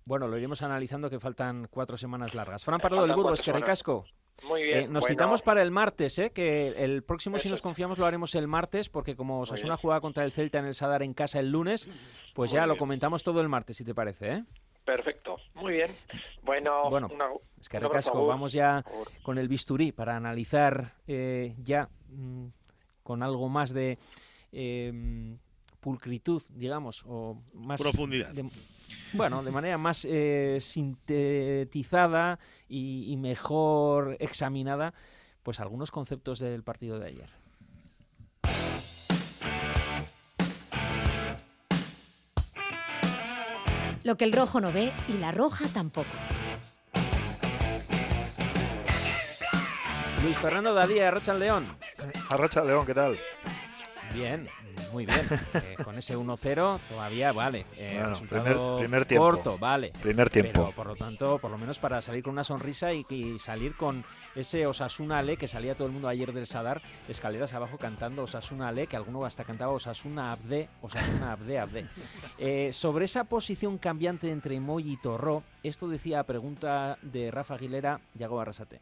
Bueno, 0.05 0.27
lo 0.27 0.37
iremos 0.37 0.61
analizando 0.61 1.09
que 1.09 1.19
faltan 1.19 1.67
cuatro 1.69 1.97
semanas 1.97 2.33
largas. 2.33 2.65
Fran 2.65 2.79
Pardo 2.79 3.05
del 3.05 3.15
Burgo, 3.15 3.33
es 3.33 3.41
que 3.41 3.51
recasco. 3.51 4.05
Muy 4.47 4.63
bien. 4.63 4.77
Eh, 4.79 4.87
nos 4.87 5.05
citamos 5.05 5.41
para 5.41 5.61
el 5.61 5.69
martes, 5.69 6.17
¿eh? 6.17 6.31
que 6.31 6.69
el 6.69 7.03
próximo, 7.03 7.37
si 7.37 7.49
nos 7.49 7.61
confiamos, 7.61 7.99
lo 7.99 8.05
haremos 8.07 8.33
el 8.33 8.47
martes, 8.47 8.89
porque 8.89 9.15
como 9.15 9.43
una 9.63 9.77
jugada 9.77 10.01
contra 10.01 10.23
el 10.23 10.31
Celta 10.31 10.59
en 10.59 10.65
el 10.65 10.73
Sadar 10.73 11.03
en 11.03 11.13
casa 11.13 11.39
el 11.39 11.51
lunes, 11.51 11.89
pues 12.33 12.51
ya 12.51 12.65
lo 12.65 12.77
comentamos 12.77 13.23
todo 13.23 13.41
el 13.41 13.49
martes, 13.49 13.77
si 13.77 13.85
te 13.85 13.93
parece. 13.93 14.31
¿eh? 14.31 14.43
Perfecto, 14.83 15.37
muy 15.53 15.73
bien. 15.73 15.91
Bueno, 16.41 16.89
bueno 16.89 17.07
es 17.59 17.69
que 17.69 17.79
recasco, 17.79 18.25
vamos 18.25 18.51
ya 18.51 18.83
con 19.21 19.37
el 19.37 19.47
bisturí 19.47 19.91
para 19.91 20.15
analizar 20.15 20.95
eh, 21.07 21.53
ya 21.59 21.87
mm, 22.09 22.47
con 23.03 23.23
algo 23.23 23.49
más 23.49 23.73
de 23.73 23.97
em, 24.51 25.37
pulcritud, 25.79 26.41
digamos, 26.53 27.03
o 27.07 27.41
más... 27.53 27.81
Profundidad. 27.81 28.33
bueno, 29.13 29.43
de 29.43 29.51
manera 29.51 29.77
más 29.77 30.05
eh, 30.09 30.59
sintetizada 30.61 32.39
y, 32.69 33.15
mejor 33.17 34.15
examinada, 34.19 34.93
pues 35.43 35.59
algunos 35.59 35.91
conceptos 35.91 36.39
del 36.39 36.63
partido 36.63 36.99
de 36.99 37.07
ayer. 37.07 37.29
Lo 44.03 44.17
que 44.17 44.25
el 44.25 44.33
rojo 44.33 44.59
no 44.59 44.71
ve 44.71 44.91
y 45.07 45.17
la 45.17 45.31
roja 45.31 45.67
tampoco. 45.67 46.09
Luis 50.23 50.37
Fernando 50.37 50.73
Dadía, 50.73 51.07
Arracha 51.07 51.33
León. 51.33 51.67
Arracha 52.29 52.63
León, 52.63 52.85
¿qué 52.85 52.93
tal? 52.93 53.17
Bien, 54.13 54.45
muy 54.91 55.05
bien. 55.05 55.25
Eh, 55.53 55.75
con 55.85 55.97
ese 55.97 56.17
1-0 56.17 56.79
todavía 56.89 57.31
vale. 57.31 57.65
Eh, 57.77 57.91
Bueno, 57.93 58.09
resultado 58.09 58.43
primer- 58.43 58.79
primer 58.79 59.05
tiempo. 59.05 59.25
corto, 59.25 59.57
vale. 59.57 59.93
Primer 60.01 60.29
tiempo. 60.29 60.51
Pero 60.51 60.71
por 60.75 60.87
lo 60.87 60.95
tanto, 60.97 61.37
por 61.39 61.49
lo 61.49 61.57
menos 61.57 61.79
para 61.79 62.01
salir 62.01 62.21
con 62.21 62.33
una 62.33 62.43
sonrisa 62.43 62.91
y, 62.91 63.05
y 63.09 63.39
salir 63.39 63.75
con 63.77 64.03
ese 64.35 64.67
Osasuna 64.67 65.19
Ale 65.19 65.37
que 65.37 65.47
salía 65.47 65.75
todo 65.75 65.87
el 65.87 65.93
mundo 65.93 66.09
ayer 66.09 66.33
del 66.33 66.45
Sadar, 66.45 66.81
escaleras 67.07 67.53
abajo 67.53 67.77
cantando 67.77 68.23
Osasuna 68.23 68.67
Ale, 68.67 68.87
que 68.87 68.97
alguno 68.97 69.23
hasta 69.23 69.45
cantaba 69.45 69.71
Osasuna 69.71 70.33
Abde, 70.33 70.67
Osasuna 70.81 71.31
Abde, 71.31 71.59
Abde. 71.59 71.87
Eh, 72.37 72.73
sobre 72.73 73.05
esa 73.05 73.23
posición 73.23 73.77
cambiante 73.77 74.29
entre 74.29 74.59
Moy 74.59 74.91
y 74.91 74.97
Torró, 74.97 75.43
esto 75.63 75.87
decía 75.87 76.19
a 76.19 76.23
pregunta 76.25 76.97
de 77.01 77.31
Rafa 77.31 77.53
Aguilera, 77.55 78.01
Yago 78.15 78.41
Arrasate. 78.41 78.81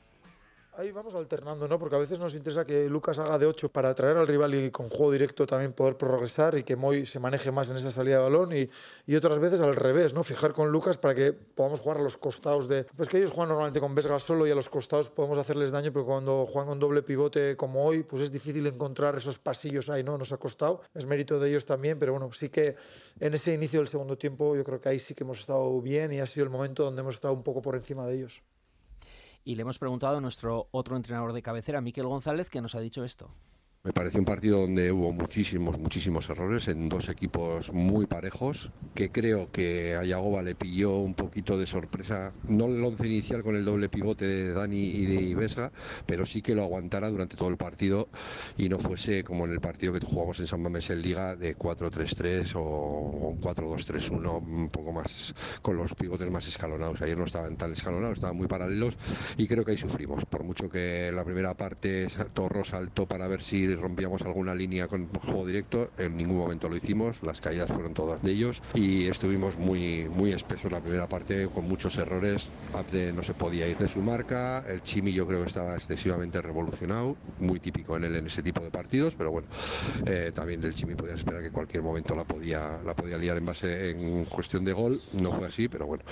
Ahí 0.73 0.91
vamos 0.91 1.13
alternando, 1.13 1.67
¿no? 1.67 1.77
Porque 1.77 1.95
a 1.95 1.99
veces 1.99 2.19
nos 2.19 2.33
interesa 2.33 2.63
que 2.63 2.87
Lucas 2.87 3.17
haga 3.17 3.37
de 3.37 3.45
8 3.45 3.69
para 3.69 3.89
atraer 3.89 4.15
al 4.15 4.27
rival 4.27 4.55
y 4.55 4.71
con 4.71 4.87
juego 4.87 5.11
directo 5.11 5.45
también 5.45 5.73
poder 5.73 5.97
progresar 5.97 6.57
y 6.57 6.63
que 6.63 6.75
Moy 6.77 7.05
se 7.05 7.19
maneje 7.19 7.51
más 7.51 7.67
en 7.69 7.75
esa 7.75 7.91
salida 7.91 8.17
de 8.17 8.23
balón 8.23 8.51
y, 8.55 9.15
otras 9.15 9.39
veces 9.39 9.59
al 9.59 9.75
revés, 9.75 10.13
¿no? 10.13 10.23
Fijar 10.23 10.53
con 10.53 10.71
Lucas 10.71 10.97
para 10.97 11.13
que 11.15 11.33
podamos 11.33 11.81
jugar 11.81 11.97
a 11.97 12.01
los 12.01 12.15
costados 12.15 12.69
de... 12.69 12.85
Pues 12.95 13.09
que 13.09 13.17
ellos 13.17 13.31
juegan 13.31 13.49
normalmente 13.49 13.81
con 13.81 13.93
Vesga 13.93 14.17
solo 14.19 14.47
y 14.47 14.51
a 14.51 14.55
los 14.55 14.69
costados 14.69 15.09
podemos 15.09 15.37
hacerles 15.37 15.71
daño, 15.71 15.91
pero 15.91 16.05
cuando 16.05 16.45
juegan 16.45 16.69
con 16.69 16.79
doble 16.79 17.01
pivote 17.01 17.57
como 17.57 17.83
hoy, 17.83 18.03
pues 18.03 18.21
es 18.21 18.31
difícil 18.31 18.65
encontrar 18.65 19.15
esos 19.17 19.37
pasillos 19.37 19.89
ahí, 19.89 20.03
¿no? 20.03 20.17
Nos 20.17 20.31
ha 20.31 20.37
costado, 20.37 20.81
es 20.93 21.05
mérito 21.05 21.39
de 21.39 21.49
ellos 21.49 21.65
también, 21.65 21.99
pero 21.99 22.13
bueno, 22.13 22.31
sí 22.31 22.47
que 22.47 22.75
en 23.19 23.33
ese 23.33 23.53
inicio 23.53 23.79
del 23.79 23.89
segundo 23.89 24.17
tiempo 24.17 24.55
yo 24.55 24.63
creo 24.63 24.79
que 24.79 24.87
ahí 24.87 24.99
sí 24.99 25.13
que 25.13 25.25
hemos 25.25 25.41
estado 25.41 25.81
bien 25.81 26.13
y 26.13 26.21
ha 26.21 26.25
sido 26.25 26.45
el 26.45 26.49
momento 26.49 26.85
donde 26.85 27.01
hemos 27.01 27.15
estado 27.15 27.33
un 27.33 27.43
poco 27.43 27.61
por 27.61 27.75
encima 27.75 28.05
de 28.07 28.15
ellos. 28.15 28.43
Y 29.49 29.55
le 29.55 29.63
hemos 29.63 29.79
preguntado 29.79 30.17
a 30.17 30.21
nuestro 30.21 30.67
otro 30.69 30.95
entrenador 30.95 31.33
de 31.33 31.41
cabecera, 31.41 31.81
Miquel 31.81 32.05
González, 32.05 32.51
que 32.51 32.61
nos 32.61 32.75
ha 32.75 32.79
dicho 32.79 33.03
esto. 33.03 33.31
Me 33.81 33.93
pareció 33.93 34.19
un 34.19 34.25
partido 34.25 34.59
donde 34.59 34.91
hubo 34.91 35.13
muchísimos, 35.13 35.79
muchísimos 35.79 36.29
errores 36.29 36.67
en 36.67 36.89
dos 36.89 37.07
equipos 37.07 37.71
muy 37.71 38.07
parejos, 38.07 38.73
que 38.93 39.09
creo 39.09 39.49
que 39.53 39.95
a 39.95 40.03
Yagoba 40.03 40.43
le 40.43 40.53
pilló 40.53 40.97
un 40.97 41.13
poquito 41.13 41.57
de 41.57 41.65
sorpresa, 41.65 42.33
no 42.49 42.65
el 42.65 42.83
once 42.83 43.07
inicial 43.07 43.41
con 43.41 43.55
el 43.55 43.63
doble 43.63 43.87
pivote 43.87 44.25
de 44.25 44.51
Dani 44.51 44.85
y 44.85 45.05
de 45.05 45.21
Ibesa, 45.21 45.71
pero 46.05 46.25
sí 46.25 46.41
que 46.41 46.55
lo 46.55 46.63
aguantara 46.63 47.09
durante 47.09 47.37
todo 47.37 47.47
el 47.47 47.55
partido 47.55 48.09
y 48.57 48.67
no 48.67 48.79
fuese 48.79 49.23
como 49.23 49.45
en 49.45 49.51
el 49.53 49.61
partido 49.61 49.93
que 49.93 50.05
jugamos 50.05 50.37
en 50.41 50.47
San 50.47 50.61
Mamés 50.61 50.89
en 50.89 51.01
Liga 51.01 51.37
de 51.37 51.55
4-3-3 51.55 52.51
o 52.55 53.37
4-2-3-1, 53.39 54.43
un 54.45 54.67
poco 54.67 54.91
más 54.91 55.33
con 55.61 55.77
los 55.77 55.93
pivotes 55.93 56.29
más 56.29 56.45
escalonados. 56.49 57.01
Ayer 57.01 57.17
no 57.17 57.23
estaban 57.23 57.55
tan 57.55 57.71
escalonados, 57.71 58.17
estaban 58.17 58.35
muy 58.35 58.47
paralelos 58.47 58.97
y 59.37 59.47
creo 59.47 59.63
que 59.63 59.71
ahí 59.71 59.77
sufrimos. 59.77 60.25
Por 60.25 60.43
mucho 60.43 60.67
que 60.67 61.13
la 61.13 61.23
primera 61.23 61.53
parte 61.55 62.07
Torro 62.33 62.65
saltó 62.65 63.07
para 63.07 63.29
ver 63.29 63.41
si 63.41 63.68
rompíamos 63.75 64.21
alguna 64.23 64.55
línea 64.55 64.87
con 64.87 65.07
juego 65.09 65.45
directo, 65.45 65.91
en 65.97 66.17
ningún 66.17 66.37
momento 66.37 66.69
lo 66.69 66.75
hicimos, 66.75 67.21
las 67.23 67.41
caídas 67.41 67.69
fueron 67.69 67.93
todas 67.93 68.21
de 68.21 68.31
ellos 68.31 68.61
y 68.73 69.07
estuvimos 69.07 69.57
muy, 69.57 70.07
muy 70.09 70.31
espesos 70.31 70.71
la 70.71 70.81
primera 70.81 71.07
parte 71.07 71.47
con 71.47 71.67
muchos 71.67 71.97
errores. 71.97 72.49
Abde 72.73 73.13
no 73.13 73.23
se 73.23 73.33
podía 73.33 73.67
ir 73.67 73.77
de 73.77 73.87
su 73.87 74.01
marca, 74.01 74.63
el 74.67 74.81
Chimi 74.81 75.11
yo 75.11 75.25
creo 75.27 75.41
que 75.41 75.47
estaba 75.47 75.75
excesivamente 75.75 76.41
revolucionado, 76.41 77.15
muy 77.39 77.59
típico 77.59 77.97
en 77.97 78.03
él 78.03 78.15
en 78.15 78.27
ese 78.27 78.43
tipo 78.43 78.61
de 78.61 78.71
partidos, 78.71 79.15
pero 79.17 79.31
bueno, 79.31 79.47
eh, 80.05 80.31
también 80.33 80.61
del 80.61 80.73
Chimi 80.73 80.95
podía 80.95 81.15
esperar 81.15 81.41
que 81.41 81.51
cualquier 81.51 81.83
momento 81.83 82.15
la 82.15 82.23
podía, 82.23 82.79
la 82.85 82.95
podía 82.95 83.17
liar 83.17 83.37
en 83.37 83.45
base 83.45 83.89
en 83.89 84.25
cuestión 84.25 84.63
de 84.65 84.73
gol, 84.73 85.01
no 85.13 85.31
fue 85.33 85.47
así, 85.47 85.67
pero 85.67 85.85
bueno. 85.85 86.03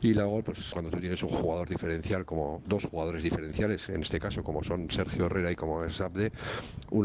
Y 0.00 0.14
luego, 0.14 0.42
pues 0.42 0.70
cuando 0.70 0.90
tú 0.90 0.98
tienes 0.98 1.22
un 1.22 1.30
jugador 1.30 1.68
diferencial, 1.68 2.24
como 2.24 2.62
dos 2.66 2.84
jugadores 2.84 3.22
diferenciales, 3.22 3.88
en 3.88 4.02
este 4.02 4.18
caso 4.18 4.42
como 4.42 4.62
son 4.62 4.90
Sergio 4.90 5.26
Herrera 5.26 5.50
y 5.50 5.56
como 5.56 5.84
es 5.84 6.00
Abde, 6.00 6.32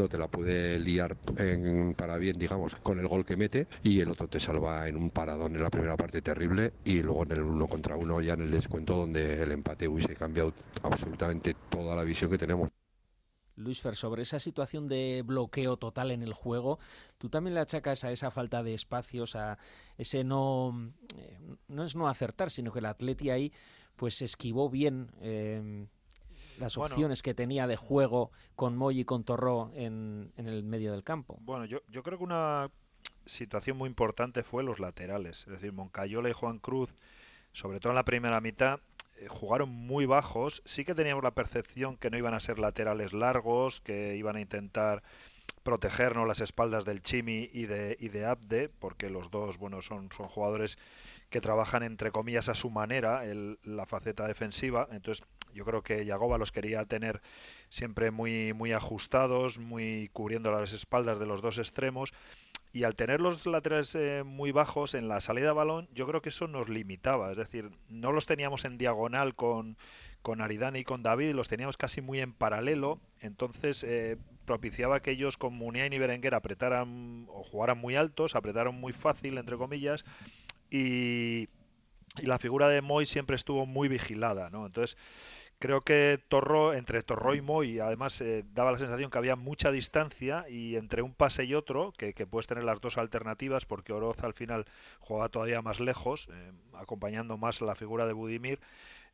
te 0.08 0.18
la 0.18 0.28
puede 0.28 0.80
liar 0.80 1.16
para 1.96 2.18
bien, 2.18 2.38
digamos, 2.38 2.76
con 2.76 3.00
el 3.00 3.08
gol 3.08 3.26
que 3.26 3.38
mete 3.38 3.68
y 3.84 4.00
el 4.00 4.10
otro 4.10 4.28
te 4.28 4.40
salva 4.40 4.88
en 4.88 4.96
un 4.96 5.10
paradón 5.10 5.56
en 5.56 5.64
la 5.64 5.70
primera 5.70 5.98
parte 5.98 6.22
terrible 6.22 6.74
y 6.86 7.02
luego 7.02 7.24
en 7.24 7.32
el 7.34 7.42
uno 7.42 7.68
contra 7.68 7.96
uno 7.96 8.22
ya 8.22 8.34
en 8.34 8.42
el 8.42 8.52
descuento 8.52 8.96
donde 8.96 9.42
el 9.42 9.52
empate 9.52 9.88
hubiese 9.88 10.16
cambiado 10.16 10.54
absolutamente 10.84 11.56
toda 11.70 11.96
la 11.96 12.04
visión 12.04 12.30
que 12.30 12.38
tenemos. 12.38 12.70
Luis 13.56 13.82
Fer, 13.82 13.96
sobre 13.96 14.24
esa 14.24 14.40
situación 14.40 14.88
de 14.88 15.24
bloqueo 15.26 15.78
total 15.78 16.12
en 16.12 16.24
el 16.24 16.34
juego, 16.34 16.80
tú 17.18 17.30
también 17.30 17.54
le 17.54 17.60
achacas 17.60 18.04
a 18.04 18.12
esa 18.12 18.32
falta 18.32 18.64
de 18.64 18.74
espacios, 18.74 19.36
a 19.36 19.58
ese 19.98 20.24
no, 20.24 20.92
eh, 21.18 21.38
no 21.68 21.84
es 21.84 21.96
no 21.96 22.08
acertar, 22.08 22.50
sino 22.50 22.72
que 22.72 22.80
el 22.80 22.86
Atleti 22.86 23.30
ahí 23.30 23.52
pues 23.96 24.22
esquivó 24.22 24.70
bien 24.70 25.12
eh, 25.22 25.86
las 26.62 26.76
Bueno. 26.78 26.94
opciones 26.96 27.22
que 27.22 27.34
tenía 27.34 27.68
de 27.68 27.76
juego 27.76 28.32
con 28.56 28.78
Moy 28.78 29.02
y 29.02 29.06
con 29.06 29.24
Torró 29.24 29.72
en, 29.76 30.32
en 30.38 30.48
el 30.48 30.64
medio 30.64 30.92
del 30.94 31.04
campo. 31.04 31.38
Bueno, 31.42 31.66
yo, 31.66 31.82
yo 31.90 32.04
creo 32.04 32.18
que 32.18 32.24
una 32.24 32.70
situación 33.26 33.78
muy 33.78 33.88
importante 33.88 34.44
fue 34.44 34.64
los 34.64 34.80
laterales. 34.80 35.42
Es 35.48 35.54
decir, 35.54 35.74
Moncayola 35.74 36.30
y 36.30 36.34
Juan 36.34 36.60
Cruz, 36.60 36.94
sobre 37.52 37.80
todo 37.80 37.92
en 37.92 37.96
la 37.98 38.06
primera 38.06 38.40
mitad, 38.42 38.80
eh, 39.18 39.28
jugaron 39.28 39.70
muy 39.70 40.06
bajos. 40.06 40.62
Sí 40.66 40.86
que 40.86 40.94
teníamos 40.94 41.24
la 41.24 41.32
percepción 41.32 41.98
que 41.98 42.10
no 42.10 42.18
iban 42.18 42.34
a 42.34 42.40
ser 42.40 42.60
laterales 42.60 43.14
largos, 43.14 43.82
que 43.82 44.16
iban 44.16 44.36
a 44.36 44.42
intentar 44.42 45.04
protegernos 45.64 46.28
las 46.28 46.42
espaldas 46.42 46.86
del 46.86 47.04
Chimi 47.04 47.50
y 47.54 47.66
de, 47.68 47.96
y 48.00 48.10
de 48.10 48.26
Abde, 48.26 48.70
porque 48.70 49.10
los 49.10 49.30
dos, 49.30 49.58
bueno, 49.58 49.82
son, 49.82 50.10
son 50.12 50.28
jugadores 50.28 50.78
que 51.32 51.42
trabajan 51.42 51.82
entre 51.82 52.12
comillas 52.12 52.50
a 52.50 52.54
su 52.54 52.70
manera 52.70 53.24
la 53.64 53.86
faceta 53.86 54.28
defensiva. 54.28 54.88
Entonces, 54.92 55.26
yo 55.54 55.64
creo 55.66 55.82
que 55.82 56.06
Yagoba 56.06 56.38
los 56.38 56.52
quería 56.52 56.86
tener 56.86 57.22
siempre 57.70 58.12
muy, 58.12 58.54
muy 58.54 58.74
ajustados, 58.74 59.58
muy 59.58 60.10
cubriendo 60.12 60.52
las 60.52 60.74
espaldas 60.74 61.20
de 61.20 61.26
los 61.26 61.42
dos 61.42 61.58
extremos. 61.58 62.14
Y 62.74 62.84
al 62.84 62.96
tener 62.96 63.22
los 63.22 63.46
laterales 63.46 63.96
eh, 63.96 64.24
muy 64.26 64.52
bajos 64.52 64.94
en 64.94 65.08
la 65.08 65.20
salida 65.22 65.48
de 65.48 65.54
balón, 65.54 65.90
yo 65.94 66.06
creo 66.06 66.22
que 66.22 66.30
eso 66.30 66.48
nos 66.48 66.70
limitaba. 66.70 67.32
Es 67.32 67.38
decir, 67.38 67.72
no 67.88 68.12
los 68.12 68.26
teníamos 68.26 68.66
en 68.66 68.78
diagonal 68.78 69.34
con, 69.34 69.78
con 70.22 70.42
Aridane 70.42 70.80
y 70.80 70.84
con 70.84 71.02
David, 71.02 71.34
los 71.34 71.48
teníamos 71.50 71.78
casi 71.78 72.02
muy 72.02 72.20
en 72.20 72.34
paralelo. 72.34 73.00
Entonces 73.20 73.84
eh, 73.86 74.18
propiciaba 74.46 75.02
que 75.02 75.12
ellos 75.12 75.38
con 75.38 75.54
Muniain 75.54 75.94
y 75.94 76.00
Berenguer 76.00 76.36
apretaran 76.36 77.26
o 77.30 77.44
jugaran 77.44 77.78
muy 77.78 77.96
altos, 77.96 78.36
apretaron 78.36 78.76
muy 78.76 78.94
fácil, 78.94 79.38
entre 79.38 79.58
comillas. 79.58 80.04
Y, 80.72 81.50
y 82.18 82.26
la 82.26 82.40
figura 82.40 82.68
de 82.70 82.82
Moy 82.82 83.06
siempre 83.06 83.36
estuvo 83.36 83.66
muy 83.68 83.88
vigilada, 83.88 84.50
¿no? 84.50 84.66
Entonces, 84.66 84.98
creo 85.60 85.82
que 85.82 86.20
Torro, 86.28 86.74
entre 86.74 87.04
Torro 87.04 87.36
y 87.36 87.42
Moy, 87.42 87.80
además 87.80 88.20
eh, 88.20 88.44
daba 88.54 88.72
la 88.72 88.80
sensación 88.80 89.12
que 89.12 89.18
había 89.20 89.36
mucha 89.36 89.72
distancia 89.72 90.46
y 90.50 90.76
entre 90.76 91.04
un 91.04 91.14
pase 91.14 91.46
y 91.46 91.54
otro, 91.54 91.94
que, 91.98 92.14
que 92.14 92.26
puedes 92.26 92.48
tener 92.48 92.64
las 92.64 92.82
dos 92.82 92.98
alternativas, 92.98 93.66
porque 93.66 93.94
Oroz 93.94 94.24
al 94.24 94.34
final 94.34 94.66
jugaba 95.00 95.30
todavía 95.30 95.62
más 95.62 95.80
lejos, 95.80 96.30
eh, 96.32 96.52
acompañando 96.74 97.38
más 97.38 97.62
la 97.62 97.76
figura 97.76 98.08
de 98.08 98.14
Budimir. 98.14 98.60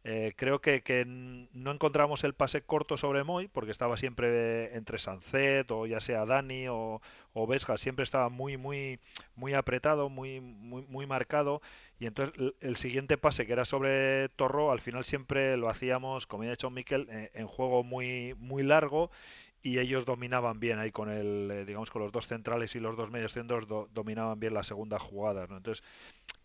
Eh, 0.04 0.34
creo 0.38 0.62
que, 0.62 0.84
que 0.84 1.04
no 1.06 1.72
encontramos 1.72 2.24
el 2.24 2.34
pase 2.34 2.62
corto 2.62 2.96
sobre 2.96 3.26
Moy, 3.26 3.50
porque 3.50 3.72
estaba 3.72 3.98
siempre 3.98 4.76
entre 4.78 5.00
Sancet 5.00 5.70
o 5.72 5.86
ya 5.86 6.00
sea 6.00 6.26
Dani 6.26 6.68
o, 6.70 7.02
o 7.34 7.78
siempre 7.78 8.04
estaba 8.04 8.30
muy, 8.30 8.56
muy, 8.58 9.00
muy 9.36 9.54
apretado, 9.54 10.10
muy, 10.10 10.40
muy, 10.40 10.84
muy 10.84 11.06
marcado. 11.06 11.62
Y 12.00 12.06
entonces 12.06 12.54
el, 12.62 12.76
siguiente 12.78 13.18
pase, 13.18 13.46
que 13.46 13.54
era 13.54 13.66
sobre 13.66 14.30
Torro, 14.30 14.72
al 14.72 14.82
final 14.82 15.04
siempre 15.04 15.58
lo 15.58 15.68
hacíamos, 15.68 16.28
como 16.28 16.44
ya 16.44 16.50
ha 16.50 16.54
dicho 16.54 16.70
Miquel, 16.70 17.08
eh, 17.10 17.32
en 17.34 17.48
juego 17.48 17.84
muy, 17.84 18.34
muy 18.40 18.64
largo 18.64 19.12
y 19.68 19.80
ellos 19.80 20.06
dominaban 20.06 20.60
bien 20.60 20.80
ahí 20.80 20.92
con 20.92 21.10
el, 21.10 21.50
eh, 21.52 21.66
digamos, 21.66 21.92
con 21.92 22.02
los 22.02 22.12
dos 22.12 22.28
centrales 22.28 22.76
y 22.76 22.80
los 22.80 22.96
dos 22.96 23.12
medios 23.12 23.34
centros 23.34 23.68
do- 23.68 23.90
dominaban 23.94 24.40
bien 24.40 24.54
la 24.54 24.64
segunda 24.64 25.00
jugada, 25.00 25.48
¿no? 25.48 25.58
Entonces 25.58 25.84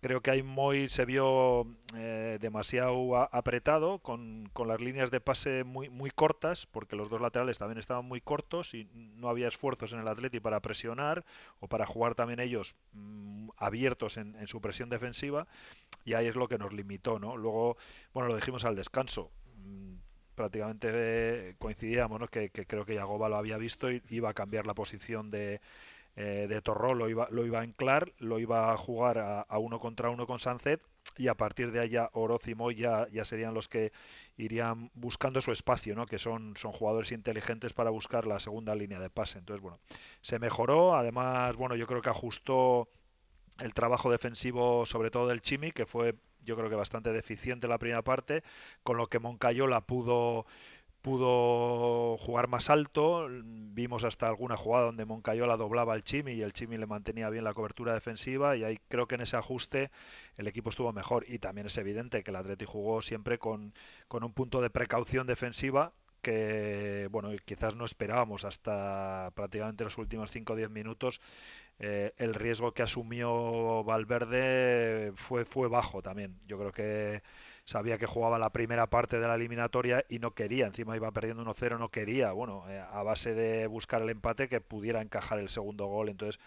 creo 0.00 0.20
que 0.20 0.30
ahí 0.30 0.42
Moy 0.42 0.88
se 0.88 1.04
vio 1.04 1.66
eh, 1.96 2.38
demasiado 2.40 3.16
apretado 3.16 3.98
con, 4.00 4.48
con 4.52 4.68
las 4.68 4.80
líneas 4.80 5.10
de 5.10 5.20
pase 5.20 5.64
muy, 5.64 5.88
muy 5.90 6.10
cortas, 6.10 6.66
porque 6.66 6.96
los 6.96 7.10
dos 7.10 7.20
laterales 7.20 7.58
también 7.58 7.78
estaban 7.78 8.04
muy 8.04 8.20
cortos 8.20 8.74
y 8.74 8.88
no 8.94 9.28
había 9.28 9.48
esfuerzos 9.48 9.92
en 9.92 10.00
el 10.00 10.08
Atleti 10.08 10.40
para 10.40 10.60
presionar 10.60 11.24
o 11.60 11.68
para 11.68 11.86
jugar 11.86 12.14
también 12.14 12.40
ellos 12.40 12.76
mm, 12.92 13.50
abiertos 13.56 14.16
en, 14.16 14.36
en 14.36 14.46
su 14.48 14.60
presión 14.60 14.88
defensiva 14.88 15.46
y 16.04 16.14
ahí 16.14 16.26
es 16.26 16.36
lo 16.36 16.48
que 16.48 16.58
nos 16.58 16.72
limitó, 16.72 17.18
¿no? 17.18 17.36
Luego, 17.36 17.76
bueno, 18.14 18.28
lo 18.30 18.36
dijimos 18.36 18.64
al 18.64 18.76
descanso. 18.76 19.30
Prácticamente 20.34 20.88
eh, 20.92 21.54
coincidíamos, 21.58 22.20
¿no? 22.20 22.28
Que, 22.28 22.50
creo 22.50 22.84
que 22.84 22.94
Yagoba 22.94 23.28
lo 23.28 23.36
había 23.36 23.56
visto 23.58 23.90
y 23.90 24.02
iba 24.10 24.30
a 24.30 24.34
cambiar 24.34 24.66
la 24.66 24.74
posición 24.74 25.30
de, 25.30 25.60
eh, 26.16 26.46
de 26.48 26.62
Torró, 26.62 26.94
lo 26.94 27.08
iba, 27.08 27.28
lo 27.30 27.46
iba 27.46 27.60
a 27.60 27.64
enclar, 27.64 28.12
lo 28.18 28.38
iba 28.38 28.72
a 28.72 28.76
jugar 28.76 29.18
a, 29.18 29.40
a 29.42 29.58
uno 29.58 29.80
contra 29.80 30.10
uno 30.10 30.26
con 30.26 30.38
Sancet 30.38 30.82
y 31.16 31.28
a 31.28 31.34
partir 31.34 31.72
de 31.72 31.80
allá 31.80 32.10
Oroz 32.12 32.46
y 32.48 32.54
Moy 32.54 32.74
ya, 32.74 33.06
ya 33.10 33.24
serían 33.24 33.54
los 33.54 33.68
que 33.68 33.92
irían 34.36 34.90
buscando 34.94 35.40
su 35.40 35.52
espacio, 35.52 35.94
¿no? 35.94 36.06
que 36.06 36.18
son, 36.18 36.56
son 36.56 36.72
jugadores 36.72 37.12
inteligentes 37.12 37.72
para 37.72 37.90
buscar 37.90 38.26
la 38.26 38.38
segunda 38.38 38.74
línea 38.74 39.00
de 39.00 39.10
pase. 39.10 39.38
Entonces, 39.38 39.62
bueno, 39.62 39.78
se 40.20 40.38
mejoró, 40.38 40.94
además, 40.96 41.56
bueno, 41.56 41.76
yo 41.76 41.86
creo 41.86 42.02
que 42.02 42.10
ajustó 42.10 42.88
el 43.58 43.74
trabajo 43.74 44.10
defensivo, 44.10 44.86
sobre 44.86 45.10
todo 45.10 45.28
del 45.28 45.42
Chimi, 45.42 45.72
que 45.72 45.86
fue 45.86 46.14
yo 46.44 46.56
creo 46.56 46.68
que 46.68 46.74
bastante 46.74 47.12
deficiente 47.12 47.68
la 47.68 47.78
primera 47.78 48.02
parte, 48.02 48.42
con 48.82 48.96
lo 48.96 49.06
que 49.06 49.20
Moncayola 49.20 49.80
pudo 49.82 50.46
pudo 51.02 52.16
jugar 52.16 52.48
más 52.48 52.70
alto. 52.70 53.26
Vimos 53.28 54.04
hasta 54.04 54.28
alguna 54.28 54.56
jugada 54.56 54.86
donde 54.86 55.04
Moncayola 55.04 55.56
doblaba 55.56 55.94
al 55.94 56.04
Chimi 56.04 56.32
y 56.32 56.42
el 56.42 56.52
Chimi 56.52 56.78
le 56.78 56.86
mantenía 56.86 57.28
bien 57.28 57.44
la 57.44 57.54
cobertura 57.54 57.92
defensiva 57.92 58.56
y 58.56 58.64
ahí 58.64 58.78
creo 58.88 59.06
que 59.06 59.16
en 59.16 59.22
ese 59.22 59.36
ajuste 59.36 59.90
el 60.36 60.46
equipo 60.46 60.70
estuvo 60.70 60.92
mejor. 60.92 61.24
Y 61.28 61.38
también 61.40 61.66
es 61.66 61.76
evidente 61.76 62.22
que 62.22 62.30
el 62.30 62.36
Atleti 62.36 62.64
jugó 62.64 63.02
siempre 63.02 63.38
con, 63.38 63.74
con 64.08 64.24
un 64.24 64.32
punto 64.32 64.60
de 64.62 64.70
precaución 64.70 65.26
defensiva 65.26 65.92
que 66.22 67.08
bueno 67.10 67.30
quizás 67.44 67.74
no 67.74 67.84
esperábamos 67.84 68.44
hasta 68.44 69.32
prácticamente 69.34 69.82
los 69.82 69.98
últimos 69.98 70.30
5 70.30 70.52
o 70.52 70.56
10 70.56 70.70
minutos 70.70 71.20
eh, 71.82 72.14
el 72.16 72.34
riesgo 72.34 72.72
que 72.72 72.82
asumió 72.82 73.84
Valverde 73.84 75.12
fue 75.16 75.44
fue 75.44 75.68
bajo 75.68 76.00
también 76.00 76.38
yo 76.46 76.56
creo 76.58 76.72
que 76.72 77.22
sabía 77.64 77.98
que 77.98 78.06
jugaba 78.06 78.38
la 78.38 78.50
primera 78.50 78.88
parte 78.88 79.18
de 79.18 79.26
la 79.26 79.34
eliminatoria 79.34 80.04
y 80.08 80.18
no 80.18 80.32
quería, 80.32 80.66
encima 80.66 80.96
iba 80.96 81.10
perdiendo 81.12 81.44
1-0, 81.44 81.78
no 81.78 81.90
quería, 81.90 82.32
bueno, 82.32 82.68
eh, 82.68 82.80
a 82.80 83.02
base 83.02 83.34
de 83.34 83.66
buscar 83.66 84.02
el 84.02 84.10
empate 84.10 84.48
que 84.48 84.60
pudiera 84.60 85.00
encajar 85.00 85.38
el 85.38 85.48
segundo 85.48 85.86
gol. 85.86 86.08
Entonces, 86.08 86.40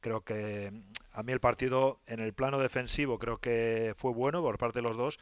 creo 0.00 0.22
que 0.22 0.72
a 1.12 1.22
mí 1.22 1.32
el 1.32 1.40
partido 1.40 2.00
en 2.06 2.20
el 2.20 2.32
plano 2.32 2.58
defensivo 2.58 3.18
creo 3.18 3.38
que 3.38 3.94
fue 3.96 4.12
bueno 4.12 4.42
por 4.42 4.58
parte 4.58 4.78
de 4.78 4.82
los 4.82 4.96
dos, 4.96 5.18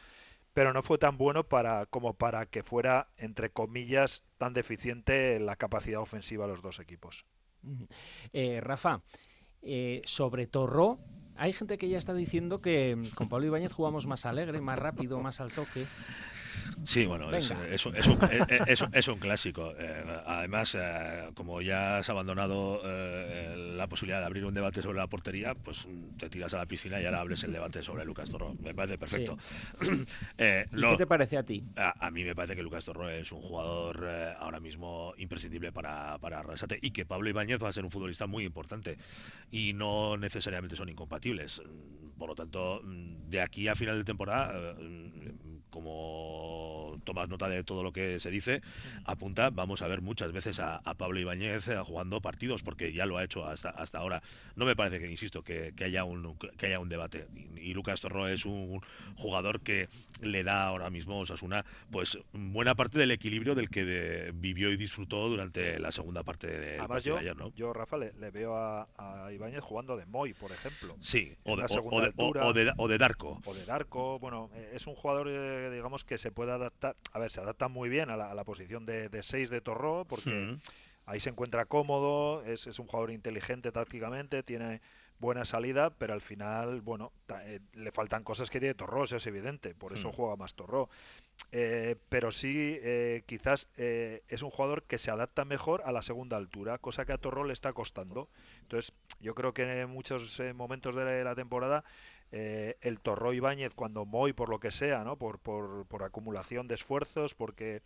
pero 0.53 0.73
no 0.73 0.83
fue 0.83 0.97
tan 0.97 1.17
bueno 1.17 1.43
para 1.43 1.85
como 1.85 2.13
para 2.13 2.45
que 2.45 2.63
fuera 2.63 3.07
entre 3.17 3.51
comillas 3.51 4.23
tan 4.37 4.53
deficiente 4.53 5.39
la 5.39 5.55
capacidad 5.55 6.01
ofensiva 6.01 6.45
de 6.45 6.51
los 6.51 6.61
dos 6.61 6.79
equipos. 6.79 7.25
Eh, 8.33 8.59
Rafa, 8.61 9.01
eh, 9.61 10.01
sobre 10.05 10.47
Torró, 10.47 10.99
hay 11.35 11.53
gente 11.53 11.77
que 11.77 11.89
ya 11.89 11.97
está 11.97 12.13
diciendo 12.13 12.61
que 12.61 13.01
con 13.15 13.27
Pablo 13.27 13.47
Ibáñez 13.47 13.73
jugamos 13.73 14.05
más 14.05 14.25
alegre, 14.25 14.61
más 14.61 14.77
rápido, 14.77 15.19
más 15.21 15.41
al 15.41 15.51
toque. 15.51 15.87
Sí, 16.85 17.05
bueno, 17.05 17.31
es, 17.33 17.49
un, 19.07 19.19
clásico. 19.19 19.73
Eh, 19.77 20.03
además, 20.25 20.75
eh, 20.79 21.29
como 21.33 21.61
ya 21.61 21.97
has 21.97 22.09
abandonado 22.09 22.81
eh, 22.83 23.73
la 23.75 23.87
posibilidad 23.87 24.19
de 24.19 24.25
abrir 24.25 24.45
un 24.45 24.53
debate 24.53 24.81
sobre 24.81 24.97
la 24.97 25.07
portería, 25.07 25.53
pues 25.53 25.87
te 26.17 26.29
tiras 26.29 26.53
a 26.53 26.57
la 26.57 26.65
piscina 26.65 26.99
y 27.01 27.05
ahora 27.05 27.19
hables 27.19 27.43
el 27.43 27.53
debate 27.53 27.83
sobre 27.83 28.05
Lucas 28.05 28.29
Torro. 28.29 28.53
Me 28.61 28.73
parece 28.73 28.97
perfecto. 28.97 29.37
¿Y 29.81 30.81
qué 30.81 30.97
te 30.97 31.07
parece 31.07 31.37
a 31.37 31.43
ti? 31.43 31.63
A, 31.75 32.09
mí 32.11 32.23
me 32.23 32.35
parece 32.35 32.55
que 32.55 32.63
Lucas 32.63 32.85
Torro 32.85 33.09
es 33.09 33.31
un 33.31 33.41
jugador 33.41 34.07
ahora 34.39 34.59
mismo 34.59 35.13
imprescindible 35.17 35.71
para, 35.71 36.17
para 36.19 36.41
y 36.81 36.91
que 36.91 37.05
Pablo 37.05 37.29
Ibáñez 37.29 37.61
va 37.61 37.69
a 37.69 37.73
ser 37.73 37.85
un 37.85 37.91
futbolista 37.91 38.27
muy 38.27 38.43
importante 38.43 38.97
y 39.51 39.73
no 39.73 40.17
necesariamente 40.17 40.75
son 40.75 40.89
incompatibles. 40.89 41.61
Por 42.17 42.29
lo 42.29 42.35
tanto, 42.35 42.81
de 42.83 43.41
aquí 43.41 43.67
a 43.67 43.75
final 43.75 43.97
de 43.97 44.03
temporada, 44.03 44.75
como 45.71 46.80
tomas 47.03 47.29
nota 47.29 47.49
de 47.49 47.63
todo 47.63 47.83
lo 47.83 47.91
que 47.91 48.19
se 48.19 48.29
dice, 48.29 48.61
apunta, 49.05 49.49
vamos 49.49 49.81
a 49.81 49.87
ver 49.87 50.01
muchas 50.01 50.31
veces 50.31 50.59
a, 50.59 50.81
Pablo 50.97 51.19
Ibáñez 51.19 51.67
eh, 51.67 51.77
jugando 51.83 52.21
partidos, 52.21 52.63
porque 52.63 52.93
ya 52.93 53.05
lo 53.05 53.17
ha 53.17 53.23
hecho 53.23 53.45
hasta, 53.45 53.69
hasta 53.69 53.99
ahora. 53.99 54.21
No 54.55 54.65
me 54.65 54.75
parece 54.75 54.99
que, 54.99 55.09
insisto, 55.09 55.43
que, 55.43 55.73
haya, 55.83 56.03
un, 56.03 56.37
que 56.57 56.65
haya 56.65 56.79
un 56.79 56.89
debate. 56.89 57.27
Y, 57.55 57.73
Lucas 57.73 58.01
Torro 58.01 58.27
es 58.27 58.45
un, 58.45 58.81
jugador 59.15 59.61
que 59.61 59.87
le 60.21 60.43
da 60.43 60.65
ahora 60.65 60.89
mismo 60.89 61.19
Osasuna 61.19 61.65
pues 61.89 62.17
buena 62.33 62.75
parte 62.75 62.99
del 62.99 63.11
equilibrio 63.11 63.55
del 63.55 63.69
que 63.69 64.31
vivió 64.33 64.71
y 64.71 64.77
disfrutó 64.77 65.29
durante 65.29 65.79
la 65.79 65.91
segunda 65.91 66.23
parte 66.23 66.47
de, 66.47 66.77
yo, 67.03 67.17
ayer. 67.17 67.35
¿no? 67.35 67.53
Yo, 67.55 67.73
Rafa, 67.73 67.97
le, 67.97 68.11
veo 68.31 68.55
a, 68.55 68.87
Ibáñez 69.33 69.63
jugando 69.63 69.97
de 69.97 70.05
Moy, 70.05 70.33
por 70.33 70.51
ejemplo. 70.51 70.95
Sí, 70.99 71.35
o 71.43 71.55
de, 71.55 71.63
o, 71.63 72.53
de, 72.53 72.73
o, 72.77 72.87
de, 72.87 72.97
Darko. 72.97 73.41
O 73.45 73.53
de 73.53 73.65
Darko, 73.65 74.19
bueno, 74.19 74.49
es 74.73 74.87
un 74.87 74.95
jugador... 74.95 75.27
Eh, 75.29 75.69
digamos 75.71 76.05
que 76.05 76.17
se 76.17 76.31
puede 76.31 76.51
adaptar, 76.51 76.90
a 77.11 77.19
ver, 77.19 77.31
se 77.31 77.41
adapta 77.41 77.67
muy 77.67 77.89
bien 77.89 78.09
a 78.09 78.17
la, 78.17 78.43
posición 78.43 78.85
de 78.85 79.09
6 79.21 79.49
de, 79.49 79.61
Torró, 79.61 80.05
porque 80.05 80.57
ahí 81.05 81.19
se 81.19 81.29
encuentra 81.29 81.65
cómodo, 81.65 82.43
es, 82.45 82.67
es 82.67 82.79
un 82.79 82.87
jugador 82.87 83.11
inteligente 83.11 83.71
tácticamente, 83.71 84.43
tiene 84.43 84.81
buena 85.21 85.45
salida, 85.45 85.91
pero 85.91 86.13
al 86.13 86.21
final, 86.21 86.81
bueno, 86.81 87.13
eh, 87.43 87.59
le 87.73 87.91
faltan 87.91 88.23
cosas 88.23 88.49
que 88.49 88.59
tiene 88.59 88.73
Torró, 88.73 89.03
eso 89.03 89.15
es 89.15 89.27
evidente, 89.27 89.75
por 89.75 89.93
eso 89.93 90.11
juega 90.11 90.35
más 90.35 90.55
Torró. 90.55 90.89
Eh, 91.51 91.95
pero 92.09 92.31
sí, 92.31 92.77
eh, 92.81 93.21
quizás 93.27 93.69
es 93.77 94.41
un 94.41 94.49
jugador 94.49 94.83
que 94.83 94.97
se 94.97 95.11
adapta 95.11 95.45
mejor 95.45 95.83
a 95.85 95.91
la 95.91 96.01
segunda 96.01 96.37
altura, 96.37 96.79
cosa 96.79 97.05
que 97.05 97.13
a 97.13 97.19
Torró 97.19 97.43
le 97.43 97.53
está 97.53 97.71
costando. 97.71 98.29
Entonces, 98.61 98.93
yo 99.19 99.35
creo 99.35 99.53
que 99.53 99.81
en 99.81 99.89
muchos 99.89 100.41
momentos 100.55 100.95
de 100.95 101.23
la 101.23 101.35
temporada 101.35 101.83
eh, 102.31 102.77
el 102.81 102.99
Torro 102.99 103.33
Ibáñez 103.33 103.73
cuando 103.75 104.05
Moy 104.05 104.33
por 104.33 104.49
lo 104.49 104.59
que 104.59 104.71
sea, 104.71 105.03
¿no? 105.03 105.17
Por, 105.17 105.39
por, 105.39 105.85
por 105.87 106.03
acumulación 106.03 106.67
de 106.67 106.75
esfuerzos, 106.75 107.35
porque 107.35 107.81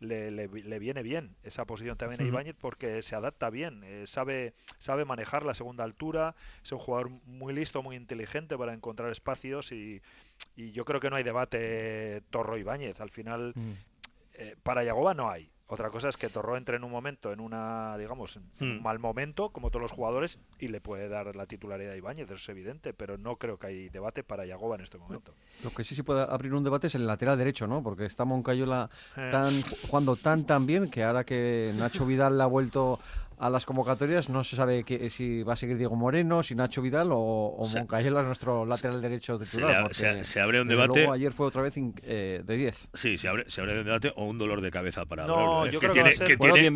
le, 0.00 0.30
le, 0.30 0.78
viene 0.78 1.02
bien 1.02 1.34
esa 1.42 1.64
posición 1.64 1.96
también 1.96 2.20
a 2.20 2.24
Ibáñez 2.24 2.54
porque 2.58 3.00
se 3.00 3.16
adapta 3.16 3.48
bien, 3.48 3.82
eh, 3.84 4.06
sabe, 4.06 4.52
sabe 4.78 5.04
manejar 5.06 5.44
la 5.44 5.54
segunda 5.54 5.84
altura, 5.84 6.34
es 6.62 6.72
un 6.72 6.78
jugador 6.78 7.10
muy 7.24 7.54
listo, 7.54 7.82
muy 7.82 7.96
inteligente 7.96 8.58
para 8.58 8.74
encontrar 8.74 9.10
espacios 9.10 9.72
y, 9.72 10.02
y 10.54 10.72
yo 10.72 10.84
creo 10.84 11.00
que 11.00 11.08
no 11.08 11.16
hay 11.16 11.22
debate 11.22 12.22
Torro 12.30 12.58
Ibáñez. 12.58 13.00
Al 13.00 13.10
final, 13.10 13.52
mm. 13.54 13.72
eh, 14.34 14.56
para 14.62 14.84
Yagoba 14.84 15.14
no 15.14 15.30
hay. 15.30 15.50
Otra 15.68 15.90
cosa 15.90 16.08
es 16.08 16.16
que 16.16 16.28
Torro 16.28 16.56
entre 16.56 16.76
en 16.76 16.84
un 16.84 16.92
momento, 16.92 17.32
en 17.32 17.40
una, 17.40 17.96
digamos, 17.98 18.36
en 18.36 18.44
un 18.60 18.78
hmm. 18.78 18.82
mal 18.82 18.98
momento, 19.00 19.50
como 19.50 19.70
todos 19.70 19.82
los 19.82 19.90
jugadores, 19.90 20.38
y 20.60 20.68
le 20.68 20.80
puede 20.80 21.08
dar 21.08 21.34
la 21.34 21.46
titularidad 21.46 21.92
a 21.92 21.96
Ibáñez, 21.96 22.26
eso 22.26 22.34
es 22.34 22.48
evidente, 22.48 22.92
pero 22.92 23.18
no 23.18 23.36
creo 23.36 23.58
que 23.58 23.66
hay 23.66 23.88
debate 23.88 24.22
para 24.22 24.46
Yagoba 24.46 24.76
en 24.76 24.82
este 24.82 24.96
momento. 24.96 25.32
Lo 25.64 25.70
que 25.70 25.82
sí 25.82 25.96
se 25.96 26.04
puede 26.04 26.22
abrir 26.22 26.54
un 26.54 26.62
debate 26.62 26.86
es 26.86 26.94
el 26.94 27.06
lateral 27.06 27.36
derecho, 27.36 27.66
¿no? 27.66 27.82
Porque 27.82 28.04
está 28.04 28.24
Moncayola 28.24 28.90
eh. 29.16 29.28
tan, 29.32 29.60
jugando 29.88 30.14
tan 30.14 30.46
tan 30.46 30.66
bien 30.66 30.88
que 30.88 31.02
ahora 31.02 31.24
que 31.24 31.72
Nacho 31.76 32.06
Vidal 32.06 32.38
le 32.38 32.44
ha 32.44 32.46
vuelto 32.46 33.00
a 33.38 33.50
las 33.50 33.66
convocatorias 33.66 34.28
no 34.28 34.44
se 34.44 34.56
sabe 34.56 34.84
que, 34.84 35.10
si 35.10 35.42
va 35.42 35.54
a 35.54 35.56
seguir 35.56 35.76
Diego 35.76 35.94
Moreno, 35.96 36.42
si 36.42 36.54
Nacho 36.54 36.80
Vidal 36.80 37.12
o, 37.12 37.18
o 37.18 37.66
es 37.66 38.10
nuestro 38.10 38.64
lateral 38.64 39.02
derecho 39.02 39.38
titular. 39.38 39.94
Se, 39.94 40.40
abre 40.40 40.60
un 40.60 40.68
debate. 40.68 41.06
ayer 41.08 41.32
fue 41.32 41.46
otra 41.46 41.62
vez 41.62 41.74
eh, 41.76 42.42
de 42.44 42.56
10. 42.56 42.88
Sí, 42.94 43.18
se 43.18 43.28
abre, 43.28 43.50
se 43.50 43.60
abre 43.60 43.78
un 43.78 43.84
debate 43.84 44.12
o 44.16 44.24
un 44.24 44.38
dolor 44.38 44.60
de 44.60 44.70
cabeza 44.70 45.04
para 45.04 45.26
no, 45.26 45.66
yo 45.66 45.80
que, 45.80 45.88
tiene, 45.90 46.10
que, 46.12 46.36
tiene, 46.36 46.72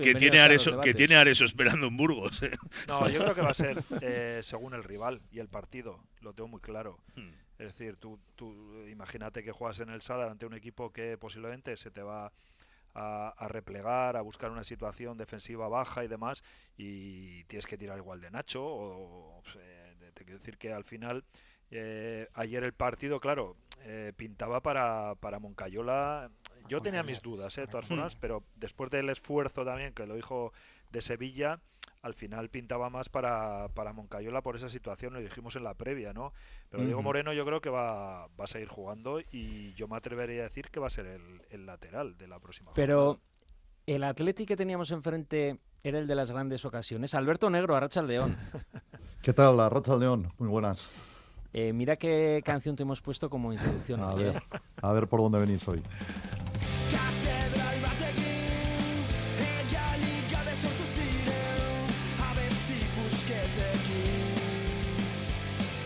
que 0.00 0.14
tiene 0.14 0.40
Areso, 0.40 0.80
que 0.80 0.94
tiene 0.94 1.16
Areso 1.16 1.44
esperando 1.44 1.88
en 1.88 1.96
Burgos. 1.96 2.42
¿eh? 2.42 2.52
No, 2.88 3.08
yo 3.08 3.20
creo 3.22 3.34
que 3.34 3.42
va 3.42 3.50
a 3.50 3.54
ser 3.54 3.82
eh, 4.00 4.40
según 4.42 4.74
el 4.74 4.84
rival 4.84 5.20
y 5.30 5.40
el 5.40 5.48
partido. 5.48 6.00
Lo 6.20 6.32
tengo 6.32 6.48
muy 6.48 6.60
claro. 6.60 6.98
Hmm. 7.16 7.30
Es 7.58 7.76
decir, 7.78 7.96
tú, 7.96 8.18
tú 8.34 8.54
imagínate 8.88 9.44
que 9.44 9.52
juegas 9.52 9.80
en 9.80 9.90
el 9.90 10.02
Sadar 10.02 10.30
ante 10.30 10.46
un 10.46 10.54
equipo 10.54 10.92
que 10.92 11.16
posiblemente 11.16 11.76
se 11.76 11.90
te 11.90 12.02
va 12.02 12.32
a, 12.94 13.46
replegar, 13.48 14.16
a 14.16 14.20
buscar 14.20 14.50
una 14.50 14.64
situación 14.64 15.16
defensiva 15.16 15.68
baja 15.68 16.04
y 16.04 16.08
demás, 16.08 16.42
y 16.76 17.44
tienes 17.44 17.66
que 17.66 17.78
tirar 17.78 17.98
igual 17.98 18.20
de 18.20 18.30
Nacho. 18.30 18.64
O, 18.64 19.42
te 20.14 20.24
quiero 20.24 20.38
decir 20.38 20.58
que 20.58 20.72
al 20.72 20.84
final, 20.84 21.24
eh, 21.70 22.28
ayer 22.34 22.64
el 22.64 22.74
partido, 22.74 23.20
claro, 23.20 23.56
eh, 23.84 24.12
pintaba 24.16 24.62
para, 24.62 25.14
para 25.16 25.38
Moncayola. 25.38 26.30
Yo 26.68 26.80
tenía 26.80 27.02
mis 27.02 27.22
dudas, 27.22 27.56
eh, 27.58 27.62
de 27.62 27.66
todas 27.66 27.86
formas, 27.86 28.16
pero 28.16 28.44
después 28.56 28.90
del 28.90 29.08
esfuerzo 29.08 29.64
también 29.64 29.92
que 29.92 30.06
lo 30.06 30.14
dijo 30.14 30.52
de 30.90 31.00
Sevilla, 31.00 31.60
al 32.02 32.14
final 32.14 32.48
pintaba 32.50 32.90
más 32.90 33.08
para, 33.08 33.68
para 33.74 33.92
Moncayola 33.92 34.42
por 34.42 34.56
esa 34.56 34.68
situación, 34.68 35.14
lo 35.14 35.20
dijimos 35.20 35.54
en 35.54 35.64
la 35.64 35.74
previa, 35.74 36.12
¿no? 36.12 36.32
Pero 36.68 36.84
Diego 36.84 37.00
Moreno 37.00 37.32
yo 37.32 37.44
creo 37.46 37.60
que 37.60 37.70
va, 37.70 38.26
va 38.28 38.44
a 38.44 38.46
seguir 38.46 38.68
jugando 38.68 39.20
y 39.20 39.72
yo 39.74 39.86
me 39.86 39.96
atrevería 39.96 40.40
a 40.40 40.44
decir 40.44 40.68
que 40.70 40.80
va 40.80 40.88
a 40.88 40.90
ser 40.90 41.06
el, 41.06 41.66
lateral 41.66 42.18
de 42.18 42.26
la 42.26 42.40
próxima. 42.40 42.72
Pero 42.74 43.20
el 43.86 44.02
Atlético 44.02 44.48
que 44.48 44.56
teníamos 44.56 44.90
enfrente 44.90 45.60
era 45.84 45.98
el 46.00 46.08
de 46.08 46.14
las 46.16 46.32
grandes 46.32 46.64
ocasiones. 46.64 47.14
Alberto 47.14 47.48
Negro, 47.50 47.76
Arracha 47.76 48.02
León. 48.02 48.36
¿Qué 49.22 49.32
tal, 49.32 49.60
Arracha 49.60 49.96
León? 49.96 50.32
Muy 50.38 50.48
buenas. 50.48 50.90
Eh, 51.52 51.72
mira 51.72 51.96
qué 51.96 52.42
canción 52.44 52.74
te 52.74 52.82
hemos 52.82 53.00
puesto 53.00 53.30
como 53.30 53.52
introducción. 53.52 54.00
A, 54.00 54.14
ver, 54.14 54.42
a 54.82 54.92
ver 54.92 55.06
por 55.06 55.20
dónde 55.20 55.38
venís 55.38 55.66
hoy. 55.68 55.82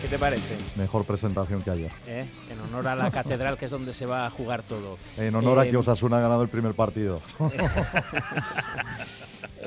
¿Qué 0.01 0.07
te 0.07 0.19
parece? 0.19 0.55
Mejor 0.75 1.05
presentación 1.05 1.61
que 1.63 1.71
ayer. 1.71 1.91
¿Eh? 2.05 2.25
En 2.51 2.59
honor 2.61 2.87
a 2.87 2.95
la 2.95 3.09
catedral, 3.09 3.57
que 3.57 3.65
es 3.65 3.71
donde 3.71 3.93
se 3.93 4.05
va 4.05 4.27
a 4.27 4.29
jugar 4.29 4.61
todo. 4.63 4.97
En 5.17 5.33
honor 5.35 5.59
a 5.59 5.63
que 5.63 5.71
eh, 5.71 5.77
Osasuna 5.77 6.17
ha 6.17 6.21
ganado 6.21 6.43
el 6.43 6.49
primer 6.49 6.73
partido. 6.73 7.21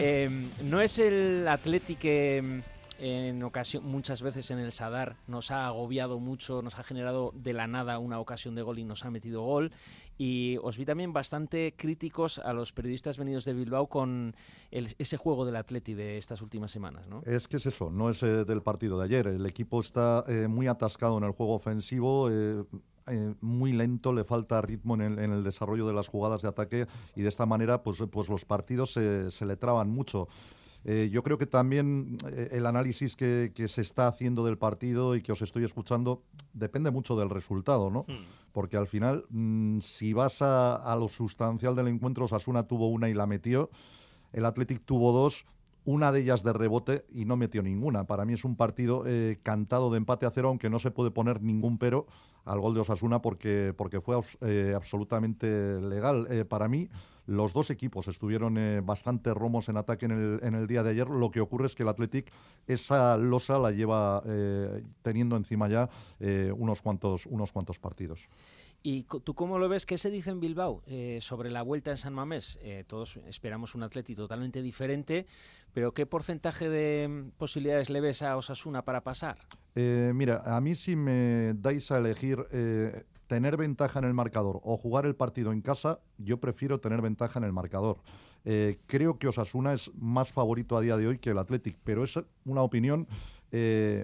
Em, 0.02 0.48
no 0.62 0.80
es 0.80 0.98
el 0.98 1.46
Atlético 1.46 2.00
que 2.00 2.62
en 3.00 3.42
ocasión, 3.42 3.84
muchas 3.84 4.22
veces 4.22 4.50
en 4.50 4.58
el 4.58 4.72
Sadar 4.72 5.16
nos 5.26 5.50
ha 5.50 5.66
agobiado 5.66 6.20
mucho, 6.20 6.62
nos 6.62 6.78
ha 6.78 6.82
generado 6.82 7.32
de 7.34 7.52
la 7.52 7.66
nada 7.66 7.98
una 7.98 8.20
ocasión 8.20 8.54
de 8.54 8.62
gol 8.62 8.78
y 8.78 8.84
nos 8.84 9.04
ha 9.04 9.10
metido 9.10 9.42
gol. 9.42 9.72
Y 10.18 10.58
os 10.62 10.76
vi 10.76 10.84
también 10.84 11.14
bastante 11.14 11.74
críticos 11.76 12.38
a 12.38 12.52
los 12.52 12.72
periodistas 12.72 13.16
venidos 13.16 13.46
de 13.46 13.54
Bilbao 13.54 13.86
con 13.88 14.36
ese 14.70 15.16
juego 15.16 15.46
del 15.46 15.56
Atleti 15.56 15.94
de 15.94 16.18
estas 16.18 16.42
últimas 16.42 16.70
semanas, 16.70 17.08
¿no? 17.08 17.22
Es 17.24 17.48
que 17.48 17.56
es 17.56 17.64
eso, 17.64 17.90
no 17.90 18.10
es 18.10 18.22
eh, 18.22 18.44
del 18.44 18.62
partido 18.62 18.98
de 18.98 19.06
ayer. 19.06 19.26
El 19.28 19.46
equipo 19.46 19.80
está 19.80 20.22
eh, 20.28 20.46
muy 20.46 20.66
atascado 20.66 21.16
en 21.16 21.24
el 21.24 21.32
juego 21.32 21.54
ofensivo. 21.54 22.28
Eh, 22.30 22.64
eh, 23.10 23.34
muy 23.40 23.72
lento, 23.72 24.12
le 24.12 24.22
falta 24.22 24.60
ritmo 24.60 24.94
en 24.94 25.18
el, 25.18 25.42
desarrollo 25.42 25.86
de 25.86 25.92
las 25.92 26.06
jugadas 26.06 26.42
de 26.42 26.48
ataque 26.48 26.86
y 27.16 27.22
de 27.22 27.28
esta 27.28 27.44
manera 27.44 27.82
pues, 27.82 27.98
pues 28.10 28.28
los 28.28 28.44
partidos 28.44 28.92
se, 28.92 29.46
le 29.46 29.56
traban 29.56 29.90
mucho. 29.90 30.28
Eh, 30.84 31.10
yo 31.12 31.22
creo 31.22 31.36
que 31.36 31.46
también 31.46 32.16
eh, 32.30 32.48
el 32.52 32.66
análisis 32.66 33.14
que, 33.16 33.52
se 33.68 33.80
está 33.80 34.08
haciendo 34.08 34.44
del 34.44 34.56
partido 34.56 35.14
y 35.14 35.22
que 35.22 35.32
os 35.32 35.42
estoy 35.42 35.64
escuchando 35.64 36.22
depende 36.54 36.90
mucho 36.90 37.16
del 37.16 37.30
resultado, 37.30 37.90
¿no? 37.90 38.06
Hmm. 38.08 38.24
Porque 38.52 38.76
al 38.76 38.86
final, 38.86 39.26
mm, 39.28 39.80
si 39.80 40.12
vas 40.12 40.42
a, 40.42 40.76
a, 40.76 40.96
lo 40.96 41.08
sustancial 41.08 41.74
del 41.74 41.88
encuentro, 41.88 42.24
Osasuna 42.24 42.64
tuvo 42.64 42.88
una 42.88 43.08
y 43.08 43.14
la 43.14 43.26
metió, 43.26 43.70
el 44.32 44.44
Athletic 44.44 44.84
tuvo 44.84 45.12
dos, 45.12 45.44
una 45.90 46.12
de 46.12 46.20
ellas 46.20 46.42
de 46.42 46.52
rebote 46.52 47.04
y 47.12 47.24
no 47.24 47.36
metió 47.36 47.62
ninguna. 47.62 48.04
Para 48.04 48.24
mí 48.24 48.32
es 48.32 48.44
un 48.44 48.56
partido 48.56 49.04
eh, 49.06 49.38
cantado 49.42 49.90
de 49.90 49.98
empate 49.98 50.24
a 50.24 50.30
cero, 50.30 50.48
aunque 50.48 50.70
no 50.70 50.78
se 50.78 50.90
puede 50.90 51.10
poner 51.10 51.42
ningún 51.42 51.78
pero 51.78 52.06
al 52.44 52.60
gol 52.60 52.74
de 52.74 52.80
Osasuna 52.80 53.20
porque, 53.20 53.74
porque 53.76 54.00
fue 54.00 54.18
eh, 54.40 54.72
absolutamente 54.74 55.80
legal. 55.80 56.26
Eh, 56.30 56.44
para 56.44 56.68
mí, 56.68 56.88
los 57.26 57.52
dos 57.52 57.70
equipos 57.70 58.08
estuvieron 58.08 58.58
bastante 58.84 59.34
romos 59.34 59.68
en 59.68 59.76
ataque 59.76 60.06
en 60.06 60.54
el, 60.54 60.66
día 60.66 60.82
de 60.82 60.90
ayer. 60.90 61.08
Lo 61.08 61.30
que 61.30 61.40
ocurre 61.40 61.66
es 61.66 61.74
que 61.74 61.82
el 61.82 61.88
Athletic 61.88 62.32
esa 62.66 63.16
losa 63.16 63.58
la 63.58 63.70
lleva 63.70 64.22
teniendo 65.02 65.36
encima 65.36 65.68
ya 65.68 65.88
unos, 66.56 66.82
cuantos, 66.82 67.26
unos 67.26 67.52
cuantos 67.52 67.78
partidos. 67.78 68.26
¿Y 68.82 69.02
tú 69.02 69.34
cómo 69.34 69.58
lo 69.58 69.68
ves? 69.68 69.84
¿Qué 69.84 69.98
se 69.98 70.10
dice 70.10 70.30
en 70.30 70.40
Bilbao 70.40 70.82
eh, 70.86 71.18
sobre 71.20 71.50
la 71.50 71.60
vuelta 71.60 71.90
en 71.90 71.98
San 71.98 72.14
Mamés? 72.14 72.58
Eh, 72.62 72.84
todos 72.86 73.18
esperamos 73.26 73.74
un 73.74 73.82
Atleti 73.82 74.14
totalmente 74.14 74.62
diferente, 74.62 75.26
pero 75.74 75.92
¿qué 75.92 76.06
porcentaje 76.06 76.70
de 76.70 77.06
mm, 77.08 77.30
posibilidades 77.36 77.90
le 77.90 78.00
ves 78.00 78.22
a 78.22 78.38
Osasuna 78.38 78.82
para 78.82 79.02
pasar? 79.02 79.36
Eh, 79.74 80.12
mira, 80.14 80.42
a 80.46 80.58
mí 80.62 80.74
si 80.74 80.96
me 80.96 81.52
dais 81.54 81.90
a 81.90 81.98
elegir 81.98 82.38
tener 83.26 83.56
ventaja 83.56 83.98
en 83.98 84.06
el 84.06 84.14
marcador 84.14 84.60
o 84.64 84.78
jugar 84.78 85.04
el 85.04 85.14
partido 85.14 85.52
en 85.52 85.60
casa, 85.60 86.00
yo 86.16 86.40
prefiero 86.40 86.80
tener 86.80 87.02
ventaja 87.02 87.38
en 87.38 87.44
el 87.44 87.52
marcador. 87.52 87.98
creo 88.86 89.18
que 89.18 89.28
Osasuna 89.28 89.74
es 89.74 89.90
más 89.94 90.32
favorito 90.32 90.76
a 90.76 90.80
día 90.80 90.96
de 90.96 91.06
hoy 91.06 91.18
que 91.18 91.30
el 91.30 91.38
Athletic, 91.38 91.78
pero 91.84 92.02
es 92.02 92.18
una 92.44 92.62
opinión 92.62 93.06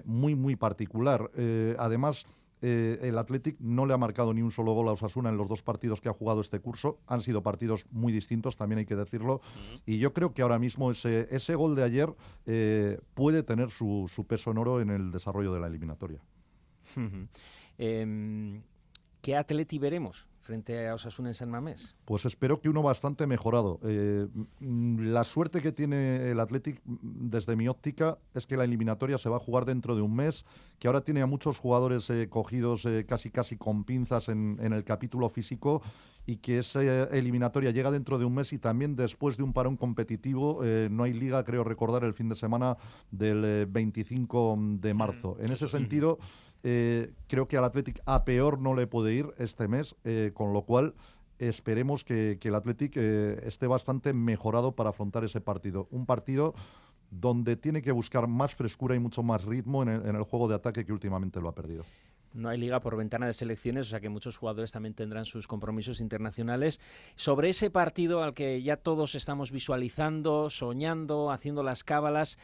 muy, 0.05 0.35
muy 0.35 0.55
particular. 0.55 1.29
además, 1.77 2.25
eh, 2.61 2.99
el 3.03 3.17
Athletic 3.17 3.57
no 3.59 3.85
le 3.85 3.93
ha 3.93 3.97
marcado 3.97 4.33
ni 4.33 4.41
un 4.41 4.51
solo 4.51 4.73
gol 4.73 4.87
a 4.87 4.93
Osasuna 4.93 5.29
en 5.29 5.37
los 5.37 5.47
dos 5.47 5.61
partidos 5.61 6.01
que 6.01 6.09
ha 6.09 6.13
jugado 6.13 6.41
este 6.41 6.59
curso. 6.59 6.99
Han 7.07 7.21
sido 7.21 7.43
partidos 7.43 7.85
muy 7.91 8.11
distintos, 8.11 8.55
también 8.55 8.79
hay 8.79 8.85
que 8.85 8.95
decirlo. 8.95 9.41
Y 9.85 9.99
yo 9.99 10.13
creo 10.13 10.33
que 10.33 10.41
ahora 10.41 10.59
mismo 10.59 10.89
ese, 10.91 11.27
ese 11.29 11.55
gol 11.55 11.75
de 11.75 11.83
ayer 11.83 12.13
eh, 12.45 12.99
puede 13.13 13.43
tener 13.43 13.71
su, 13.71 14.09
su, 14.13 14.25
peso 14.25 14.51
en 14.51 14.57
oro 14.57 14.81
en 14.81 14.89
el 14.89 15.11
desarrollo 15.11 15.53
de 15.53 15.59
la 15.59 15.67
eliminatoria. 15.67 16.21
Em, 17.77 18.61
¿Qué 19.21 19.35
Atleti 19.35 19.77
veremos? 19.77 20.27
Frente 20.47 20.87
a 20.87 20.95
Osasuna 20.95 21.29
en 21.29 21.33
San 21.35 21.51
Mamés? 21.51 21.95
Pues 22.05 22.25
espero 22.25 22.61
que 22.61 22.69
uno 22.69 22.81
bastante 22.81 23.27
mejorado. 23.27 23.79
Eh, 23.83 24.27
mm, 24.61 25.11
la 25.11 25.25
suerte 25.25 25.61
que 25.61 25.73
tiene 25.73 26.31
el 26.31 26.39
Athletic, 26.39 26.81
mm, 26.85 27.29
desde 27.29 27.57
mi 27.57 27.67
óptica, 27.67 28.17
es 28.33 28.47
que 28.47 28.55
la 28.55 28.63
eliminatoria 28.63 29.17
se 29.17 29.27
va 29.27 29.35
a 29.35 29.39
jugar 29.41 29.65
dentro 29.65 29.93
de 29.95 30.01
un 30.01 30.15
mes, 30.15 30.45
que 30.79 30.87
ahora 30.87 31.01
tiene 31.01 31.21
a 31.21 31.25
muchos 31.25 31.59
jugadores 31.59 32.09
eh, 32.09 32.29
cogidos 32.29 32.85
eh, 32.85 33.05
casi 33.05 33.29
casi 33.29 33.57
con 33.57 33.83
pinzas 33.83 34.29
en, 34.29 34.57
el 34.59 34.83
capítulo 34.85 35.27
físico 35.27 35.81
y 36.25 36.37
que 36.37 36.59
esa 36.59 36.81
eliminatoria 36.81 37.71
llega 37.71 37.91
dentro 37.91 38.17
de 38.17 38.25
un 38.25 38.33
mes 38.33 38.53
y 38.53 38.57
también 38.57 38.95
después 38.95 39.37
de 39.37 39.43
un 39.43 39.53
parón 39.53 39.77
competitivo. 39.77 40.61
no 40.89 41.03
hay 41.03 41.13
liga, 41.13 41.41
creo 41.43 41.63
recordar, 41.63 42.03
el 42.03 42.13
fin 42.13 42.27
de 42.27 42.35
semana 42.35 42.77
del 43.11 43.65
25 43.65 44.57
de 44.79 44.93
marzo. 44.93 45.37
En 45.39 45.51
ese 45.51 45.67
sentido... 45.67 46.19
Eh, 46.63 47.13
creo 47.27 47.47
que 47.47 47.57
al 47.57 47.65
Athletic 47.65 48.01
a 48.05 48.25
peor 48.25 48.59
no 48.59 48.73
le 48.73 48.87
puede 48.87 49.13
ir 49.13 49.27
este 49.37 49.67
mes, 49.67 49.95
eh, 50.03 50.31
con 50.33 50.53
lo 50.53 50.63
cual 50.63 50.95
esperemos 51.39 52.03
que, 52.03 52.39
el 52.41 52.55
Athletic 52.55 52.93
eh, 52.95 53.41
esté 53.43 53.67
bastante 53.67 54.13
mejorado 54.13 54.73
para 54.73 54.89
afrontar 54.89 55.23
ese 55.23 55.41
partido. 55.41 55.87
Un 55.91 56.05
partido 56.05 56.55
donde 57.09 57.55
tiene 57.55 57.81
que 57.81 57.91
buscar 57.91 58.27
más 58.27 58.55
frescura 58.55 58.95
y 58.95 58.99
mucho 58.99 59.23
más 59.23 59.45
ritmo 59.45 59.83
en 59.83 59.89
el, 59.89 60.23
juego 60.23 60.47
de 60.47 60.55
ataque 60.55 60.85
que 60.85 60.91
últimamente 60.91 61.39
lo 61.39 61.49
ha 61.49 61.55
perdido. 61.55 61.85
No 62.33 62.49
hay 62.49 62.57
liga 62.57 62.81
por 62.81 62.97
ventana 62.97 63.25
de 63.25 63.33
selecciones, 63.33 63.87
o 63.87 63.89
sea 63.89 63.99
que 63.99 64.09
muchos 64.09 64.37
jugadores 64.37 64.71
también 64.71 64.93
tendrán 64.93 65.25
sus 65.25 65.47
compromisos 65.47 66.01
internacionales. 66.01 66.81
Sobre 67.15 67.49
ese 67.49 67.69
partido 67.69 68.21
al 68.21 68.33
que 68.33 68.61
ya 68.61 68.75
todos 68.75 69.15
estamos 69.15 69.51
visualizando, 69.51 70.49
soñando, 70.49 71.31
haciendo 71.31 71.63
las 71.63 71.83
cábalas, 71.83 72.37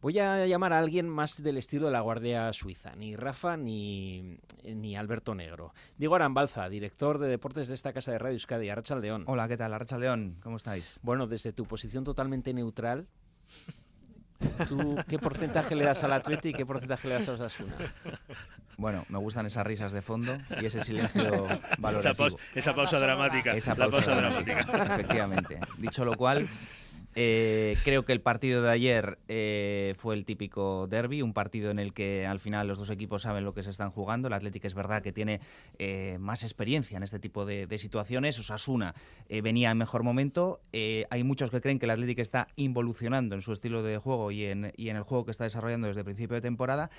Voy 0.00 0.16
a 0.20 0.46
llamar 0.46 0.72
a 0.72 0.78
alguien 0.78 1.08
más 1.08 1.42
del 1.42 1.56
estilo 1.56 1.86
de 1.86 1.92
la 1.92 2.00
Guardia 2.00 2.52
Suiza, 2.52 2.94
ni 2.94 3.16
Rafa 3.16 3.56
ni, 3.56 4.38
ni 4.62 4.96
Alberto 4.96 5.34
Negro. 5.34 5.74
Diego 5.96 6.14
Arambalza, 6.14 6.68
director 6.68 7.18
de 7.18 7.26
deportes 7.26 7.66
de 7.66 7.74
esta 7.74 7.92
casa 7.92 8.12
de 8.12 8.18
Radio 8.18 8.34
Euskadi, 8.34 8.70
León. 9.00 9.24
Hola, 9.26 9.48
¿qué 9.48 9.56
tal? 9.56 9.76
León, 9.98 10.36
¿cómo 10.40 10.56
estáis? 10.56 11.00
Bueno, 11.02 11.26
desde 11.26 11.52
tu 11.52 11.66
posición 11.66 12.04
totalmente 12.04 12.54
neutral, 12.54 13.08
¿tú 14.68 14.96
qué 15.08 15.18
porcentaje 15.18 15.74
le 15.74 15.84
das 15.84 16.04
al 16.04 16.12
Atleti 16.12 16.50
y 16.50 16.54
qué 16.54 16.64
porcentaje 16.64 17.08
le 17.08 17.14
das 17.14 17.28
a 17.28 17.32
Osasuna? 17.32 17.74
Bueno, 18.76 19.04
me 19.08 19.18
gustan 19.18 19.46
esas 19.46 19.66
risas 19.66 19.90
de 19.90 20.02
fondo 20.02 20.38
y 20.60 20.66
ese 20.66 20.84
silencio 20.84 21.48
valorativo. 21.78 22.38
Esa, 22.54 22.72
pausa 22.72 23.00
dramática. 23.00 23.56
Esa 23.56 23.74
pausa 23.74 24.14
dramática. 24.14 24.60
Efectivamente. 24.94 25.58
Dicho 25.78 26.04
lo 26.04 26.14
cual, 26.14 26.48
eh, 27.14 27.76
creo 27.84 28.04
que 28.04 28.12
el 28.12 28.20
partido 28.20 28.62
de 28.62 28.70
ayer 28.70 29.18
eh, 29.28 29.94
fue 29.96 30.14
el 30.14 30.24
típico 30.24 30.86
derby, 30.86 31.22
un 31.22 31.32
partido 31.32 31.70
en 31.70 31.78
el 31.78 31.92
que 31.92 32.26
al 32.26 32.38
final 32.38 32.68
los 32.68 32.78
dos 32.78 32.90
equipos 32.90 33.22
saben 33.22 33.44
lo 33.44 33.54
que 33.54 33.62
se 33.62 33.70
están 33.70 33.90
jugando. 33.90 34.28
El 34.28 34.34
Atlético 34.34 34.66
es 34.66 34.74
verdad 34.74 35.02
que 35.02 35.12
tiene 35.12 35.40
eh, 35.78 36.16
más 36.20 36.42
experiencia 36.42 36.96
en 36.96 37.02
este 37.02 37.18
tipo 37.18 37.44
de, 37.44 37.66
situaciones. 37.78 38.38
Osasuna 38.38 38.94
venía 39.28 39.70
en 39.70 39.78
mejor 39.78 40.02
momento. 40.02 40.60
hay 40.72 41.24
muchos 41.24 41.50
que 41.50 41.60
creen 41.60 41.78
que 41.78 41.86
el 41.86 41.90
Atlético 41.90 42.22
está 42.22 42.48
involucionando 42.56 43.34
en 43.34 43.42
su 43.42 43.52
estilo 43.52 43.82
de 43.82 43.98
juego 43.98 44.30
y 44.30 44.44
en, 44.44 44.72
y 44.76 44.88
en 44.88 44.96
el 44.96 45.02
juego 45.02 45.24
que 45.24 45.30
está 45.30 45.44
desarrollando 45.44 45.86
desde 45.86 46.00
el 46.00 46.04
principio 46.04 46.34
de 46.34 46.40
temporada. 46.40 46.90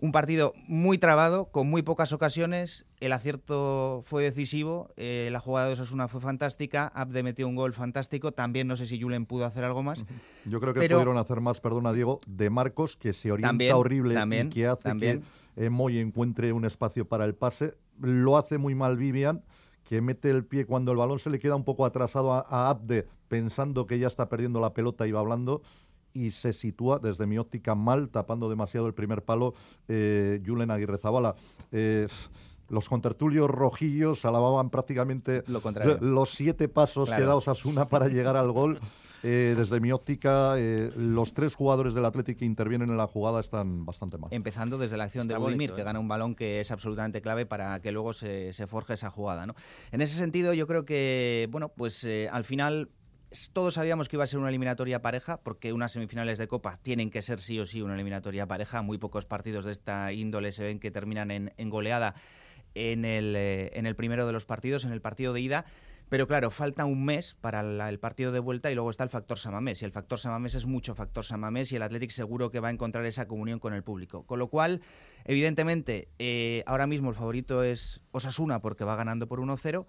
Un 0.00 0.10
partido 0.10 0.54
muy 0.66 0.98
trabado, 0.98 1.46
con 1.46 1.70
muy 1.70 1.82
pocas 1.82 2.12
ocasiones. 2.12 2.84
El 2.98 3.12
acierto 3.12 4.02
fue 4.04 4.24
decisivo. 4.24 4.90
Eh, 4.96 5.28
la 5.30 5.38
jugada 5.38 5.68
de 5.68 5.74
Osasuna 5.74 6.08
fue 6.08 6.20
fantástica. 6.20 6.88
Abde 6.88 7.22
metió 7.22 7.46
un 7.46 7.54
gol 7.54 7.72
fantástico. 7.72 8.32
También 8.32 8.66
no 8.66 8.76
sé 8.76 8.86
si 8.86 9.00
Julen 9.00 9.24
pudo 9.24 9.46
hacer 9.46 9.62
algo 9.62 9.82
más. 9.84 10.04
Yo 10.46 10.60
creo 10.60 10.74
que 10.74 10.80
pudieron 10.80 11.16
hacer 11.16 11.40
más, 11.40 11.60
perdona 11.60 11.92
Diego, 11.92 12.20
de 12.26 12.50
Marcos, 12.50 12.96
que 12.96 13.12
se 13.12 13.30
orienta 13.30 13.76
horrible 13.76 14.20
y 14.20 14.48
que 14.48 14.66
hace 14.66 14.96
que 14.98 15.20
eh, 15.56 15.70
Moy 15.70 16.00
encuentre 16.00 16.52
un 16.52 16.64
espacio 16.64 17.06
para 17.06 17.24
el 17.24 17.34
pase. 17.34 17.74
Lo 18.00 18.36
hace 18.36 18.58
muy 18.58 18.74
mal 18.74 18.96
Vivian, 18.96 19.44
que 19.84 20.00
mete 20.00 20.28
el 20.28 20.44
pie 20.44 20.66
cuando 20.66 20.90
el 20.90 20.98
balón 20.98 21.20
se 21.20 21.30
le 21.30 21.38
queda 21.38 21.54
un 21.54 21.64
poco 21.64 21.86
atrasado 21.86 22.32
a, 22.32 22.40
a 22.40 22.68
Abde, 22.68 23.06
pensando 23.28 23.86
que 23.86 24.00
ya 24.00 24.08
está 24.08 24.28
perdiendo 24.28 24.58
la 24.58 24.74
pelota 24.74 25.06
y 25.06 25.12
va 25.12 25.20
hablando 25.20 25.62
y 26.14 26.30
se 26.30 26.52
sitúa 26.52 26.98
desde 27.00 27.26
mi 27.26 27.36
óptica 27.36 27.74
mal, 27.74 28.08
tapando 28.08 28.48
demasiado 28.48 28.86
el 28.86 28.94
primer 28.94 29.22
palo 29.22 29.52
eh, 29.88 30.40
Julen 30.46 30.70
Aguirre 30.70 30.96
Zabala. 30.96 31.34
Eh, 31.72 32.08
los 32.70 32.88
contertulios 32.88 33.50
rojillos 33.50 34.24
alababan 34.24 34.70
prácticamente 34.70 35.44
los 35.46 36.30
siete 36.30 36.68
pasos 36.68 37.10
que 37.10 37.22
da 37.22 37.36
Osasuna 37.36 37.88
para 37.88 38.08
llegar 38.08 38.36
al 38.36 38.50
gol. 38.52 38.80
Eh, 39.26 39.54
desde 39.56 39.80
mi 39.80 39.90
óptica, 39.90 40.54
eh, 40.58 40.92
los 40.96 41.32
tres 41.32 41.54
jugadores 41.54 41.94
del 41.94 42.04
Atlético 42.04 42.40
que 42.40 42.44
intervienen 42.44 42.90
en 42.90 42.98
la 42.98 43.06
jugada 43.06 43.40
están 43.40 43.86
bastante 43.86 44.18
mal. 44.18 44.28
Empezando 44.34 44.76
desde 44.76 44.98
la 44.98 45.04
acción 45.04 45.26
de 45.26 45.36
Budimir, 45.38 45.72
que 45.72 45.82
gana 45.82 45.98
un 45.98 46.08
balón 46.08 46.34
que 46.34 46.60
es 46.60 46.70
absolutamente 46.70 47.22
clave 47.22 47.46
para 47.46 47.80
que 47.80 47.90
luego 47.90 48.12
se, 48.12 48.52
se 48.52 48.66
forje 48.66 48.92
esa 48.92 49.10
jugada. 49.10 49.46
¿no? 49.46 49.54
En 49.92 50.02
ese 50.02 50.14
sentido, 50.14 50.52
yo 50.52 50.66
creo 50.66 50.84
que, 50.84 51.48
bueno, 51.50 51.70
pues 51.70 52.06
al 52.30 52.44
final 52.44 52.90
todos 53.52 53.74
sabíamos 53.74 54.08
que 54.08 54.16
iba 54.16 54.24
a 54.24 54.26
ser 54.26 54.38
una 54.38 54.48
eliminatoria 54.48 55.02
pareja, 55.02 55.38
porque 55.38 55.72
unas 55.72 55.92
semifinales 55.92 56.38
de 56.38 56.48
Copa 56.48 56.78
tienen 56.82 57.10
que 57.10 57.22
ser 57.22 57.40
sí 57.40 57.58
o 57.58 57.66
sí 57.66 57.82
una 57.82 57.94
eliminatoria 57.94 58.46
pareja. 58.46 58.82
Muy 58.82 58.98
pocos 58.98 59.26
partidos 59.26 59.64
de 59.64 59.72
esta 59.72 60.12
índole 60.12 60.52
se 60.52 60.64
ven 60.64 60.78
que 60.78 60.90
terminan 60.90 61.30
en, 61.30 61.70
goleada 61.70 62.14
en 62.74 63.04
el, 63.04 63.34
eh, 63.36 63.70
en 63.74 63.86
el 63.86 63.96
primero 63.96 64.26
de 64.26 64.32
los 64.32 64.44
partidos, 64.44 64.84
en 64.84 64.92
el 64.92 65.00
partido 65.00 65.32
de 65.32 65.40
ida. 65.40 65.64
Pero 66.08 66.28
claro, 66.28 66.50
falta 66.50 66.84
un 66.84 67.04
mes 67.04 67.34
para 67.40 67.88
el 67.88 67.98
partido 67.98 68.30
de 68.30 68.38
vuelta 68.38 68.70
y 68.70 68.74
luego 68.74 68.90
está 68.90 69.04
el 69.04 69.10
factor 69.10 69.38
Samamés. 69.38 69.82
Y 69.82 69.84
el 69.84 69.90
factor 69.90 70.18
Samamés 70.18 70.54
es 70.54 70.66
mucho 70.66 70.94
factor 70.94 71.24
Samamés 71.24 71.72
y 71.72 71.76
el 71.76 71.82
Athletic 71.82 72.10
seguro 72.10 72.50
que 72.50 72.60
va 72.60 72.68
a 72.68 72.70
encontrar 72.70 73.04
esa 73.06 73.26
comunión 73.26 73.58
con 73.58 73.74
el 73.74 73.82
público. 73.82 74.24
Con 74.24 74.38
lo 74.38 74.48
cual, 74.48 74.82
evidentemente, 75.24 76.08
eh, 76.18 76.62
ahora 76.66 76.86
mismo 76.86 77.10
el 77.10 77.16
favorito 77.16 77.64
es 77.64 78.02
Osasuna 78.12 78.60
porque 78.60 78.84
va 78.84 78.96
ganando 78.96 79.26
por 79.26 79.40
1-0 79.40 79.86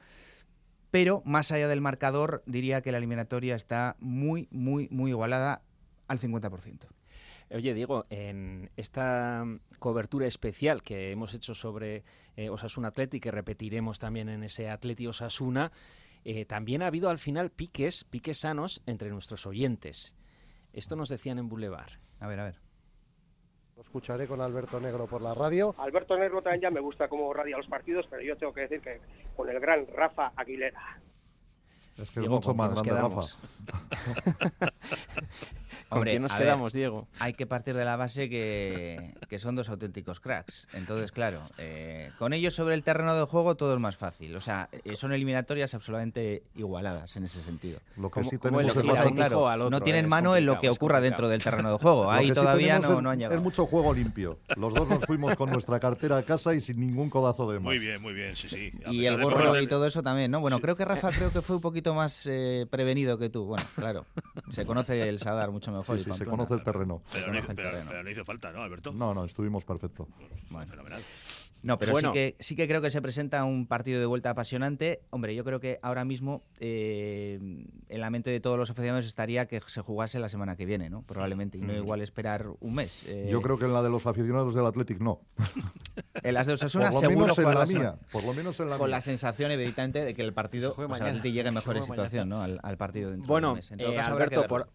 pero 0.95 1.21
más 1.25 1.51
allá 1.51 1.67
del 1.67 1.81
marcador 1.81 2.41
diría 2.45 2.81
que 2.81 2.93
la 2.93 2.99
eliminatoria 2.99 3.57
está 3.57 3.97
muy, 3.99 4.47
muy, 4.49 4.87
muy 4.91 5.11
igualada 5.11 5.61
al 6.07 6.21
50%. 6.21 6.87
Oye, 7.51 7.73
Diego, 7.73 8.05
en 8.09 8.71
esta 8.77 9.43
cobertura 9.79 10.25
especial 10.25 10.83
que 10.83 11.11
hemos 11.11 11.33
hecho 11.33 11.53
sobre 11.53 12.05
eh, 12.37 12.49
Osasuna 12.49 12.87
Atleti, 12.87 13.19
que 13.19 13.29
repetiremos 13.29 13.99
también 13.99 14.29
en 14.29 14.41
ese 14.45 14.69
Atleti 14.69 15.05
Osasuna, 15.05 15.73
eh, 16.23 16.45
también 16.45 16.81
ha 16.81 16.87
habido 16.87 17.09
al 17.09 17.19
final 17.19 17.51
piques, 17.51 18.05
piques 18.05 18.37
sanos 18.37 18.81
entre 18.85 19.09
nuestros 19.09 19.45
oyentes. 19.45 20.15
Esto 20.71 20.95
nos 20.95 21.09
decían 21.09 21.39
en 21.39 21.49
Boulevard. 21.49 21.91
A 22.21 22.27
ver, 22.27 22.39
a 22.39 22.45
ver. 22.45 22.64
Lo 23.76 23.82
escucharé 23.82 24.26
con 24.26 24.39
Alberto 24.39 24.80
Negro 24.80 25.05
por 25.05 25.21
la 25.21 25.34
radio. 25.34 25.76
Alberto 25.78 26.17
Negro 26.17 26.41
también 26.41 26.61
ya 26.61 26.71
me 26.71 26.80
gusta 26.80 27.09
cómo 27.09 27.34
radia 27.34 27.57
los 27.57 27.67
partidos, 27.67 28.05
pero 28.09 28.21
yo 28.21 28.38
tengo 28.38 28.53
que 28.53 28.61
decir 28.61 28.80
que 28.80 29.01
con 29.36 29.49
el 29.49 29.59
gran 29.59 29.86
Rafa 29.88 30.32
Aguilera. 30.34 31.01
Es 31.97 32.09
que 32.11 32.21
es 32.21 32.30
mucho 32.30 32.53
más 32.53 32.71
grande, 32.71 32.91
Rafa. 32.91 33.21
¿Con 35.89 36.03
quién 36.03 36.21
nos 36.21 36.33
quedamos, 36.33 36.73
Diego? 36.73 37.07
Hay 37.19 37.33
que 37.33 37.45
partir 37.45 37.73
de 37.75 37.86
la 37.86 37.95
base 37.95 38.29
que, 38.29 39.13
que 39.29 39.39
son 39.39 39.55
dos 39.55 39.69
auténticos 39.69 40.19
cracks. 40.19 40.67
Entonces, 40.73 41.11
claro, 41.11 41.41
eh, 41.57 42.11
con 42.17 42.33
ellos 42.33 42.53
sobre 42.55 42.73
el 42.73 42.83
terreno 42.83 43.15
de 43.15 43.25
juego 43.25 43.55
todo 43.55 43.73
es 43.73 43.79
más 43.79 43.95
fácil. 43.95 44.36
O 44.36 44.41
sea, 44.41 44.69
eh, 44.83 44.95
son 44.95 45.13
eliminatorias 45.13 45.73
absolutamente 45.73 46.43
igualadas 46.55 47.15
en 47.17 47.25
ese 47.25 47.41
sentido. 47.41 47.79
Lo 47.97 48.09
que 48.09 48.23
sí 48.23 48.38
¿Cómo 48.38 48.57
tenemos 48.59 48.75
es 48.77 48.86
bastante- 48.86 49.13
claro, 49.15 49.47
al 49.47 49.61
otro, 49.61 49.69
no 49.69 49.81
tienen 49.81 50.07
mano 50.09 50.36
en 50.36 50.45
lo 50.45 50.59
que 50.59 50.69
ocurra 50.69 51.01
dentro 51.01 51.29
del 51.29 51.43
terreno 51.43 51.71
de 51.71 51.77
juego. 51.77 52.11
Ahí 52.11 52.27
sí 52.27 52.33
todavía 52.33 52.79
no, 52.79 52.97
es, 52.97 53.01
no 53.01 53.09
han 53.09 53.19
llegado. 53.19 53.36
es 53.36 53.41
mucho 53.41 53.65
juego 53.65 53.93
limpio. 53.93 54.39
Los 54.55 54.73
dos 54.73 54.88
nos 54.89 55.05
fuimos 55.05 55.36
con 55.36 55.51
nuestra 55.51 55.79
cartera 55.79 56.17
a 56.17 56.23
casa 56.23 56.53
y 56.53 56.61
sin 56.61 56.79
ningún 56.79 57.09
codazo 57.09 57.49
de 57.51 57.59
más. 57.59 57.63
Muy 57.65 57.79
bien, 57.79 58.01
muy 58.01 58.13
bien, 58.13 58.36
sí, 58.36 58.49
sí. 58.49 58.71
A 58.86 58.91
Y 58.91 59.05
el 59.05 59.21
gorro 59.21 59.59
y 59.61 59.67
todo 59.67 59.86
eso 59.86 60.01
también, 60.01 60.31
¿no? 60.31 60.39
Bueno, 60.39 60.59
creo 60.59 60.75
que 60.75 60.86
Rafa 60.86 61.11
creo 61.11 61.31
que 61.31 61.41
fue 61.41 61.57
un 61.57 61.61
poquito 61.61 61.93
más 61.93 62.25
eh, 62.25 62.65
prevenido 62.69 63.17
que 63.17 63.29
tú. 63.29 63.45
Bueno, 63.45 63.63
claro, 63.75 64.05
se 64.49 64.65
conoce 64.65 65.07
el 65.07 65.19
Sadar 65.19 65.51
mucho 65.51 65.71
mejor. 65.71 65.74
Sí, 65.84 65.99
se 66.13 66.26
conoce 66.26 66.53
el 66.53 66.63
terreno. 66.63 67.01
Pero 67.11 67.32
no, 67.32 67.38
hizo, 67.39 67.51
el 67.51 67.55
pero- 67.55 67.69
terreno. 67.71 67.89
pero 67.91 68.03
no 68.03 68.09
hizo 68.09 68.26
falta, 68.26 68.51
¿no, 68.51 68.61
Alberto? 68.63 68.91
No, 68.93 69.13
no, 69.13 69.26
estuvimos 69.26 69.65
perfecto. 69.65 70.07
Fenomenal. 70.67 71.01
No, 71.63 71.80
pero 71.80 71.93
Bueno. 71.93 72.09
sí, 72.09 72.13
que, 72.13 72.36
sí 72.39 72.55
que 72.55 72.67
creo 72.67 72.80
que 72.80 72.91
se 72.91 73.01
presenta 73.01 73.43
un 73.43 73.65
partido 73.65 73.99
de 73.99 74.05
vuelta 74.05 74.30
apasionante. 74.30 75.01
Hombre, 75.09 75.34
yo 75.34 75.43
creo 75.43 75.59
que 75.59 75.80
ahora 75.82 76.05
mismo 76.05 76.43
eh, 76.59 77.39
en 77.89 78.01
la 78.01 78.11
mente 78.11 78.30
de 78.30 78.39
todos 78.39 78.55
los 78.59 78.69
aficionados 78.69 79.07
estaría 79.07 79.47
que 79.47 79.59
se 79.65 79.82
jugase 79.82 80.19
la 80.19 80.30
semana 80.30 80.55
que 80.55 80.67
viene, 80.67 80.91
¿no? 80.91 81.01
Probablemente, 81.01 81.57
y 81.57 81.61
no 81.61 81.73
Mm. 81.73 81.78
igual 81.78 82.01
esperar 82.01 82.45
un 82.59 82.76
mes. 82.76 83.07
Eh, 83.07 83.30
Yo 83.32 83.41
creo 83.41 83.57
que 83.57 83.65
en 83.65 83.73
la 83.73 83.82
de 83.82 83.89
los 83.89 84.05
aficionados 84.05 84.53
del 84.53 84.63
Athletic 84.63 84.99
no. 84.99 85.21
En 86.21 86.36
las 86.36 86.45
de 86.45 86.53
Osasuna 86.53 86.91
Por 86.91 87.01
lo 87.01 87.09
seguro 87.09 87.19
menos 87.36 87.38
en 87.39 87.45
la 87.55 87.65
mía, 87.65 87.95
por 88.11 88.23
lo 88.23 88.34
menos 88.34 88.59
en 88.59 88.69
la 88.69 88.78
Con 88.78 88.88
mía. 88.88 88.97
la 88.97 89.01
sensación, 89.01 89.49
evidentemente, 89.49 90.05
de 90.05 90.13
que 90.13 90.21
el 90.21 90.34
partido 90.34 90.71
juega 90.76 90.89
pues, 90.89 91.23
llegue 91.23 91.47
en 91.47 91.53
mejor 91.55 91.82
situación 91.82 92.30
¿no? 92.30 92.41
al, 92.41 92.59
al 92.61 92.78
partido 92.78 93.09
dentro 93.09 93.23
de 93.26 93.28
Bueno, 93.28 93.49
un 93.51 93.55
mes. 93.55 93.71
En 93.71 93.80
todo 93.80 93.91
eh, 93.91 93.95
caso, 93.95 94.11
habrá 94.11 94.28
que 94.28 94.36
Alberto, 94.36 94.47
por, 94.49 94.69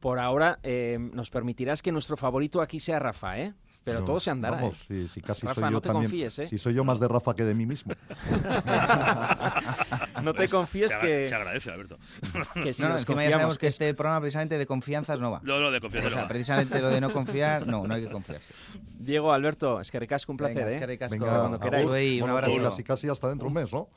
por 0.00 0.18
ahora 0.18 0.58
eh, 0.62 0.98
nos 0.98 1.30
permitirás 1.30 1.82
que 1.82 1.92
nuestro 1.92 2.16
favorito 2.16 2.60
aquí 2.60 2.80
sea 2.80 2.98
Rafa, 2.98 3.38
¿eh? 3.38 3.54
Pero 3.82 4.00
No, 4.00 4.04
todo 4.04 4.20
se 4.20 4.30
andará. 4.30 4.56
Vamos, 4.56 4.78
¿eh? 4.82 4.84
sí, 4.88 5.08
sí, 5.08 5.20
casi 5.22 5.46
Rafa, 5.46 5.54
soy 5.54 5.64
yo 5.64 5.70
no 5.70 5.80
te 5.80 5.88
también. 5.88 6.10
confíes, 6.10 6.38
¿eh? 6.40 6.46
Si 6.48 6.58
soy 6.58 6.74
yo 6.74 6.84
más 6.84 7.00
de 7.00 7.08
Rafa 7.08 7.34
que 7.34 7.44
de 7.44 7.54
mí 7.54 7.64
mismo. 7.64 7.94
no 10.22 10.34
te 10.34 10.48
confíes 10.48 10.92
Se 10.92 10.98
agra- 10.98 11.06
que... 11.08 11.28
Se 11.28 11.34
agradece, 11.34 11.70
Alberto. 11.70 11.98
que 12.62 12.74
si 12.74 12.82
no, 12.82 12.88
no, 12.90 12.98
encima 12.98 13.24
ya 13.24 13.32
sabemos 13.32 13.58
que 13.58 13.68
es- 13.68 13.74
este 13.74 13.94
programa 13.94 14.20
precisamente 14.20 14.58
de 14.58 14.66
confianzas 14.66 15.18
no 15.20 15.30
va. 15.30 15.40
No, 15.42 15.60
no, 15.60 15.70
de 15.70 15.80
confianza 15.80 16.08
O 16.08 16.10
no 16.10 16.16
sea, 16.16 16.22
va. 16.24 16.28
precisamente 16.28 16.80
lo 16.80 16.88
de 16.90 17.00
no 17.00 17.10
confiar, 17.12 17.66
no, 17.66 17.86
no 17.86 17.94
hay 17.94 18.02
que 18.02 18.10
confiarse. 18.10 18.52
Diego, 18.98 19.32
Alberto, 19.32 19.80
es 19.80 19.90
que 19.90 19.98
recasco 19.98 20.32
un 20.32 20.38
placer, 20.38 20.56
Venga, 20.58 20.70
¿eh? 20.70 20.74
es 20.74 20.80
que 20.80 20.86
ricasco. 20.86 21.18
Venga, 21.18 21.38
cuando 21.40 21.60
queráis. 21.60 21.90
Un 21.90 22.18
Bueno, 22.20 22.34
abrazo. 22.36 22.52
pues 22.54 22.64
Casi, 22.70 22.84
casi 22.84 23.08
hasta 23.08 23.28
dentro 23.28 23.46
de 23.46 23.48
un 23.48 23.54
mes, 23.54 23.72
¿no? 23.72 23.88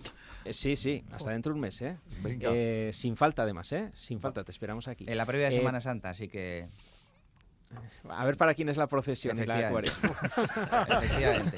Eh, 0.46 0.54
sí, 0.54 0.76
sí, 0.76 1.04
hasta 1.12 1.32
dentro 1.32 1.52
de 1.52 1.56
un 1.56 1.62
mes, 1.62 1.82
¿eh? 1.82 1.98
Venga. 2.22 2.50
Eh, 2.54 2.92
sin 2.94 3.16
falta, 3.16 3.44
además, 3.44 3.72
¿eh? 3.72 3.92
Sin 3.96 4.20
falta, 4.20 4.44
te 4.44 4.52
esperamos 4.52 4.88
aquí. 4.88 5.06
En 5.08 5.18
la 5.18 5.26
previa 5.26 5.48
de 5.50 5.56
Eh, 5.56 5.58
Semana 5.58 5.80
Santa, 5.82 6.10
así 6.10 6.28
que 6.28 6.68
A 8.08 8.24
ver 8.26 8.38
para 8.38 8.54
quién 8.54 8.70
es 8.70 8.78
la 8.78 8.86
procesión 8.88 9.42
y 9.42 9.46
la 9.46 9.70
cuaresma. 9.72 10.10
efectivamente. 11.02 11.58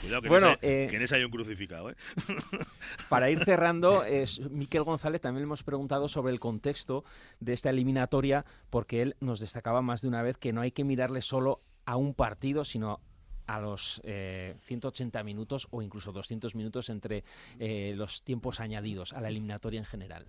Cuidado 0.00 0.22
que, 0.22 0.28
Bueno, 0.28 0.46
en, 0.48 0.52
ese, 0.54 0.84
eh, 0.84 0.88
que 0.88 0.96
en 0.96 1.02
ese 1.02 1.16
hay 1.16 1.24
un 1.24 1.30
crucificado, 1.30 1.90
¿eh? 1.90 1.96
Para 3.10 3.28
ir 3.28 3.44
cerrando, 3.44 4.04
es, 4.04 4.40
Miquel 4.50 4.84
González 4.84 5.20
también 5.20 5.42
le 5.42 5.46
hemos 5.46 5.62
preguntado 5.64 6.08
sobre 6.08 6.32
el 6.32 6.40
contexto 6.40 7.04
de 7.40 7.52
esta 7.52 7.68
eliminatoria, 7.70 8.46
porque 8.70 9.02
él 9.02 9.16
nos 9.20 9.40
destacaba 9.40 9.82
más 9.82 10.00
de 10.02 10.08
una 10.08 10.22
vez 10.22 10.38
que 10.38 10.52
no 10.54 10.60
hay 10.62 10.70
que 10.70 10.84
mirarle 10.84 11.20
solo 11.20 11.60
a 11.84 11.96
un 11.96 12.14
partido, 12.14 12.64
sino 12.64 13.00
a 13.46 13.60
los 13.60 14.00
eh, 14.04 14.56
180 14.60 15.22
minutos 15.22 15.68
o 15.70 15.82
incluso 15.82 16.12
200 16.12 16.54
minutos 16.54 16.88
entre 16.88 17.24
eh, 17.58 17.94
los 17.96 18.22
tiempos 18.22 18.60
añadidos 18.60 19.12
a 19.12 19.20
la 19.20 19.28
eliminatoria 19.28 19.78
en 19.78 19.86
general. 19.86 20.26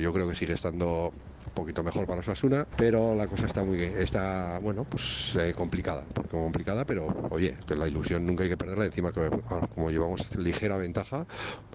Yo 0.00 0.12
creo 0.12 0.28
que 0.28 0.34
sigue 0.34 0.54
estando 0.54 1.12
un 1.46 1.52
poquito 1.52 1.82
mejor 1.82 2.06
para 2.06 2.20
Osasuna, 2.20 2.66
pero 2.76 3.14
la 3.14 3.28
cosa 3.28 3.46
está 3.46 3.64
muy, 3.64 3.80
está, 3.80 4.58
bueno, 4.58 4.84
pues 4.84 5.36
eh, 5.40 5.54
complicada, 5.56 6.04
complicada, 6.30 6.84
pero 6.84 7.06
oye, 7.30 7.56
que 7.66 7.76
la 7.76 7.86
ilusión 7.86 8.26
nunca 8.26 8.42
hay 8.42 8.50
que 8.50 8.56
perderla. 8.56 8.84
Encima 8.84 9.12
como 9.12 9.90
llevamos 9.90 10.36
ligera 10.36 10.76
ventaja, 10.76 11.26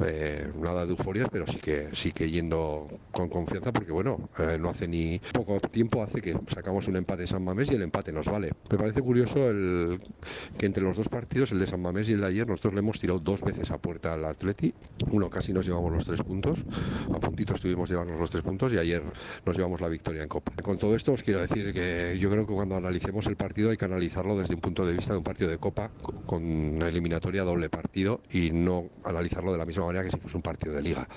eh, 0.05 0.51
nada 0.59 0.85
de 0.85 0.91
euforias, 0.91 1.29
pero 1.31 1.47
sí 1.47 1.59
que 1.59 1.89
sí 1.93 2.11
que 2.11 2.29
yendo 2.29 2.87
con 3.11 3.29
confianza, 3.29 3.71
porque 3.71 3.91
bueno, 3.91 4.29
eh, 4.39 4.57
no 4.59 4.69
hace 4.69 4.87
ni 4.87 5.19
poco 5.33 5.59
tiempo 5.61 6.03
hace 6.03 6.21
que 6.21 6.37
sacamos 6.53 6.87
un 6.87 6.97
empate 6.97 7.23
en 7.23 7.27
San 7.29 7.43
Mamés 7.43 7.71
y 7.71 7.75
el 7.75 7.81
empate 7.81 8.11
nos 8.11 8.27
vale. 8.27 8.51
Me 8.69 8.77
parece 8.77 9.01
curioso 9.01 9.49
el 9.49 10.01
que 10.57 10.65
entre 10.65 10.83
los 10.83 10.97
dos 10.97 11.09
partidos, 11.09 11.51
el 11.53 11.59
de 11.59 11.67
San 11.67 11.81
Mamés 11.81 12.09
y 12.09 12.13
el 12.13 12.21
de 12.21 12.27
ayer, 12.27 12.47
nosotros 12.47 12.73
le 12.73 12.79
hemos 12.79 12.99
tirado 12.99 13.19
dos 13.19 13.41
veces 13.41 13.71
a 13.71 13.77
puerta 13.77 14.13
al 14.13 14.25
Atleti. 14.25 14.73
Uno 15.11 15.29
casi 15.29 15.53
nos 15.53 15.65
llevamos 15.65 15.91
los 15.91 16.05
tres 16.05 16.21
puntos, 16.21 16.59
a 17.13 17.19
puntito 17.19 17.53
estuvimos 17.53 17.89
llevarnos 17.89 18.10
los 18.19 18.29
tres 18.29 18.43
puntos 18.43 18.73
y 18.73 18.77
ayer 18.77 19.01
nos 19.45 19.55
llevamos 19.55 19.81
la 19.81 19.87
victoria 19.87 20.23
en 20.23 20.29
Copa. 20.29 20.51
Con 20.61 20.77
todo 20.77 20.95
esto 20.95 21.13
os 21.13 21.23
quiero 21.23 21.39
decir 21.41 21.73
que 21.73 22.17
yo 22.19 22.29
creo 22.29 22.45
que 22.45 22.53
cuando 22.53 22.75
analicemos 22.75 23.25
el 23.27 23.35
partido 23.35 23.69
hay 23.71 23.77
que 23.77 23.85
analizarlo 23.85 24.37
desde 24.37 24.55
un 24.55 24.61
punto 24.61 24.85
de 24.85 24.93
vista 24.93 25.13
de 25.13 25.17
un 25.17 25.23
partido 25.23 25.49
de 25.49 25.57
Copa 25.57 25.91
co- 26.01 26.13
con 26.25 26.43
una 26.43 26.87
eliminatoria 26.87 27.43
doble 27.43 27.69
partido 27.69 28.21
y 28.29 28.51
no 28.51 28.89
analizarlo 29.03 29.51
de 29.51 29.57
la 29.57 29.65
misma 29.65 29.85
manera 29.85 30.03
que 30.03 30.11
si 30.11 30.17
fuese 30.19 30.37
un 30.37 30.43
partido 30.43 30.73
de 30.73 30.81
Liga. 30.81 31.07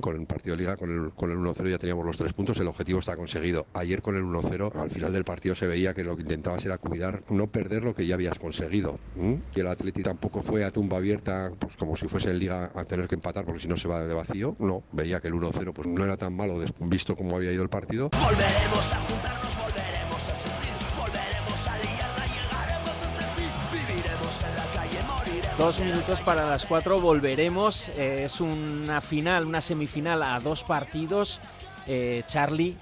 Con 0.00 0.16
el 0.20 0.26
partido 0.26 0.56
de 0.56 0.62
Liga, 0.62 0.76
con 0.76 0.90
el, 0.90 1.12
con 1.12 1.30
el 1.30 1.38
1-0 1.38 1.70
ya 1.70 1.78
teníamos 1.78 2.04
los 2.04 2.16
tres 2.16 2.32
puntos, 2.32 2.58
el 2.58 2.66
objetivo 2.68 2.98
está 2.98 3.16
conseguido. 3.16 3.66
Ayer 3.74 4.02
con 4.02 4.16
el 4.16 4.22
1-0, 4.24 4.74
al 4.74 4.90
final 4.90 5.12
del 5.12 5.24
partido 5.24 5.54
se 5.54 5.66
veía 5.66 5.94
que 5.94 6.04
lo 6.04 6.16
que 6.16 6.22
intentabas 6.22 6.64
era 6.64 6.78
cuidar, 6.78 7.20
no 7.30 7.46
perder 7.48 7.84
lo 7.84 7.94
que 7.94 8.06
ya 8.06 8.14
habías 8.14 8.38
conseguido. 8.38 8.96
Y 9.54 9.60
el 9.60 9.66
Atleti 9.66 10.02
tampoco 10.02 10.42
fue 10.42 10.64
a 10.64 10.70
tumba 10.70 10.96
abierta, 10.98 11.50
pues 11.58 11.76
como 11.76 11.96
si 11.96 12.08
fuese 12.08 12.30
en 12.30 12.38
Liga 12.38 12.70
a 12.74 12.84
tener 12.84 13.06
que 13.08 13.14
empatar 13.14 13.44
porque 13.44 13.60
si 13.60 13.68
no 13.68 13.76
se 13.76 13.88
va 13.88 14.04
de 14.04 14.14
vacío. 14.14 14.56
No, 14.58 14.82
veía 14.92 15.20
que 15.20 15.28
el 15.28 15.34
1-0 15.34 15.72
pues 15.72 15.86
no 15.88 16.04
era 16.04 16.16
tan 16.16 16.33
malo 16.34 16.58
des- 16.58 16.72
visto 16.78 17.16
cómo 17.16 17.36
había 17.36 17.52
ido 17.52 17.62
el 17.62 17.68
partido. 17.68 18.10
Volveremos 18.10 18.92
a 18.92 18.96
juntarnos, 19.00 19.56
volveremos 19.58 20.28
a 20.28 20.34
sentir, 20.34 20.74
volveremos 20.98 21.66
a 21.68 21.78
liarla, 21.78 22.26
llegaremos 22.26 22.90
hasta 23.02 23.24
el 23.24 23.30
fin, 23.36 23.50
viviremos 23.72 24.42
en 24.44 24.56
la 24.56 24.64
calle, 24.74 24.98
moriremos. 25.08 25.58
Dos 25.58 25.80
minutos 25.80 26.20
para 26.22 26.48
las 26.48 26.66
cuatro, 26.66 27.00
volveremos. 27.00 27.88
Eh, 27.90 28.24
es 28.24 28.40
una 28.40 29.00
final, 29.00 29.46
una 29.46 29.60
semifinal 29.60 30.22
a 30.22 30.40
dos 30.40 30.64
partidos. 30.64 31.40
Eh, 31.86 32.22
Charlie, 32.26 32.76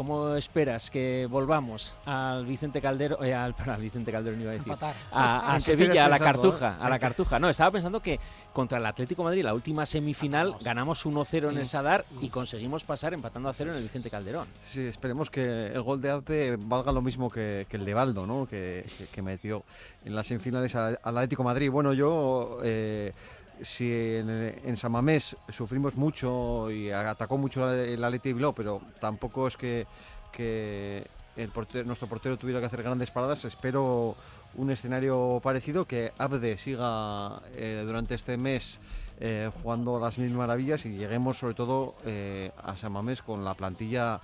¿cómo 0.00 0.34
esperas 0.34 0.90
que 0.90 1.26
volvamos 1.30 1.94
al 2.06 2.46
Vicente 2.46 2.80
Caldero, 2.80 3.22
eh, 3.22 3.34
al, 3.34 3.54
perdón, 3.54 3.82
Vicente 3.82 4.10
Caldero 4.10 4.34
no 4.34 4.42
iba 4.44 4.52
a 4.52 4.54
decir, 4.54 4.72
a, 5.12 5.50
a 5.50 5.52
¿En 5.52 5.54
qué 5.56 5.60
Sevilla, 5.60 6.06
a 6.06 6.08
la 6.08 6.18
Cartuja, 6.18 6.70
eh? 6.80 6.84
a 6.84 6.88
la 6.88 6.98
Cartuja? 6.98 7.38
No, 7.38 7.50
estaba 7.50 7.70
pensando 7.70 8.00
que 8.00 8.18
contra 8.54 8.78
el 8.78 8.86
Atlético 8.86 9.20
de 9.20 9.24
Madrid, 9.26 9.44
la 9.44 9.52
última 9.52 9.84
semifinal, 9.84 10.56
ganamos 10.62 11.04
1-0 11.04 11.50
en 11.50 11.58
el 11.58 11.66
Sadar 11.66 12.06
y 12.22 12.30
conseguimos 12.30 12.82
pasar 12.84 13.12
empatando 13.12 13.50
a 13.50 13.52
cero 13.52 13.72
en 13.72 13.76
el 13.76 13.82
Vicente 13.82 14.08
Calderón. 14.08 14.48
Sí, 14.72 14.80
esperemos 14.80 15.28
que 15.28 15.66
el 15.66 15.82
gol 15.82 16.00
de 16.00 16.10
Arte 16.10 16.56
valga 16.58 16.92
lo 16.92 17.02
mismo 17.02 17.28
que, 17.30 17.66
que 17.68 17.76
el 17.76 17.84
de 17.84 17.92
Baldo, 17.92 18.26
¿no? 18.26 18.46
Que, 18.46 18.86
que- 18.96 19.06
que 19.06 19.20
metió 19.20 19.64
en 20.06 20.14
las 20.14 20.26
semifinales 20.28 20.74
al 20.76 20.98
al 21.02 21.18
Atlético 21.18 21.42
de 21.42 21.46
Madrid. 21.48 21.70
Bueno, 21.70 21.92
yo, 21.92 22.56
eh, 22.64 23.12
si 23.62 23.92
en, 23.92 24.28
en 24.64 24.76
San 24.76 24.92
Mamés 24.92 25.36
sufrimos 25.48 25.96
mucho 25.96 26.70
y 26.70 26.90
atacó 26.90 27.38
mucho 27.38 27.70
el 27.70 28.00
de 28.00 28.20
Bilbao, 28.32 28.54
pero 28.54 28.80
tampoco 29.00 29.46
es 29.46 29.56
que, 29.56 29.86
nuestro 31.84 32.08
portero 32.08 32.36
tuviera 32.36 32.60
que 32.60 32.66
hacer 32.66 32.82
grandes 32.82 33.10
paradas, 33.10 33.44
espero 33.44 34.16
un 34.54 34.70
escenario 34.70 35.40
parecido, 35.42 35.84
que 35.84 36.12
Abde 36.18 36.56
siga 36.56 37.40
eh, 37.54 37.82
durante 37.86 38.14
este 38.14 38.36
mes 38.36 38.80
eh, 39.20 39.50
jugando 39.62 40.00
las 40.00 40.18
mil 40.18 40.32
maravillas 40.32 40.86
y 40.86 40.96
lleguemos 40.96 41.38
sobre 41.38 41.54
todo 41.54 41.94
eh, 42.04 42.50
a 42.62 42.76
San 42.76 42.92
Mamés 42.92 43.22
con 43.22 43.44
la 43.44 43.54
plantilla 43.54 44.20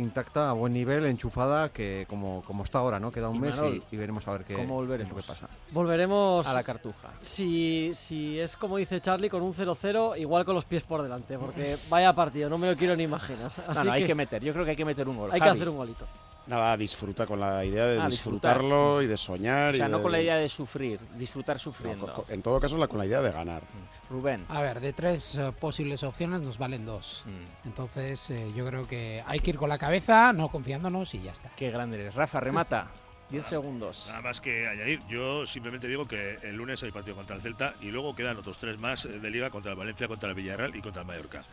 intacta, 0.00 0.50
a 0.50 0.52
buen 0.52 0.72
nivel, 0.72 1.06
enchufada, 1.06 1.68
que 1.70 2.06
como, 2.08 2.42
como 2.46 2.64
está 2.64 2.78
ahora, 2.78 2.98
¿no? 2.98 3.12
Queda 3.12 3.28
un 3.28 3.36
Y 3.36 3.38
mes 3.40 3.56
Manol, 3.56 3.82
y, 3.90 3.94
y 3.94 3.98
veremos 3.98 4.26
a 4.26 4.32
ver 4.32 4.44
qué, 4.44 4.54
¿cómo 4.54 4.66
qué 4.66 4.72
es 4.72 4.76
volveremos? 4.88 5.16
lo 5.16 5.20
que 5.22 5.26
pasa. 5.28 5.48
Volveremos 5.72 6.46
A 6.46 6.54
la 6.54 6.62
Cartuja. 6.62 7.08
Si, 7.22 7.92
si 7.94 8.38
es 8.40 8.56
como 8.56 8.76
dice 8.76 9.00
Charlie, 9.00 9.28
con 9.30 9.42
un 9.42 9.54
0-0, 9.54 10.18
igual 10.18 10.44
con 10.44 10.54
los 10.54 10.64
pies 10.64 10.82
por 10.82 11.02
delante, 11.02 11.38
porque 11.38 11.76
vaya 11.88 12.12
partido, 12.12 12.48
no 12.50 12.58
me 12.58 12.70
lo 12.70 12.76
quiero 12.76 12.96
ni 12.96 13.04
imaginar. 13.04 13.50
Así 13.68 13.86
no, 13.86 13.92
hay 13.92 14.04
que 14.04 14.14
meter, 14.14 14.42
yo 14.42 14.52
creo 14.52 14.64
que 14.64 14.72
hay 14.72 14.76
que 14.76 14.84
meter 14.84 15.08
un 15.08 15.16
gol. 15.16 15.30
Hay 15.32 15.40
que 15.40 15.48
hacer 15.48 15.68
un 15.68 15.76
golito. 15.76 16.06
Nada, 16.46 16.76
disfruta 16.76 17.26
con 17.26 17.38
la 17.38 17.64
idea 17.64 17.86
de 17.86 18.00
Ah, 18.00 18.06
disfrutar. 18.08 18.54
disfrutarlo 18.58 19.02
y 19.02 19.06
de 19.06 19.16
soñar. 19.16 19.74
O 19.74 19.76
sea, 19.76 19.86
y 19.86 19.90
no 19.90 19.98
de- 19.98 20.02
con 20.02 20.12
la 20.12 20.20
idea 20.20 20.36
de 20.36 20.48
sufrir, 20.48 20.98
disfrutar 21.16 21.56
No, 21.56 21.60
sufriendo. 21.60 22.12
co- 22.12 22.24
en 22.28 22.42
todo 22.42 22.58
caso, 22.60 22.76
la- 22.76 22.88
con 22.88 22.98
la 22.98 23.06
idea 23.06 23.20
de 23.20 23.30
ganar. 23.30 23.62
Rubén. 24.08 24.44
A 24.48 24.60
ver, 24.62 24.80
de 24.80 24.92
tres 24.92 25.36
eh, 25.36 25.52
posibles 25.58 26.02
opciones 26.02 26.40
nos 26.40 26.58
valen 26.58 26.84
dos. 26.84 27.22
Mm. 27.26 27.68
Entonces, 27.68 28.30
eh, 28.30 28.52
yo 28.56 28.66
creo 28.66 28.86
que 28.88 29.22
hay 29.26 29.38
que 29.40 29.50
ir 29.50 29.56
con 29.58 29.68
la 29.68 29.78
cabeza, 29.78 30.32
no 30.32 30.48
confiándonos 30.48 31.14
y 31.14 31.22
ya 31.22 31.32
está. 31.32 31.50
Qué 31.56 31.70
grande 31.70 32.00
eres. 32.00 32.14
Rafa, 32.16 32.40
remata. 32.40 32.88
10 33.30 33.46
segundos. 33.46 34.06
Nada 34.08 34.22
más 34.22 34.40
que 34.40 34.66
añadir, 34.66 35.00
yo 35.08 35.46
simplemente 35.46 35.88
digo 35.88 36.06
que 36.06 36.36
el 36.42 36.56
lunes 36.56 36.82
hay 36.82 36.90
partido 36.90 37.16
contra 37.16 37.36
el 37.36 37.42
Celta 37.42 37.74
y 37.80 37.90
luego 37.90 38.14
quedan 38.14 38.36
otros 38.36 38.58
tres 38.58 38.80
más 38.80 39.04
eh, 39.04 39.20
de 39.20 39.30
liga 39.30 39.50
contra 39.50 39.72
el 39.72 39.78
Valencia, 39.78 40.08
contra 40.08 40.28
el 40.28 40.34
Villarreal 40.34 40.74
y 40.74 40.80
contra 40.80 41.02
el 41.02 41.08
Mallorca. 41.08 41.44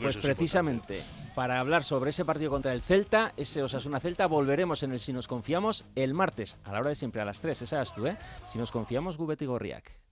pues 0.00 0.16
precisamente, 0.16 1.02
para 1.34 1.60
hablar 1.60 1.84
sobre 1.84 2.10
ese 2.10 2.24
partido 2.24 2.50
contra 2.50 2.72
el 2.72 2.82
Celta, 2.82 3.32
ese 3.36 3.62
Osasuna 3.62 4.00
Celta, 4.00 4.26
volveremos 4.26 4.82
en 4.82 4.92
el 4.92 5.00
Si 5.00 5.12
nos 5.12 5.28
confiamos 5.28 5.84
el 5.94 6.14
martes, 6.14 6.58
a 6.64 6.72
la 6.72 6.80
hora 6.80 6.90
de 6.90 6.94
siempre, 6.94 7.20
a 7.20 7.24
las 7.24 7.40
3, 7.40 7.62
esa 7.62 7.82
es 7.82 7.94
tú, 7.94 8.06
¿eh? 8.06 8.16
Si 8.46 8.58
nos 8.58 8.70
confiamos, 8.70 9.16
Gubet 9.16 9.40
y 9.42 9.46
Gorriak. 9.46 10.03